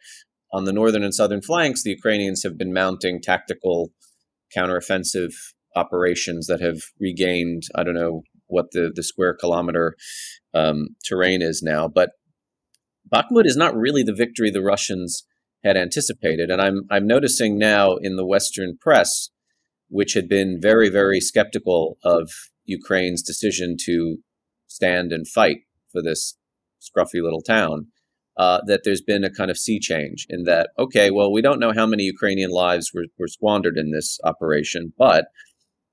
On 0.54 0.64
the 0.64 0.74
northern 0.74 1.04
and 1.04 1.14
southern 1.14 1.42
flanks, 1.42 1.84
the 1.84 1.92
Ukrainians 1.92 2.44
have 2.44 2.58
been 2.58 2.74
mounting 2.74 3.22
tactical 3.22 3.92
counteroffensive 4.56 5.34
operations 5.76 6.48
that 6.48 6.62
have 6.62 6.78
regained, 7.00 7.64
I 7.76 7.84
don't 7.84 7.94
know 7.94 8.24
what 8.48 8.72
the, 8.72 8.92
the 8.94 9.04
square 9.04 9.34
kilometer 9.34 9.96
um, 10.54 10.96
terrain 11.06 11.42
is 11.42 11.62
now. 11.62 11.88
But 11.88 12.12
Bakhmut 13.14 13.46
is 13.46 13.58
not 13.58 13.76
really 13.76 14.04
the 14.04 14.16
victory 14.16 14.50
the 14.50 14.62
Russians 14.62 15.26
had 15.64 15.78
anticipated. 15.78 16.50
And 16.50 16.62
I'm, 16.62 16.84
I'm 16.90 17.08
noticing 17.08 17.58
now 17.58 17.96
in 17.96 18.16
the 18.16 18.26
Western 18.26 18.78
press, 18.80 19.30
which 19.90 20.14
had 20.14 20.30
been 20.30 20.60
very, 20.62 20.90
very 20.90 21.20
skeptical 21.20 21.98
of 22.04 22.30
Ukraine's 22.66 23.22
decision 23.22 23.76
to 23.86 24.18
stand 24.68 25.12
and 25.12 25.28
fight 25.28 25.60
for 25.92 26.02
this 26.02 26.38
scruffy 26.82 27.22
little 27.24 27.42
town, 27.42 27.88
uh, 28.38 28.62
that 28.68 28.82
there's 28.84 29.02
been 29.02 29.24
a 29.24 29.32
kind 29.32 29.50
of 29.50 29.58
sea 29.58 29.80
change 29.80 30.28
in 30.30 30.44
that, 30.44 30.70
okay, 30.78 31.10
well, 31.10 31.32
we 31.32 31.42
don't 31.42 31.60
know 31.60 31.74
how 31.74 31.86
many 31.86 32.04
Ukrainian 32.04 32.52
lives 32.52 32.92
were, 32.94 33.06
were 33.18 33.28
squandered 33.28 33.78
in 33.78 33.92
this 33.92 34.20
operation, 34.24 34.94
but 34.98 35.26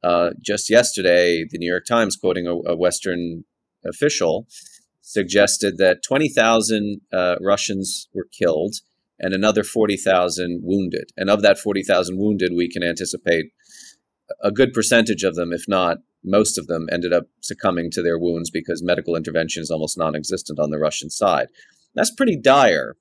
uh, 0.03 0.31
just 0.43 0.69
yesterday, 0.69 1.45
the 1.49 1.57
New 1.57 1.71
York 1.71 1.87
Times, 1.87 2.17
quoting 2.17 2.47
a, 2.47 2.73
a 2.73 2.77
Western 2.77 3.45
official, 3.87 4.47
suggested 5.01 5.79
that 5.79 6.03
20,000 6.03 7.01
uh, 7.13 7.37
Russians 7.41 8.09
were 8.13 8.29
killed 8.39 8.75
and 9.19 9.33
another 9.33 9.65
40,000 9.65 10.61
wounded. 10.63 11.11
And 11.17 11.31
of 11.31 11.41
that 11.43 11.59
40,000 11.59 12.19
wounded, 12.19 12.53
we 12.55 12.69
can 12.69 12.83
anticipate 12.83 13.47
a 14.43 14.51
good 14.51 14.73
percentage 14.73 15.23
of 15.23 15.35
them, 15.35 15.53
if 15.53 15.65
not 15.69 15.99
most 16.23 16.59
of 16.59 16.67
them, 16.67 16.89
ended 16.91 17.13
up 17.13 17.25
succumbing 17.41 17.91
to 17.93 18.03
their 18.03 18.19
wounds 18.19 18.51
because 18.51 18.83
medical 18.83 19.15
intervention 19.15 19.63
is 19.63 19.71
almost 19.71 19.99
non 19.99 20.15
existent 20.15 20.59
on 20.59 20.71
the 20.71 20.79
Russian 20.79 21.11
side. 21.11 21.49
That's 21.95 22.11
pretty 22.11 22.37
dire 22.37 22.97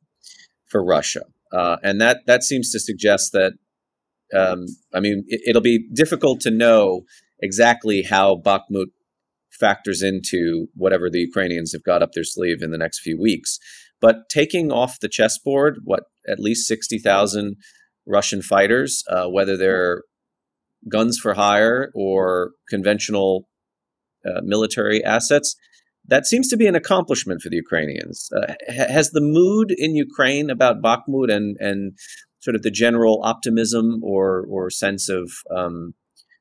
for 0.68 0.84
Russia. 0.84 1.22
Uh, 1.52 1.78
and 1.84 2.02
that, 2.02 2.22
that 2.26 2.44
seems 2.44 2.72
to 2.72 2.80
suggest 2.80 3.32
that 3.34 3.54
um, 4.34 4.66
I 4.94 5.00
mean, 5.00 5.24
it, 5.28 5.56
will 5.56 5.62
be 5.62 5.88
difficult 5.94 6.40
to 6.42 6.52
know 6.52 7.02
exactly 7.40 8.04
how 8.04 8.36
Bakhmut 8.36 8.88
factors 9.52 10.02
into 10.02 10.68
whatever 10.74 11.10
the 11.10 11.20
Ukrainians 11.20 11.72
have 11.74 11.84
got 11.84 12.02
up 12.02 12.14
their 12.14 12.24
sleeve 12.24 12.62
in 12.62 12.72
the 12.72 12.78
next 12.78 13.00
few 13.00 13.20
weeks. 13.20 13.60
But 14.02 14.30
taking 14.30 14.72
off 14.72 15.00
the 15.00 15.08
chessboard, 15.08 15.80
what 15.84 16.04
at 16.28 16.40
least 16.40 16.68
sixty 16.68 16.98
thousand 16.98 17.58
Russian 18.08 18.42
fighters, 18.42 19.04
uh, 19.10 19.28
whether 19.28 19.56
they're 19.56 20.04
guns 20.90 21.18
for 21.18 21.36
hire 21.36 21.92
or 21.94 22.52
conventional 22.70 23.48
uh, 24.26 24.42
military 24.44 25.04
assets, 25.04 25.56
that 26.06 26.26
seems 26.26 26.48
to 26.50 26.58
be 26.58 26.68
an 26.68 26.76
accomplishment 26.76 27.42
for 27.42 27.50
the 27.50 27.56
Ukrainians. 27.56 28.30
Uh, 28.36 28.54
has 28.68 29.12
the 29.12 29.22
mood 29.22 29.74
in 29.78 29.96
Ukraine 29.96 30.50
about 30.50 30.82
Bakhmut 30.82 31.32
and 31.32 31.58
and 31.60 31.98
sort 32.40 32.56
of 32.56 32.62
the 32.62 32.72
general 32.72 33.22
optimism 33.24 34.02
or 34.04 34.46
or 34.50 34.70
sense 34.70 35.10
of 35.10 35.32
um, 35.56 35.94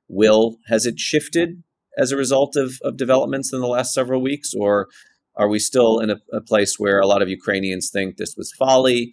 will 0.08 0.56
has 0.68 0.86
it 0.86 0.98
shifted 0.98 1.62
as 1.96 2.10
a 2.10 2.16
result 2.16 2.56
of, 2.56 2.78
of 2.82 2.96
developments 2.96 3.52
in 3.52 3.60
the 3.60 3.66
last 3.66 3.92
several 3.92 4.22
weeks, 4.22 4.52
or 4.58 4.88
are 5.36 5.48
we 5.48 5.58
still 5.58 5.98
in 5.98 6.10
a, 6.10 6.16
a 6.32 6.40
place 6.40 6.76
where 6.78 7.00
a 7.00 7.06
lot 7.06 7.22
of 7.22 7.28
Ukrainians 7.28 7.90
think 7.92 8.16
this 8.16 8.34
was 8.36 8.52
folly? 8.58 9.12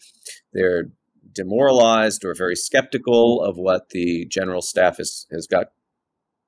They're 0.53 0.85
demoralized 1.33 2.25
or 2.25 2.33
very 2.33 2.55
skeptical 2.55 3.41
of 3.43 3.57
what 3.57 3.89
the 3.89 4.25
general 4.25 4.61
staff 4.61 4.97
has, 4.97 5.25
has 5.31 5.47
got 5.47 5.67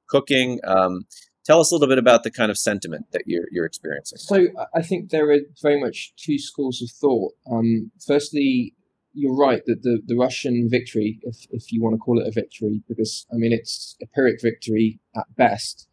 cooking. 0.10 0.60
Um, 0.66 1.06
tell 1.44 1.60
us 1.60 1.72
a 1.72 1.76
little 1.76 1.88
bit 1.88 1.98
about 1.98 2.24
the 2.24 2.32
kind 2.32 2.52
of 2.52 2.58
sentiment 2.58 3.06
that 3.12 3.24
you're, 3.26 3.48
you're 3.52 3.66
experiencing. 3.66 4.18
So 4.18 4.48
I 4.76 4.82
think 4.82 5.10
there 5.10 5.30
are 5.32 5.40
very 5.62 5.80
much 5.80 6.14
two 6.18 6.38
schools 6.38 6.82
of 6.82 6.90
thought. 6.92 7.34
Um, 7.52 7.92
firstly, 8.06 8.76
you're 9.14 9.36
right 9.36 9.62
that 9.66 9.84
the, 9.84 10.02
the 10.06 10.16
Russian 10.16 10.70
victory, 10.70 11.20
if, 11.24 11.46
if 11.52 11.72
you 11.72 11.82
want 11.82 11.96
to 11.96 12.00
call 12.00 12.20
it 12.20 12.28
a 12.28 12.32
victory, 12.32 12.82
because 12.88 13.26
I 13.34 13.38
mean 13.38 13.52
it's 13.52 13.96
a 14.02 14.08
Pyrrhic 14.08 14.42
victory 14.42 15.00
at 15.16 15.26
best 15.36 15.88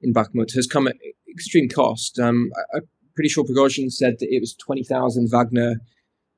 in 0.00 0.12
Bakhmut, 0.12 0.54
has 0.54 0.66
come 0.66 0.88
at 0.88 0.96
extreme 1.30 1.68
cost. 1.68 2.18
Um, 2.18 2.50
I, 2.74 2.78
am 2.78 2.88
pretty 3.14 3.28
sure 3.28 3.44
Prigozhin 3.44 3.92
said 3.92 4.16
that 4.18 4.28
it 4.28 4.40
was 4.40 4.54
20,000 4.54 5.28
Wagner 5.30 5.76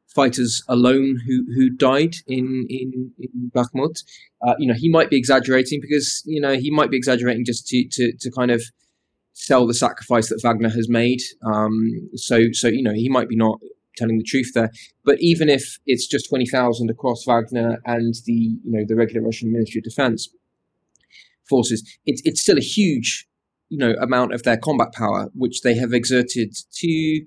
fighters 0.08 0.62
alone 0.68 1.20
who 1.26 1.44
who 1.54 1.70
died 1.70 2.16
in 2.26 2.66
in, 2.68 3.12
in 3.18 3.50
Bakhmut. 3.54 4.02
Uh, 4.46 4.54
you 4.58 4.66
know, 4.66 4.74
he 4.76 4.88
might 4.88 5.10
be 5.10 5.16
exaggerating 5.16 5.80
because 5.80 6.22
you 6.26 6.40
know 6.40 6.54
he 6.54 6.70
might 6.70 6.90
be 6.90 6.96
exaggerating 6.96 7.44
just 7.44 7.66
to 7.68 7.86
to, 7.92 8.12
to 8.20 8.30
kind 8.30 8.50
of 8.50 8.62
sell 9.32 9.66
the 9.66 9.74
sacrifice 9.74 10.28
that 10.28 10.40
Wagner 10.42 10.70
has 10.70 10.88
made. 10.88 11.20
Um, 11.44 12.10
so 12.14 12.46
so 12.52 12.68
you 12.68 12.82
know 12.82 12.92
he 12.92 13.08
might 13.08 13.28
be 13.28 13.36
not 13.36 13.60
telling 13.96 14.18
the 14.18 14.24
truth 14.24 14.52
there. 14.54 14.70
But 15.04 15.16
even 15.20 15.48
if 15.48 15.78
it's 15.86 16.06
just 16.06 16.28
twenty 16.28 16.46
thousand 16.46 16.90
across 16.90 17.26
Wagner 17.26 17.78
and 17.84 18.14
the 18.24 18.32
you 18.32 18.72
know 18.72 18.84
the 18.86 18.96
regular 18.96 19.22
Russian 19.22 19.52
Ministry 19.52 19.80
of 19.80 19.84
Defense 19.84 20.28
forces, 21.48 21.98
it's 22.06 22.22
it's 22.24 22.40
still 22.40 22.58
a 22.58 22.62
huge 22.62 23.26
you 23.68 23.78
know 23.78 23.94
amount 24.00 24.32
of 24.32 24.42
their 24.44 24.56
combat 24.56 24.92
power 24.92 25.28
which 25.34 25.62
they 25.62 25.74
have 25.74 25.92
exerted 25.92 26.54
to 26.72 27.24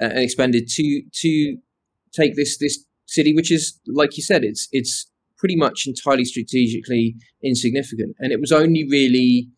uh, 0.00 0.06
and 0.06 0.18
expended 0.18 0.68
to 0.68 1.02
to 1.12 1.58
take 2.14 2.36
this 2.36 2.58
this 2.58 2.84
city, 3.06 3.34
which 3.34 3.50
is 3.50 3.78
like 3.86 4.16
you 4.16 4.22
said, 4.22 4.44
it's 4.44 4.68
it's 4.72 5.10
pretty 5.38 5.56
much 5.56 5.84
entirely 5.86 6.24
strategically 6.24 7.16
insignificant, 7.42 8.16
and 8.18 8.32
it 8.32 8.40
was 8.40 8.52
only 8.52 8.86
really 8.88 9.48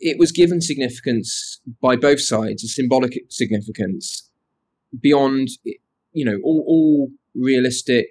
it 0.00 0.18
was 0.18 0.32
given 0.32 0.60
significance 0.60 1.60
by 1.80 1.94
both 1.96 2.20
sides, 2.20 2.64
a 2.64 2.68
symbolic 2.68 3.20
significance 3.28 4.28
beyond 5.00 5.48
you 6.12 6.24
know 6.24 6.38
all, 6.42 6.64
all 6.66 7.08
realistic 7.34 8.08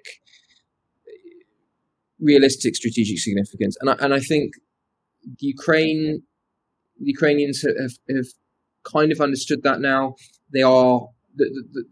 realistic 2.20 2.76
strategic 2.76 3.18
significance, 3.18 3.76
and 3.80 3.90
I, 3.90 3.96
and 4.00 4.14
I 4.14 4.20
think 4.20 4.52
the 5.24 5.46
Ukraine 5.46 6.22
the 6.98 7.06
Ukrainians 7.06 7.62
have, 7.62 7.92
have 8.14 8.26
kind 8.84 9.10
of 9.10 9.20
understood 9.20 9.62
that 9.62 9.80
now. 9.80 10.14
They 10.52 10.62
are 10.62 11.08
the, 11.34 11.46
the, 11.72 11.84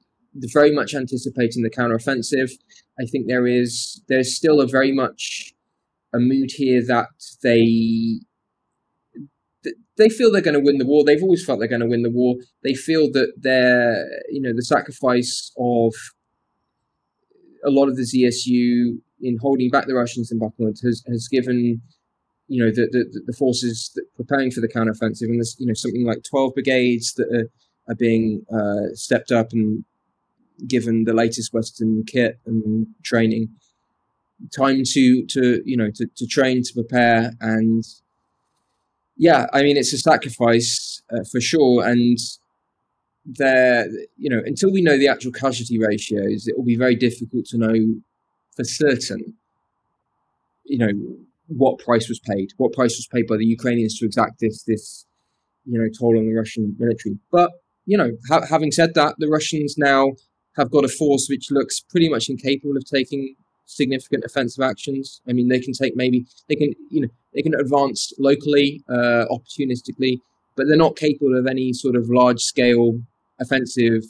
very 0.53 0.73
much 0.73 0.95
anticipating 0.95 1.63
the 1.63 1.71
counteroffensive. 1.71 2.51
I 3.01 3.05
think 3.05 3.27
there 3.27 3.47
is 3.47 4.03
there's 4.09 4.37
still 4.37 4.61
a 4.61 4.67
very 4.67 4.93
much 4.93 5.55
a 6.15 6.19
mood 6.19 6.51
here 6.53 6.85
that 6.87 7.09
they 7.43 8.21
they 9.97 10.09
feel 10.09 10.31
they're 10.31 10.41
going 10.41 10.55
to 10.55 10.61
win 10.61 10.79
the 10.79 10.87
war. 10.87 11.05
They've 11.05 11.23
always 11.23 11.45
felt 11.45 11.59
they're 11.59 11.69
going 11.69 11.81
to 11.81 11.87
win 11.87 12.03
the 12.03 12.11
war. 12.11 12.37
They 12.63 12.75
feel 12.75 13.11
that 13.13 13.33
they're 13.37 14.07
you 14.31 14.41
know 14.41 14.53
the 14.55 14.63
sacrifice 14.63 15.53
of 15.59 15.95
a 17.65 17.71
lot 17.71 17.89
of 17.89 17.97
the 17.97 18.03
ZSU 18.03 18.99
in 19.21 19.39
holding 19.41 19.71
back 19.71 19.87
the 19.87 19.95
Russians 19.95 20.31
in 20.31 20.39
Bakhmut 20.39 20.83
has 20.83 21.03
has 21.09 21.29
given 21.29 21.83
you 22.49 22.65
know 22.65 22.71
the 22.71 22.89
the, 22.91 23.23
the 23.27 23.33
forces 23.33 23.97
preparing 24.17 24.51
for 24.51 24.61
the 24.61 24.69
counteroffensive 24.69 25.23
and 25.23 25.37
there's 25.39 25.57
you 25.59 25.67
know 25.67 25.75
something 25.75 26.05
like 26.05 26.23
12 26.23 26.55
brigades 26.55 27.15
that 27.15 27.29
are, 27.33 27.93
are 27.93 27.97
being 27.97 28.45
uh, 28.53 28.95
stepped 28.95 29.33
up 29.33 29.53
and 29.53 29.85
given 30.67 31.05
the 31.05 31.13
latest 31.13 31.53
Western 31.53 32.05
kit 32.05 32.39
and 32.47 32.87
training, 33.03 33.49
time 34.55 34.83
to 34.85 35.27
to 35.27 35.63
you 35.65 35.77
know 35.77 35.91
to, 35.95 36.07
to 36.17 36.27
train 36.27 36.63
to 36.63 36.75
prepare 36.75 37.33
and 37.41 37.85
yeah, 39.17 39.47
I 39.53 39.63
mean 39.63 39.77
it's 39.77 39.93
a 39.93 39.99
sacrifice 39.99 41.03
uh, 41.13 41.25
for 41.31 41.41
sure, 41.41 41.85
and 41.85 42.19
there 43.27 43.87
you 44.17 44.31
know 44.31 44.41
until 44.45 44.73
we 44.73 44.81
know 44.81 44.97
the 44.97 45.09
actual 45.09 45.33
casualty 45.33 45.79
ratios, 45.79 46.47
it 46.47 46.57
will 46.57 46.65
be 46.65 46.77
very 46.77 46.95
difficult 46.95 47.45
to 47.47 47.59
know 47.59 47.75
for 48.57 48.65
certain. 48.65 49.35
You 50.65 50.79
know 50.79 50.93
what 51.49 51.79
price 51.79 52.09
was 52.09 52.21
paid, 52.21 52.53
what 52.59 52.73
price 52.73 52.97
was 52.97 53.07
paid 53.07 53.27
by 53.27 53.37
the 53.37 53.47
Ukrainians 53.47 53.99
to 53.99 54.07
exact 54.07 54.39
this 54.41 54.63
this 54.65 55.07
you 55.67 55.81
know 55.81 55.89
toll 55.89 56.17
on 56.17 56.27
the 56.27 56.35
Russian 56.35 56.77
military, 56.79 57.19
but 57.33 57.51
you 57.89 57.97
know, 57.97 58.13
ha- 58.29 58.47
having 58.47 58.71
said 58.71 58.93
that, 58.95 59.15
the 59.19 59.29
Russians 59.29 59.77
now 59.79 60.13
have 60.59 60.71
got 60.71 60.85
a 60.85 60.89
force 60.89 61.29
which 61.31 61.51
looks 61.51 61.81
pretty 61.81 62.09
much 62.09 62.29
incapable 62.29 62.77
of 62.77 62.85
taking 62.85 63.35
significant 63.65 64.25
offensive 64.25 64.63
actions. 64.63 65.21
I 65.29 65.33
mean, 65.33 65.49
they 65.49 65.61
can 65.61 65.73
take 65.73 65.97
maybe 65.97 66.27
they 66.49 66.57
can 66.57 66.75
you 66.91 67.03
know 67.03 67.09
they 67.35 67.43
can 67.43 67.55
advance 67.55 68.13
locally, 68.19 68.83
uh, 68.89 69.25
opportunistically, 69.31 70.21
but 70.57 70.67
they're 70.67 70.77
not 70.77 70.97
capable 70.97 71.39
of 71.39 71.47
any 71.47 71.73
sort 71.73 71.95
of 71.97 72.11
large 72.11 72.41
scale 72.41 73.01
offensive, 73.41 74.03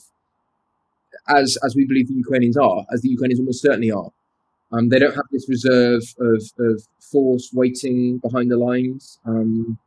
as 1.28 1.58
as 1.64 1.76
we 1.76 1.84
believe 1.86 2.08
the 2.08 2.14
Ukrainians 2.14 2.56
are, 2.56 2.84
as 2.92 3.02
the 3.02 3.10
Ukrainians 3.10 3.40
almost 3.40 3.62
certainly 3.62 3.92
are. 3.92 4.10
Um, 4.72 4.88
they 4.90 4.98
don't 4.98 5.14
have 5.14 5.24
this 5.32 5.48
reserve 5.48 6.02
of, 6.20 6.42
of 6.58 6.82
force 7.00 7.50
waiting 7.54 8.18
behind 8.18 8.50
the 8.50 8.56
lines. 8.58 9.18
Um, 9.24 9.78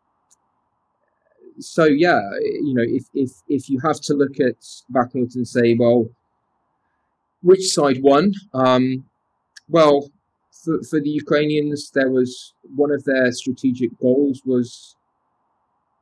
so 1.59 1.86
yeah, 1.86 2.22
you 2.41 2.74
know, 2.74 2.84
if 2.86 3.05
if 3.14 3.32
if 3.47 3.70
you 3.70 3.80
have 3.80 3.99
to 4.01 4.14
look 4.14 4.39
at 4.39 4.59
Bakhmut 4.91 5.36
and 5.36 5.47
say, 5.47 5.76
well, 5.76 6.09
which 7.42 7.72
side 7.74 8.02
won? 8.02 8.32
Um, 8.54 9.06
well, 9.68 10.10
for, 10.64 10.82
for 10.89 11.00
the 11.00 11.10
Ukrainians, 11.10 11.92
there 11.92 12.10
was 12.10 12.54
one 12.76 12.92
of 12.92 13.04
their 13.04 13.32
strategic 13.32 13.98
goals 14.00 14.42
was 14.46 14.96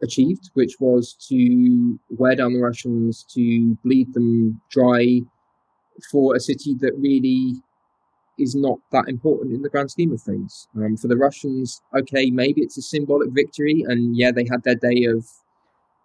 achieved, 0.01 0.49
which 0.53 0.75
was 0.79 1.13
to 1.29 1.99
wear 2.09 2.35
down 2.35 2.53
the 2.53 2.61
Russians, 2.61 3.25
to 3.35 3.77
bleed 3.83 4.13
them 4.13 4.61
dry 4.69 5.21
for 6.11 6.35
a 6.35 6.39
city 6.39 6.75
that 6.79 6.93
really 6.97 7.55
is 8.37 8.55
not 8.55 8.79
that 8.91 9.09
important 9.09 9.53
in 9.53 9.61
the 9.61 9.69
grand 9.69 9.91
scheme 9.91 10.13
of 10.13 10.21
things. 10.21 10.67
Um, 10.75 10.95
for 10.95 11.09
the 11.09 11.17
Russians, 11.17 11.81
okay, 11.97 12.31
maybe 12.31 12.61
it's 12.61 12.77
a 12.77 12.81
symbolic 12.81 13.29
victory, 13.31 13.83
and 13.87 14.15
yeah, 14.15 14.31
they 14.31 14.45
had 14.49 14.63
their 14.63 14.75
day 14.75 15.05
of 15.05 15.25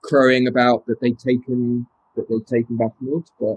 crowing 0.02 0.48
about 0.48 0.86
that 0.86 1.00
they'd 1.00 1.18
taken 1.18 1.86
that 2.16 2.28
they'd 2.28 2.46
taken 2.46 2.76
Bakhmut, 2.76 3.26
but 3.40 3.56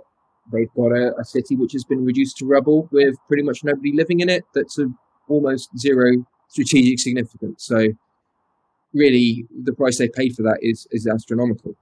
They've 0.52 0.74
got 0.76 0.92
a, 0.92 1.14
a, 1.20 1.26
city 1.26 1.56
which 1.56 1.74
has 1.74 1.84
been 1.84 2.06
reduced 2.06 2.38
to 2.38 2.46
rubble 2.46 2.88
with 2.92 3.16
pretty 3.28 3.44
much 3.44 3.64
nobody 3.64 3.94
living 3.94 4.22
in 4.22 4.30
it. 4.30 4.44
That's 4.54 4.78
of 4.78 4.92
almost 5.28 5.70
zero 5.78 6.26
strategic 6.48 7.00
significance. 7.00 7.66
So, 7.66 7.88
really, 8.94 9.46
the 9.64 9.74
price 9.74 9.98
they 9.98 10.10
paid 10.10 10.36
for 10.36 10.44
that 10.44 10.60
is 10.62 10.88
is 10.92 11.08
astronomical. 11.08 11.76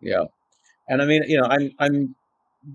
Yeah, 0.00 0.24
and 0.88 1.02
I 1.02 1.06
mean, 1.06 1.22
you 1.28 1.40
know, 1.40 1.46
I'm 1.46 1.70
I'm 1.78 2.14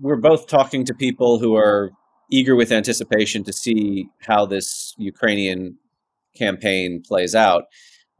we're 0.00 0.16
both 0.16 0.46
talking 0.46 0.84
to 0.86 0.94
people 0.94 1.38
who 1.38 1.54
are 1.56 1.90
eager 2.30 2.56
with 2.56 2.72
anticipation 2.72 3.44
to 3.44 3.52
see 3.52 4.08
how 4.20 4.46
this 4.46 4.94
Ukrainian 4.98 5.78
campaign 6.34 7.02
plays 7.02 7.34
out. 7.34 7.64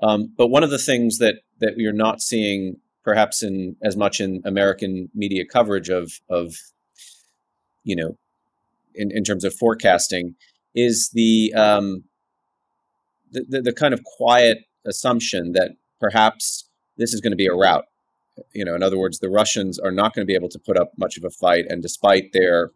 Um, 0.03 0.33
but 0.37 0.49
one 0.49 0.63
of 0.63 0.71
the 0.71 0.79
things 0.79 1.19
that 1.19 1.37
that 1.61 1.75
are 1.81 1.93
not 1.93 2.21
seeing 2.21 2.77
perhaps 3.05 3.43
in 3.43 3.77
as 3.83 3.97
much 3.97 4.21
in 4.21 4.43
American 4.45 5.09
media 5.15 5.45
coverage 5.45 5.91
of 5.91 6.13
of 6.29 6.57
you 7.85 7.95
know 7.95 8.17
in, 8.95 9.11
in 9.11 9.25
terms 9.25 9.45
of 9.45 9.55
forecasting 9.55 10.35
is 10.75 11.11
the, 11.11 11.53
um, 11.55 12.05
the, 13.31 13.45
the 13.49 13.63
the 13.63 13.73
kind 13.73 13.95
of 13.95 14.03
quiet 14.05 14.59
assumption 14.87 15.53
that 15.53 15.73
perhaps 16.01 16.69
this 16.97 17.13
is 17.13 17.21
going 17.21 17.33
to 17.33 17.37
be 17.37 17.47
a 17.47 17.55
rout. 17.55 17.87
You 18.53 18.65
know, 18.65 18.75
in 18.75 18.83
other 18.83 18.99
words, 18.99 19.19
the 19.19 19.29
Russians 19.29 19.79
are 19.79 19.93
not 19.93 20.15
going 20.15 20.25
to 20.25 20.31
be 20.31 20.35
able 20.35 20.49
to 20.49 20.59
put 20.59 20.77
up 20.77 20.93
much 20.97 21.17
of 21.17 21.25
a 21.25 21.31
fight, 21.31 21.67
and 21.69 21.83
despite 21.83 22.33
their 22.33 22.71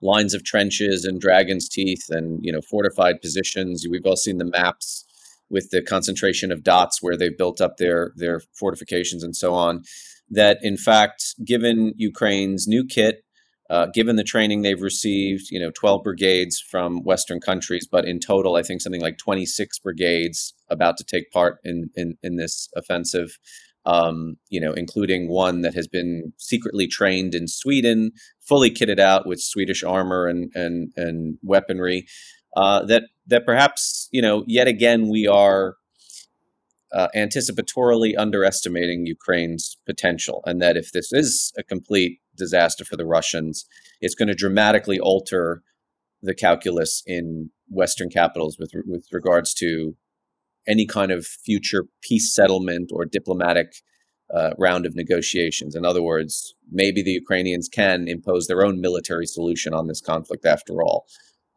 lines 0.00 0.34
of 0.34 0.44
trenches 0.44 1.04
and 1.04 1.20
dragon's 1.20 1.68
teeth 1.68 2.06
and 2.10 2.44
you 2.44 2.52
know 2.52 2.60
fortified 2.60 3.20
positions, 3.20 3.86
we've 3.88 4.06
all 4.06 4.16
seen 4.16 4.38
the 4.38 4.44
maps 4.44 5.04
with 5.50 5.70
the 5.70 5.82
concentration 5.82 6.50
of 6.50 6.62
dots 6.62 7.02
where 7.02 7.16
they've 7.16 7.36
built 7.36 7.60
up 7.60 7.76
their 7.76 8.12
their 8.16 8.40
fortifications 8.58 9.22
and 9.22 9.36
so 9.36 9.54
on. 9.54 9.82
That 10.30 10.58
in 10.62 10.76
fact, 10.76 11.34
given 11.44 11.92
Ukraine's 11.96 12.66
new 12.66 12.84
kit, 12.84 13.24
uh, 13.70 13.86
given 13.94 14.16
the 14.16 14.24
training 14.24 14.62
they've 14.62 14.82
received, 14.82 15.50
you 15.50 15.58
know, 15.58 15.70
12 15.70 16.02
brigades 16.02 16.60
from 16.60 17.02
Western 17.02 17.40
countries, 17.40 17.88
but 17.90 18.04
in 18.04 18.20
total, 18.20 18.56
I 18.56 18.62
think 18.62 18.82
something 18.82 19.00
like 19.00 19.18
26 19.18 19.78
brigades 19.78 20.54
about 20.68 20.96
to 20.98 21.04
take 21.04 21.30
part 21.30 21.58
in 21.64 21.90
in, 21.94 22.16
in 22.22 22.36
this 22.36 22.68
offensive. 22.76 23.38
Um, 23.86 24.36
you 24.48 24.62
know, 24.62 24.72
including 24.72 25.28
one 25.28 25.60
that 25.60 25.74
has 25.74 25.86
been 25.86 26.32
secretly 26.38 26.86
trained 26.86 27.34
in 27.34 27.46
Sweden, 27.46 28.12
fully 28.40 28.70
kitted 28.70 28.98
out 28.98 29.26
with 29.26 29.42
Swedish 29.42 29.82
armor 29.84 30.26
and 30.26 30.50
and 30.54 30.90
and 30.96 31.36
weaponry. 31.42 32.06
Uh, 32.56 32.84
that 32.84 33.04
that 33.26 33.44
perhaps 33.44 34.08
you 34.12 34.22
know 34.22 34.44
yet 34.46 34.68
again 34.68 35.08
we 35.08 35.26
are 35.26 35.76
uh, 36.92 37.08
anticipatorily 37.16 38.14
underestimating 38.16 39.06
Ukraine's 39.06 39.76
potential, 39.86 40.42
and 40.46 40.62
that 40.62 40.76
if 40.76 40.92
this 40.92 41.12
is 41.12 41.52
a 41.58 41.62
complete 41.62 42.20
disaster 42.36 42.84
for 42.84 42.96
the 42.96 43.06
Russians, 43.06 43.66
it's 44.00 44.14
going 44.14 44.28
to 44.28 44.34
dramatically 44.34 45.00
alter 45.00 45.62
the 46.22 46.34
calculus 46.34 47.02
in 47.06 47.50
Western 47.68 48.08
capitals 48.08 48.56
with 48.58 48.70
with 48.86 49.06
regards 49.12 49.54
to 49.54 49.96
any 50.66 50.86
kind 50.86 51.10
of 51.10 51.26
future 51.26 51.84
peace 52.02 52.32
settlement 52.34 52.90
or 52.92 53.04
diplomatic 53.04 53.74
uh, 54.34 54.50
round 54.58 54.86
of 54.86 54.96
negotiations. 54.96 55.74
In 55.74 55.84
other 55.84 56.02
words, 56.02 56.54
maybe 56.70 57.02
the 57.02 57.12
Ukrainians 57.12 57.68
can 57.68 58.08
impose 58.08 58.46
their 58.46 58.64
own 58.64 58.80
military 58.80 59.26
solution 59.26 59.74
on 59.74 59.86
this 59.86 60.00
conflict 60.00 60.46
after 60.46 60.82
all. 60.82 61.06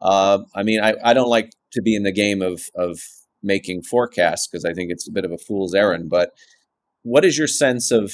Uh, 0.00 0.40
I 0.54 0.62
mean, 0.62 0.80
I, 0.80 0.94
I 1.04 1.14
don't 1.14 1.28
like 1.28 1.50
to 1.72 1.82
be 1.82 1.94
in 1.94 2.02
the 2.02 2.12
game 2.12 2.42
of 2.42 2.62
of 2.74 3.00
making 3.42 3.82
forecasts 3.82 4.46
because 4.46 4.64
I 4.64 4.72
think 4.72 4.90
it's 4.90 5.08
a 5.08 5.12
bit 5.12 5.24
of 5.24 5.32
a 5.32 5.38
fool's 5.38 5.74
errand. 5.74 6.10
But 6.10 6.30
what 7.02 7.24
is 7.24 7.38
your 7.38 7.46
sense 7.46 7.90
of, 7.90 8.12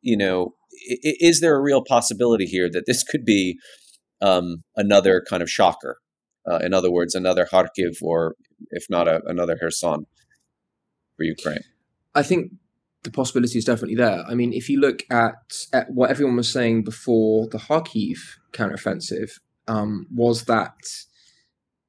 you 0.00 0.16
know, 0.16 0.54
is 0.88 1.40
there 1.40 1.56
a 1.56 1.60
real 1.60 1.82
possibility 1.84 2.46
here 2.46 2.70
that 2.70 2.86
this 2.86 3.02
could 3.02 3.24
be 3.24 3.58
um, 4.22 4.62
another 4.76 5.22
kind 5.28 5.42
of 5.42 5.50
shocker? 5.50 5.98
Uh, 6.50 6.58
in 6.62 6.72
other 6.72 6.90
words, 6.90 7.14
another 7.14 7.46
Kharkiv 7.46 8.02
or 8.02 8.34
if 8.70 8.86
not 8.88 9.08
a, 9.08 9.20
another 9.26 9.56
Kherson 9.56 10.06
for 11.16 11.24
Ukraine? 11.24 11.64
I 12.14 12.22
think 12.22 12.52
the 13.02 13.10
possibility 13.10 13.58
is 13.58 13.64
definitely 13.64 13.96
there. 13.96 14.24
I 14.26 14.34
mean, 14.34 14.52
if 14.52 14.68
you 14.68 14.80
look 14.80 15.02
at, 15.10 15.34
at 15.72 15.90
what 15.90 16.10
everyone 16.10 16.36
was 16.36 16.50
saying 16.50 16.84
before 16.84 17.46
the 17.48 17.58
Kharkiv 17.58 18.18
counteroffensive, 18.52 19.32
um, 19.70 20.06
was 20.12 20.44
that 20.46 20.76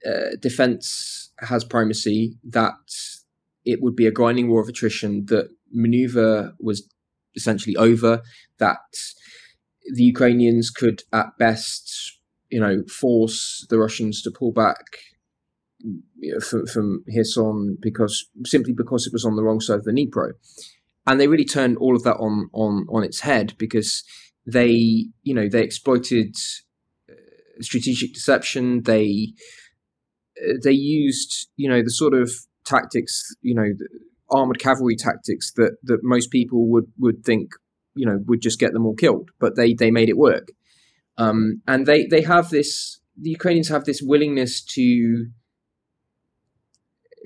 uh, 0.06 0.36
defense 0.40 1.32
has 1.40 1.64
primacy, 1.64 2.36
that 2.44 2.76
it 3.66 3.82
would 3.82 3.96
be 3.96 4.06
a 4.06 4.12
grinding 4.12 4.50
war 4.50 4.62
of 4.62 4.70
attrition, 4.70 5.26
that 5.26 5.50
maneuver 5.72 6.54
was 6.60 6.88
essentially 7.36 7.76
over, 7.76 8.22
that 8.60 8.78
the 9.94 10.04
Ukrainians 10.04 10.70
could 10.70 11.04
at 11.12 11.38
best, 11.40 12.20
you 12.50 12.60
know, 12.60 12.84
force 12.84 13.66
the 13.70 13.80
Russians 13.80 14.22
to 14.22 14.32
pull 14.32 14.52
back 14.52 14.86
you 15.80 16.34
know, 16.34 16.40
from, 16.40 16.68
from 16.68 17.78
because 17.82 18.30
simply 18.46 18.74
because 18.74 19.08
it 19.08 19.14
was 19.14 19.26
on 19.26 19.36
the 19.36 19.44
wrong 19.44 19.60
side 19.60 19.80
of 19.80 19.86
the 19.86 19.92
Dnipro. 19.92 20.34
And 21.08 21.20
they 21.20 21.28
really 21.28 21.46
turned 21.46 21.78
all 21.78 21.96
of 21.96 22.04
that 22.04 22.18
on 22.18 22.50
on 22.54 22.86
on 22.90 23.04
its 23.04 23.22
head 23.22 23.56
because 23.58 24.04
they, 24.46 25.08
you 25.24 25.34
know, 25.34 25.50
they 25.50 25.64
exploited 25.64 26.36
strategic 27.64 28.14
deception. 28.14 28.84
They 28.84 29.34
uh, 30.38 30.54
they 30.64 30.72
used 30.72 31.50
you 31.56 31.70
know 31.70 31.82
the 31.84 31.92
sort 31.92 32.14
of 32.14 32.32
tactics 32.66 33.24
you 33.42 33.56
know 33.56 33.70
armored 34.30 34.60
cavalry 34.60 34.96
tactics 34.96 35.52
that 35.56 35.78
that 35.84 36.00
most 36.04 36.32
people 36.32 36.70
would 36.70 36.92
would 36.98 37.24
think 37.24 37.52
you 37.96 38.06
know 38.06 38.20
would 38.28 38.42
just 38.42 38.60
get 38.60 38.74
them 38.74 38.86
all 38.86 38.96
killed, 38.96 39.30
but 39.40 39.56
they 39.56 39.74
they 39.74 39.92
made 39.92 40.10
it 40.10 40.18
work. 40.18 40.50
Um, 41.18 41.62
and 41.68 41.86
they 41.86 42.06
they 42.06 42.22
have 42.22 42.50
this 42.50 43.00
the 43.20 43.30
Ukrainians 43.30 43.70
have 43.70 43.86
this 43.86 44.02
willingness 44.02 44.64
to 44.76 45.28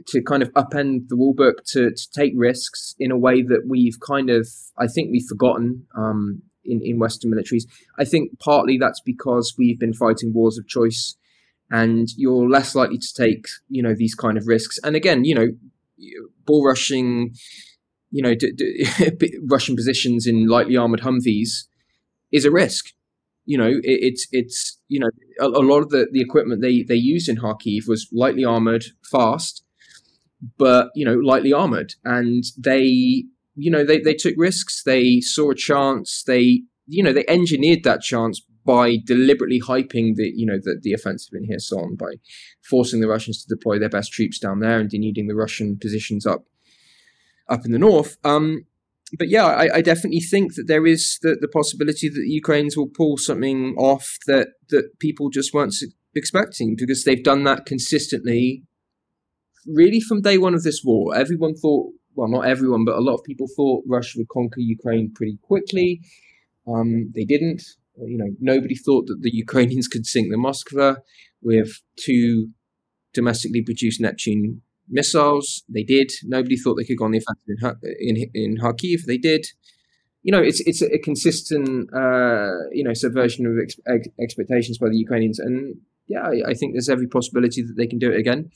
to 0.07 0.21
kind 0.21 0.43
of 0.43 0.51
upend 0.53 1.07
the 1.07 1.15
rule 1.15 1.33
book 1.33 1.63
to, 1.67 1.89
to 1.89 2.11
take 2.13 2.33
risks 2.35 2.95
in 2.99 3.11
a 3.11 3.17
way 3.17 3.41
that 3.41 3.63
we've 3.67 3.97
kind 4.05 4.29
of 4.29 4.47
I 4.77 4.87
think 4.87 5.09
we've 5.11 5.27
forgotten 5.27 5.85
um, 5.97 6.41
in, 6.65 6.81
in 6.83 6.99
Western 6.99 7.31
militaries. 7.31 7.63
I 7.97 8.05
think 8.05 8.39
partly 8.39 8.77
that's 8.77 9.01
because 9.01 9.55
we've 9.57 9.79
been 9.79 9.93
fighting 9.93 10.33
wars 10.33 10.57
of 10.57 10.67
choice 10.67 11.15
and 11.71 12.07
you're 12.15 12.49
less 12.49 12.75
likely 12.75 12.97
to 12.97 13.13
take, 13.15 13.45
you 13.69 13.81
know, 13.81 13.95
these 13.95 14.15
kind 14.15 14.37
of 14.37 14.47
risks. 14.47 14.77
And 14.83 14.95
again, 14.95 15.25
you 15.25 15.35
know, 15.35 15.47
bull 16.45 16.63
rushing, 16.63 17.33
you 18.11 18.21
know, 18.21 18.35
d- 18.35 18.51
d- 18.51 19.39
Russian 19.49 19.75
positions 19.75 20.27
in 20.27 20.47
lightly 20.47 20.77
armored 20.77 21.01
Humvees 21.01 21.67
is 22.31 22.45
a 22.45 22.51
risk. 22.51 22.87
You 23.45 23.57
know, 23.57 23.67
it, 23.67 23.81
it's 23.83 24.27
it's 24.31 24.79
you 24.87 24.99
know 24.99 25.09
a, 25.39 25.45
a, 25.45 25.61
lot 25.61 25.81
of 25.81 25.89
the, 25.89 26.07
the 26.11 26.21
equipment 26.21 26.61
they 26.61 26.81
they 26.81 26.95
used 26.95 27.29
in 27.29 27.37
Kharkiv 27.37 27.87
was 27.87 28.07
lightly 28.11 28.43
armored, 28.43 28.85
fast, 29.03 29.63
but 30.57 30.89
you 30.95 31.05
know 31.05 31.13
lightly 31.13 31.53
armored, 31.53 31.93
and 32.03 32.43
they 32.57 33.25
you 33.55 33.71
know, 33.71 33.85
they, 33.85 33.99
they 33.99 34.13
took 34.13 34.35
risks. 34.37 34.83
They 34.83 35.21
saw 35.21 35.51
a 35.51 35.55
chance. 35.55 36.23
They, 36.25 36.63
you 36.87 37.03
know, 37.03 37.13
they 37.13 37.25
engineered 37.27 37.83
that 37.83 38.01
chance 38.01 38.41
by 38.65 38.97
deliberately 39.05 39.61
hyping 39.61 40.15
the, 40.15 40.31
you 40.35 40.45
know, 40.45 40.57
the, 40.61 40.79
the 40.81 40.93
offensive 40.93 41.33
in 41.33 41.47
Kherson, 41.47 41.95
by 41.95 42.13
forcing 42.67 42.99
the 42.99 43.07
Russians 43.07 43.43
to 43.43 43.55
deploy 43.55 43.79
their 43.79 43.89
best 43.89 44.11
troops 44.11 44.39
down 44.39 44.59
there 44.59 44.79
and 44.79 44.89
denuding 44.89 45.27
the 45.27 45.35
Russian 45.35 45.77
positions 45.77 46.25
up, 46.25 46.45
up 47.47 47.65
in 47.65 47.71
the 47.71 47.79
north. 47.79 48.17
Um, 48.23 48.65
but 49.17 49.29
yeah, 49.29 49.45
I, 49.45 49.75
I, 49.75 49.81
definitely 49.81 50.19
think 50.19 50.55
that 50.55 50.65
there 50.67 50.85
is 50.85 51.19
the, 51.21 51.37
the 51.39 51.47
possibility 51.47 52.09
that 52.09 52.19
the 52.19 52.27
Ukrainians 52.27 52.75
will 52.75 52.89
pull 52.89 53.17
something 53.17 53.75
off 53.77 54.17
that 54.25 54.49
that 54.69 54.99
people 54.99 55.29
just 55.29 55.53
weren't 55.53 55.75
expecting 56.15 56.75
because 56.75 57.03
they've 57.03 57.23
done 57.23 57.43
that 57.43 57.67
consistently, 57.67 58.63
really 59.67 60.01
from 60.01 60.21
day 60.21 60.39
one 60.39 60.55
of 60.55 60.63
this 60.63 60.81
war. 60.83 61.15
Everyone 61.15 61.55
thought 61.55 61.93
well, 62.15 62.29
not 62.29 62.47
everyone, 62.47 62.85
but 62.85 62.95
a 62.95 63.01
lot 63.01 63.15
of 63.15 63.23
people 63.23 63.47
thought 63.55 63.83
Russia 63.87 64.19
would 64.19 64.29
conquer 64.29 64.59
Ukraine 64.59 65.11
pretty 65.13 65.37
quickly. 65.41 66.01
Um, 66.67 67.11
they 67.13 67.25
didn't. 67.25 67.61
You 67.97 68.17
know, 68.17 68.31
nobody 68.39 68.75
thought 68.75 69.07
that 69.07 69.21
the 69.21 69.31
Ukrainians 69.33 69.87
could 69.87 70.05
sink 70.05 70.29
the 70.29 70.37
Moskva 70.37 70.97
with 71.41 71.81
two 71.97 72.49
domestically 73.13 73.61
produced 73.61 74.01
Neptune 74.01 74.61
missiles. 74.89 75.63
They 75.69 75.83
did. 75.83 76.11
Nobody 76.23 76.57
thought 76.57 76.75
they 76.75 76.83
could 76.83 76.97
go 76.97 77.05
on 77.05 77.11
the 77.11 77.19
offensive 77.19 77.77
in, 77.99 78.17
in, 78.17 78.29
in 78.33 78.57
Kharkiv. 78.57 79.05
They 79.05 79.17
did. 79.17 79.47
You 80.23 80.31
know, 80.31 80.41
it's 80.41 80.59
it's 80.61 80.81
a 80.81 80.97
consistent, 80.97 81.93
uh, 81.93 82.69
you 82.71 82.83
know, 82.83 82.93
subversion 82.93 83.45
of 83.45 83.53
ex- 83.61 83.79
ex- 83.87 84.07
expectations 84.19 84.79
by 84.79 84.89
the 84.89 84.97
Ukrainians, 84.97 85.37
and 85.37 85.75
yeah, 86.07 86.23
I, 86.23 86.49
I, 86.49 86.53
think 86.55 86.73
there's 86.73 86.89
every 86.89 87.07
possibility 87.07 87.61
that 87.61 87.75
they 87.77 87.85
can 87.85 87.99
do 87.99 88.11
it 88.11 88.17
again. 88.19 88.49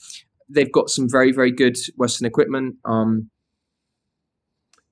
They've 0.49 0.72
got 0.72 0.89
some 0.89 1.07
very 1.07 1.32
very 1.32 1.51
good 1.51 1.78
Western 1.95 2.26
equipment. 2.26 2.78
Um, 2.86 3.30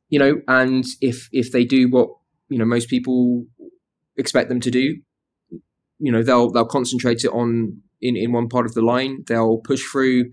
you 0.09 0.19
know, 0.19 0.41
and 0.47 0.85
if 1.01 1.29
if 1.31 1.51
they 1.51 1.65
do 1.65 1.89
what 1.89 2.09
you 2.49 2.57
know 2.57 2.65
most 2.65 2.89
people 2.89 3.45
expect 4.17 4.49
them 4.49 4.59
to 4.61 4.71
do, 4.71 4.97
you 5.99 6.11
know, 6.11 6.23
they'll 6.23 6.51
they'll 6.51 6.65
concentrate 6.65 7.23
it 7.23 7.31
on 7.31 7.81
in 8.01 8.15
in 8.15 8.31
one 8.31 8.49
part 8.49 8.65
of 8.65 8.73
the 8.73 8.81
line. 8.81 9.23
They'll 9.27 9.57
push 9.57 9.83
through, 9.83 10.31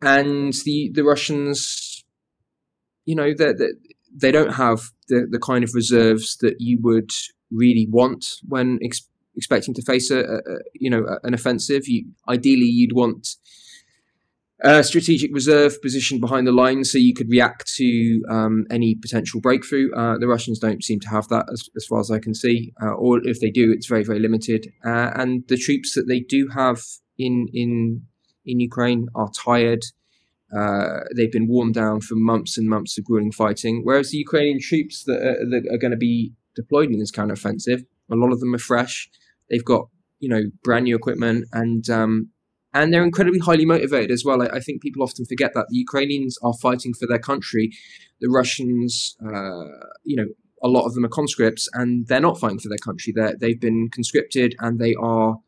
and 0.00 0.52
the 0.64 0.90
the 0.92 1.04
Russians, 1.04 2.04
you 3.04 3.14
know, 3.14 3.32
that 3.34 3.76
they, 4.14 4.32
don't 4.32 4.54
have 4.54 4.90
the 5.08 5.26
the 5.30 5.38
kind 5.38 5.64
of 5.64 5.74
reserves 5.74 6.36
that 6.38 6.56
you 6.58 6.78
would 6.82 7.10
really 7.50 7.86
want 7.90 8.26
when 8.48 8.78
ex- 8.82 9.08
expecting 9.36 9.74
to 9.74 9.82
face 9.82 10.10
a, 10.10 10.20
a, 10.20 10.40
you 10.74 10.90
know 10.90 11.18
an 11.22 11.34
offensive. 11.34 11.86
You 11.86 12.06
ideally 12.28 12.66
you'd 12.66 12.94
want 12.94 13.36
a 14.64 14.84
strategic 14.84 15.34
reserve 15.34 15.80
position 15.82 16.20
behind 16.20 16.46
the 16.46 16.52
line 16.52 16.84
so 16.84 16.96
you 16.96 17.14
could 17.14 17.28
react 17.28 17.66
to 17.74 18.22
um, 18.30 18.64
any 18.70 18.94
potential 18.94 19.40
breakthrough. 19.40 19.92
Uh, 19.92 20.18
the 20.18 20.28
Russians 20.28 20.60
don't 20.60 20.84
seem 20.84 21.00
to 21.00 21.08
have 21.08 21.26
that 21.28 21.46
as, 21.52 21.68
as 21.76 21.84
far 21.84 21.98
as 21.98 22.10
I 22.10 22.20
can 22.20 22.32
see, 22.34 22.72
uh, 22.80 22.92
or 22.92 23.20
if 23.26 23.40
they 23.40 23.50
do, 23.50 23.72
it's 23.72 23.86
very, 23.86 24.04
very 24.04 24.20
limited. 24.20 24.72
Uh, 24.84 25.10
and 25.16 25.42
the 25.48 25.56
troops 25.56 25.94
that 25.94 26.06
they 26.06 26.20
do 26.20 26.48
have 26.54 26.80
in 27.18 27.48
in 27.52 28.02
in 28.44 28.60
Ukraine 28.60 29.08
are 29.14 29.30
tired. 29.30 29.84
Uh, 30.56 31.00
they've 31.16 31.32
been 31.32 31.48
worn 31.48 31.72
down 31.72 32.00
from 32.00 32.22
months 32.22 32.58
and 32.58 32.68
months 32.68 32.98
of 32.98 33.04
grueling 33.04 33.32
fighting. 33.32 33.80
Whereas 33.84 34.10
the 34.10 34.18
Ukrainian 34.18 34.60
troops 34.60 35.04
that 35.04 35.16
are, 35.16 35.46
that 35.50 35.66
are 35.72 35.78
going 35.78 35.92
to 35.92 35.96
be 35.96 36.34
deployed 36.54 36.90
in 36.90 36.98
this 36.98 37.10
counteroffensive, 37.10 37.84
a 38.10 38.16
lot 38.16 38.32
of 38.32 38.40
them 38.40 38.54
are 38.54 38.58
fresh. 38.58 39.08
They've 39.48 39.64
got 39.64 39.88
you 40.20 40.28
know 40.28 40.42
brand 40.62 40.84
new 40.84 40.94
equipment 40.94 41.46
and 41.52 41.88
um, 41.90 42.30
and 42.74 42.92
they're 42.92 43.04
incredibly 43.04 43.38
highly 43.38 43.64
motivated 43.64 44.10
as 44.10 44.24
well. 44.24 44.42
I, 44.42 44.46
I, 44.46 44.60
think 44.60 44.82
people 44.82 45.02
often 45.02 45.24
forget 45.26 45.52
that 45.54 45.66
the 45.68 45.76
Ukrainians 45.76 46.38
are 46.42 46.54
fighting 46.54 46.94
for 46.94 47.06
their 47.06 47.18
country. 47.18 47.70
The 48.20 48.28
Russians, 48.28 49.16
uh, 49.22 49.86
you 50.04 50.16
know, 50.16 50.26
a 50.62 50.68
lot 50.68 50.86
of 50.86 50.94
them 50.94 51.04
are 51.04 51.08
conscripts, 51.08 51.68
and 51.74 52.06
they're 52.06 52.20
not 52.20 52.38
fighting 52.38 52.60
for 52.60 52.68
their 52.68 52.78
country. 52.78 53.12
They 53.14 53.34
they've 53.38 53.60
been 53.60 53.88
conscripted, 53.90 54.54
and 54.60 54.78
they 54.78 54.94
are 54.94 55.38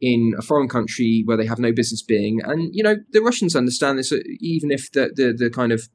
in 0.00 0.34
a 0.38 0.42
foreign 0.42 0.68
country 0.68 1.22
where 1.24 1.36
they 1.36 1.46
have 1.46 1.58
no 1.58 1.72
business 1.72 2.02
being. 2.02 2.40
And 2.42 2.74
you 2.74 2.82
know 2.82 2.96
the 3.12 3.20
Russians 3.20 3.54
understand 3.54 3.98
this, 3.98 4.12
uh, 4.12 4.18
even 4.40 4.70
if 4.70 4.90
the 4.92 5.10
the, 5.14 5.34
the 5.36 5.50
kind 5.50 5.72
of 5.72 5.88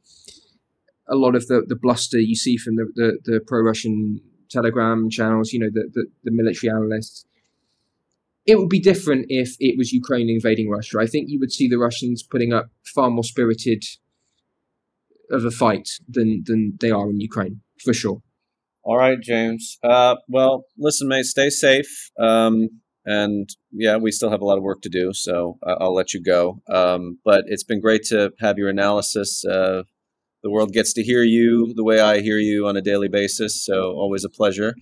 a 1.12 1.16
lot 1.16 1.36
of 1.36 1.48
the, 1.48 1.64
the 1.68 1.76
bluster 1.76 2.20
you 2.20 2.36
see 2.36 2.58
from 2.58 2.76
the, 2.76 2.86
the, 2.96 3.20
the 3.26 3.40
pro-Russian 3.46 4.22
Telegram 4.50 5.10
channels, 5.10 5.52
you 5.52 5.60
know, 5.60 5.70
the, 5.72 5.90
the, 5.94 6.06
the 6.24 6.32
military 6.32 6.72
analysts, 6.72 7.26
it 8.46 8.58
would 8.58 8.70
be 8.70 8.80
different 8.80 9.26
if 9.30 9.56
it 9.60 9.78
was 9.78 9.92
Ukraine 9.92 10.30
invading 10.30 10.70
Russia. 10.70 10.98
I 11.00 11.06
think 11.06 11.30
you 11.30 11.40
would 11.40 11.52
see 11.52 11.68
the 11.68 11.78
Russians 11.78 12.24
putting 12.24 12.54
up 12.54 12.70
far 12.96 13.10
more 13.10 13.24
spirited 13.24 13.84
of 15.30 15.46
a 15.46 15.52
fight 15.52 15.88
than 16.08 16.44
than 16.46 16.78
they 16.80 16.92
are 16.92 17.10
in 17.10 17.20
Ukraine, 17.20 17.62
for 17.84 17.94
sure. 17.94 18.22
All 18.84 18.98
right, 18.98 19.20
James. 19.20 19.78
Uh, 19.84 20.16
well, 20.28 20.66
listen, 20.78 21.08
mate, 21.08 21.26
stay 21.26 21.50
safe. 21.52 22.10
Um, 22.20 22.82
and 23.06 23.50
yeah, 23.72 23.98
we 23.98 24.12
still 24.12 24.32
have 24.32 24.42
a 24.42 24.46
lot 24.46 24.58
of 24.58 24.64
work 24.64 24.82
to 24.82 24.90
do, 24.90 25.14
so 25.14 25.58
I'll 25.66 25.94
let 25.94 26.14
you 26.14 26.22
go. 26.22 26.62
Um, 26.70 27.20
but 27.24 27.46
it's 27.48 27.64
been 27.64 27.82
great 27.82 28.04
to 28.06 28.32
have 28.40 28.58
your 28.58 28.70
analysis. 28.70 29.44
Uh, 29.46 29.84
the 30.44 30.52
world 30.52 30.74
gets 30.74 30.94
to 30.94 31.04
hear 31.04 31.24
you 31.24 31.74
the 31.76 31.84
way 31.84 32.00
I 32.00 32.22
hear 32.22 32.38
you 32.38 32.68
on 32.68 32.76
a 32.78 32.82
daily 32.82 33.08
basis, 33.08 33.64
so 33.64 33.92
always 33.92 34.24
a 34.24 34.30
pleasure. 34.30 34.76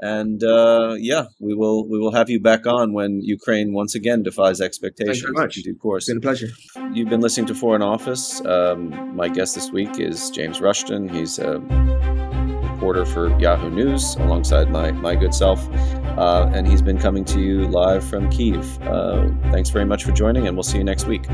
And 0.00 0.42
uh, 0.44 0.94
yeah, 0.98 1.26
we 1.40 1.54
will 1.54 1.88
we 1.88 1.98
will 1.98 2.12
have 2.12 2.30
you 2.30 2.40
back 2.40 2.66
on 2.66 2.92
when 2.92 3.20
Ukraine 3.20 3.72
once 3.72 3.94
again 3.94 4.22
defies 4.22 4.60
expectations. 4.60 5.22
Thank 5.22 5.28
you 5.28 5.34
very 5.34 5.46
much. 5.46 5.56
In 5.56 5.62
due 5.64 5.74
course. 5.74 6.08
It's 6.08 6.10
been 6.10 6.18
a 6.18 6.20
pleasure. 6.20 6.48
You've 6.92 7.08
been 7.08 7.20
listening 7.20 7.46
to 7.46 7.54
Foreign 7.54 7.82
Office. 7.82 8.40
Um, 8.44 9.16
my 9.16 9.28
guest 9.28 9.54
this 9.56 9.72
week 9.72 9.98
is 9.98 10.30
James 10.30 10.60
Rushton. 10.60 11.08
He's 11.08 11.38
a 11.38 11.58
reporter 12.78 13.04
for 13.04 13.36
Yahoo 13.40 13.70
News 13.70 14.14
alongside 14.16 14.70
my, 14.70 14.92
my 14.92 15.16
good 15.16 15.34
self. 15.34 15.68
Uh, 16.16 16.48
and 16.54 16.66
he's 16.66 16.80
been 16.80 16.98
coming 16.98 17.24
to 17.24 17.40
you 17.40 17.66
live 17.66 18.04
from 18.04 18.30
Kiev. 18.30 18.80
Uh, 18.82 19.28
thanks 19.50 19.70
very 19.70 19.84
much 19.84 20.04
for 20.04 20.12
joining, 20.12 20.46
and 20.46 20.56
we'll 20.56 20.62
see 20.62 20.78
you 20.78 20.84
next 20.84 21.06
week. 21.06 21.26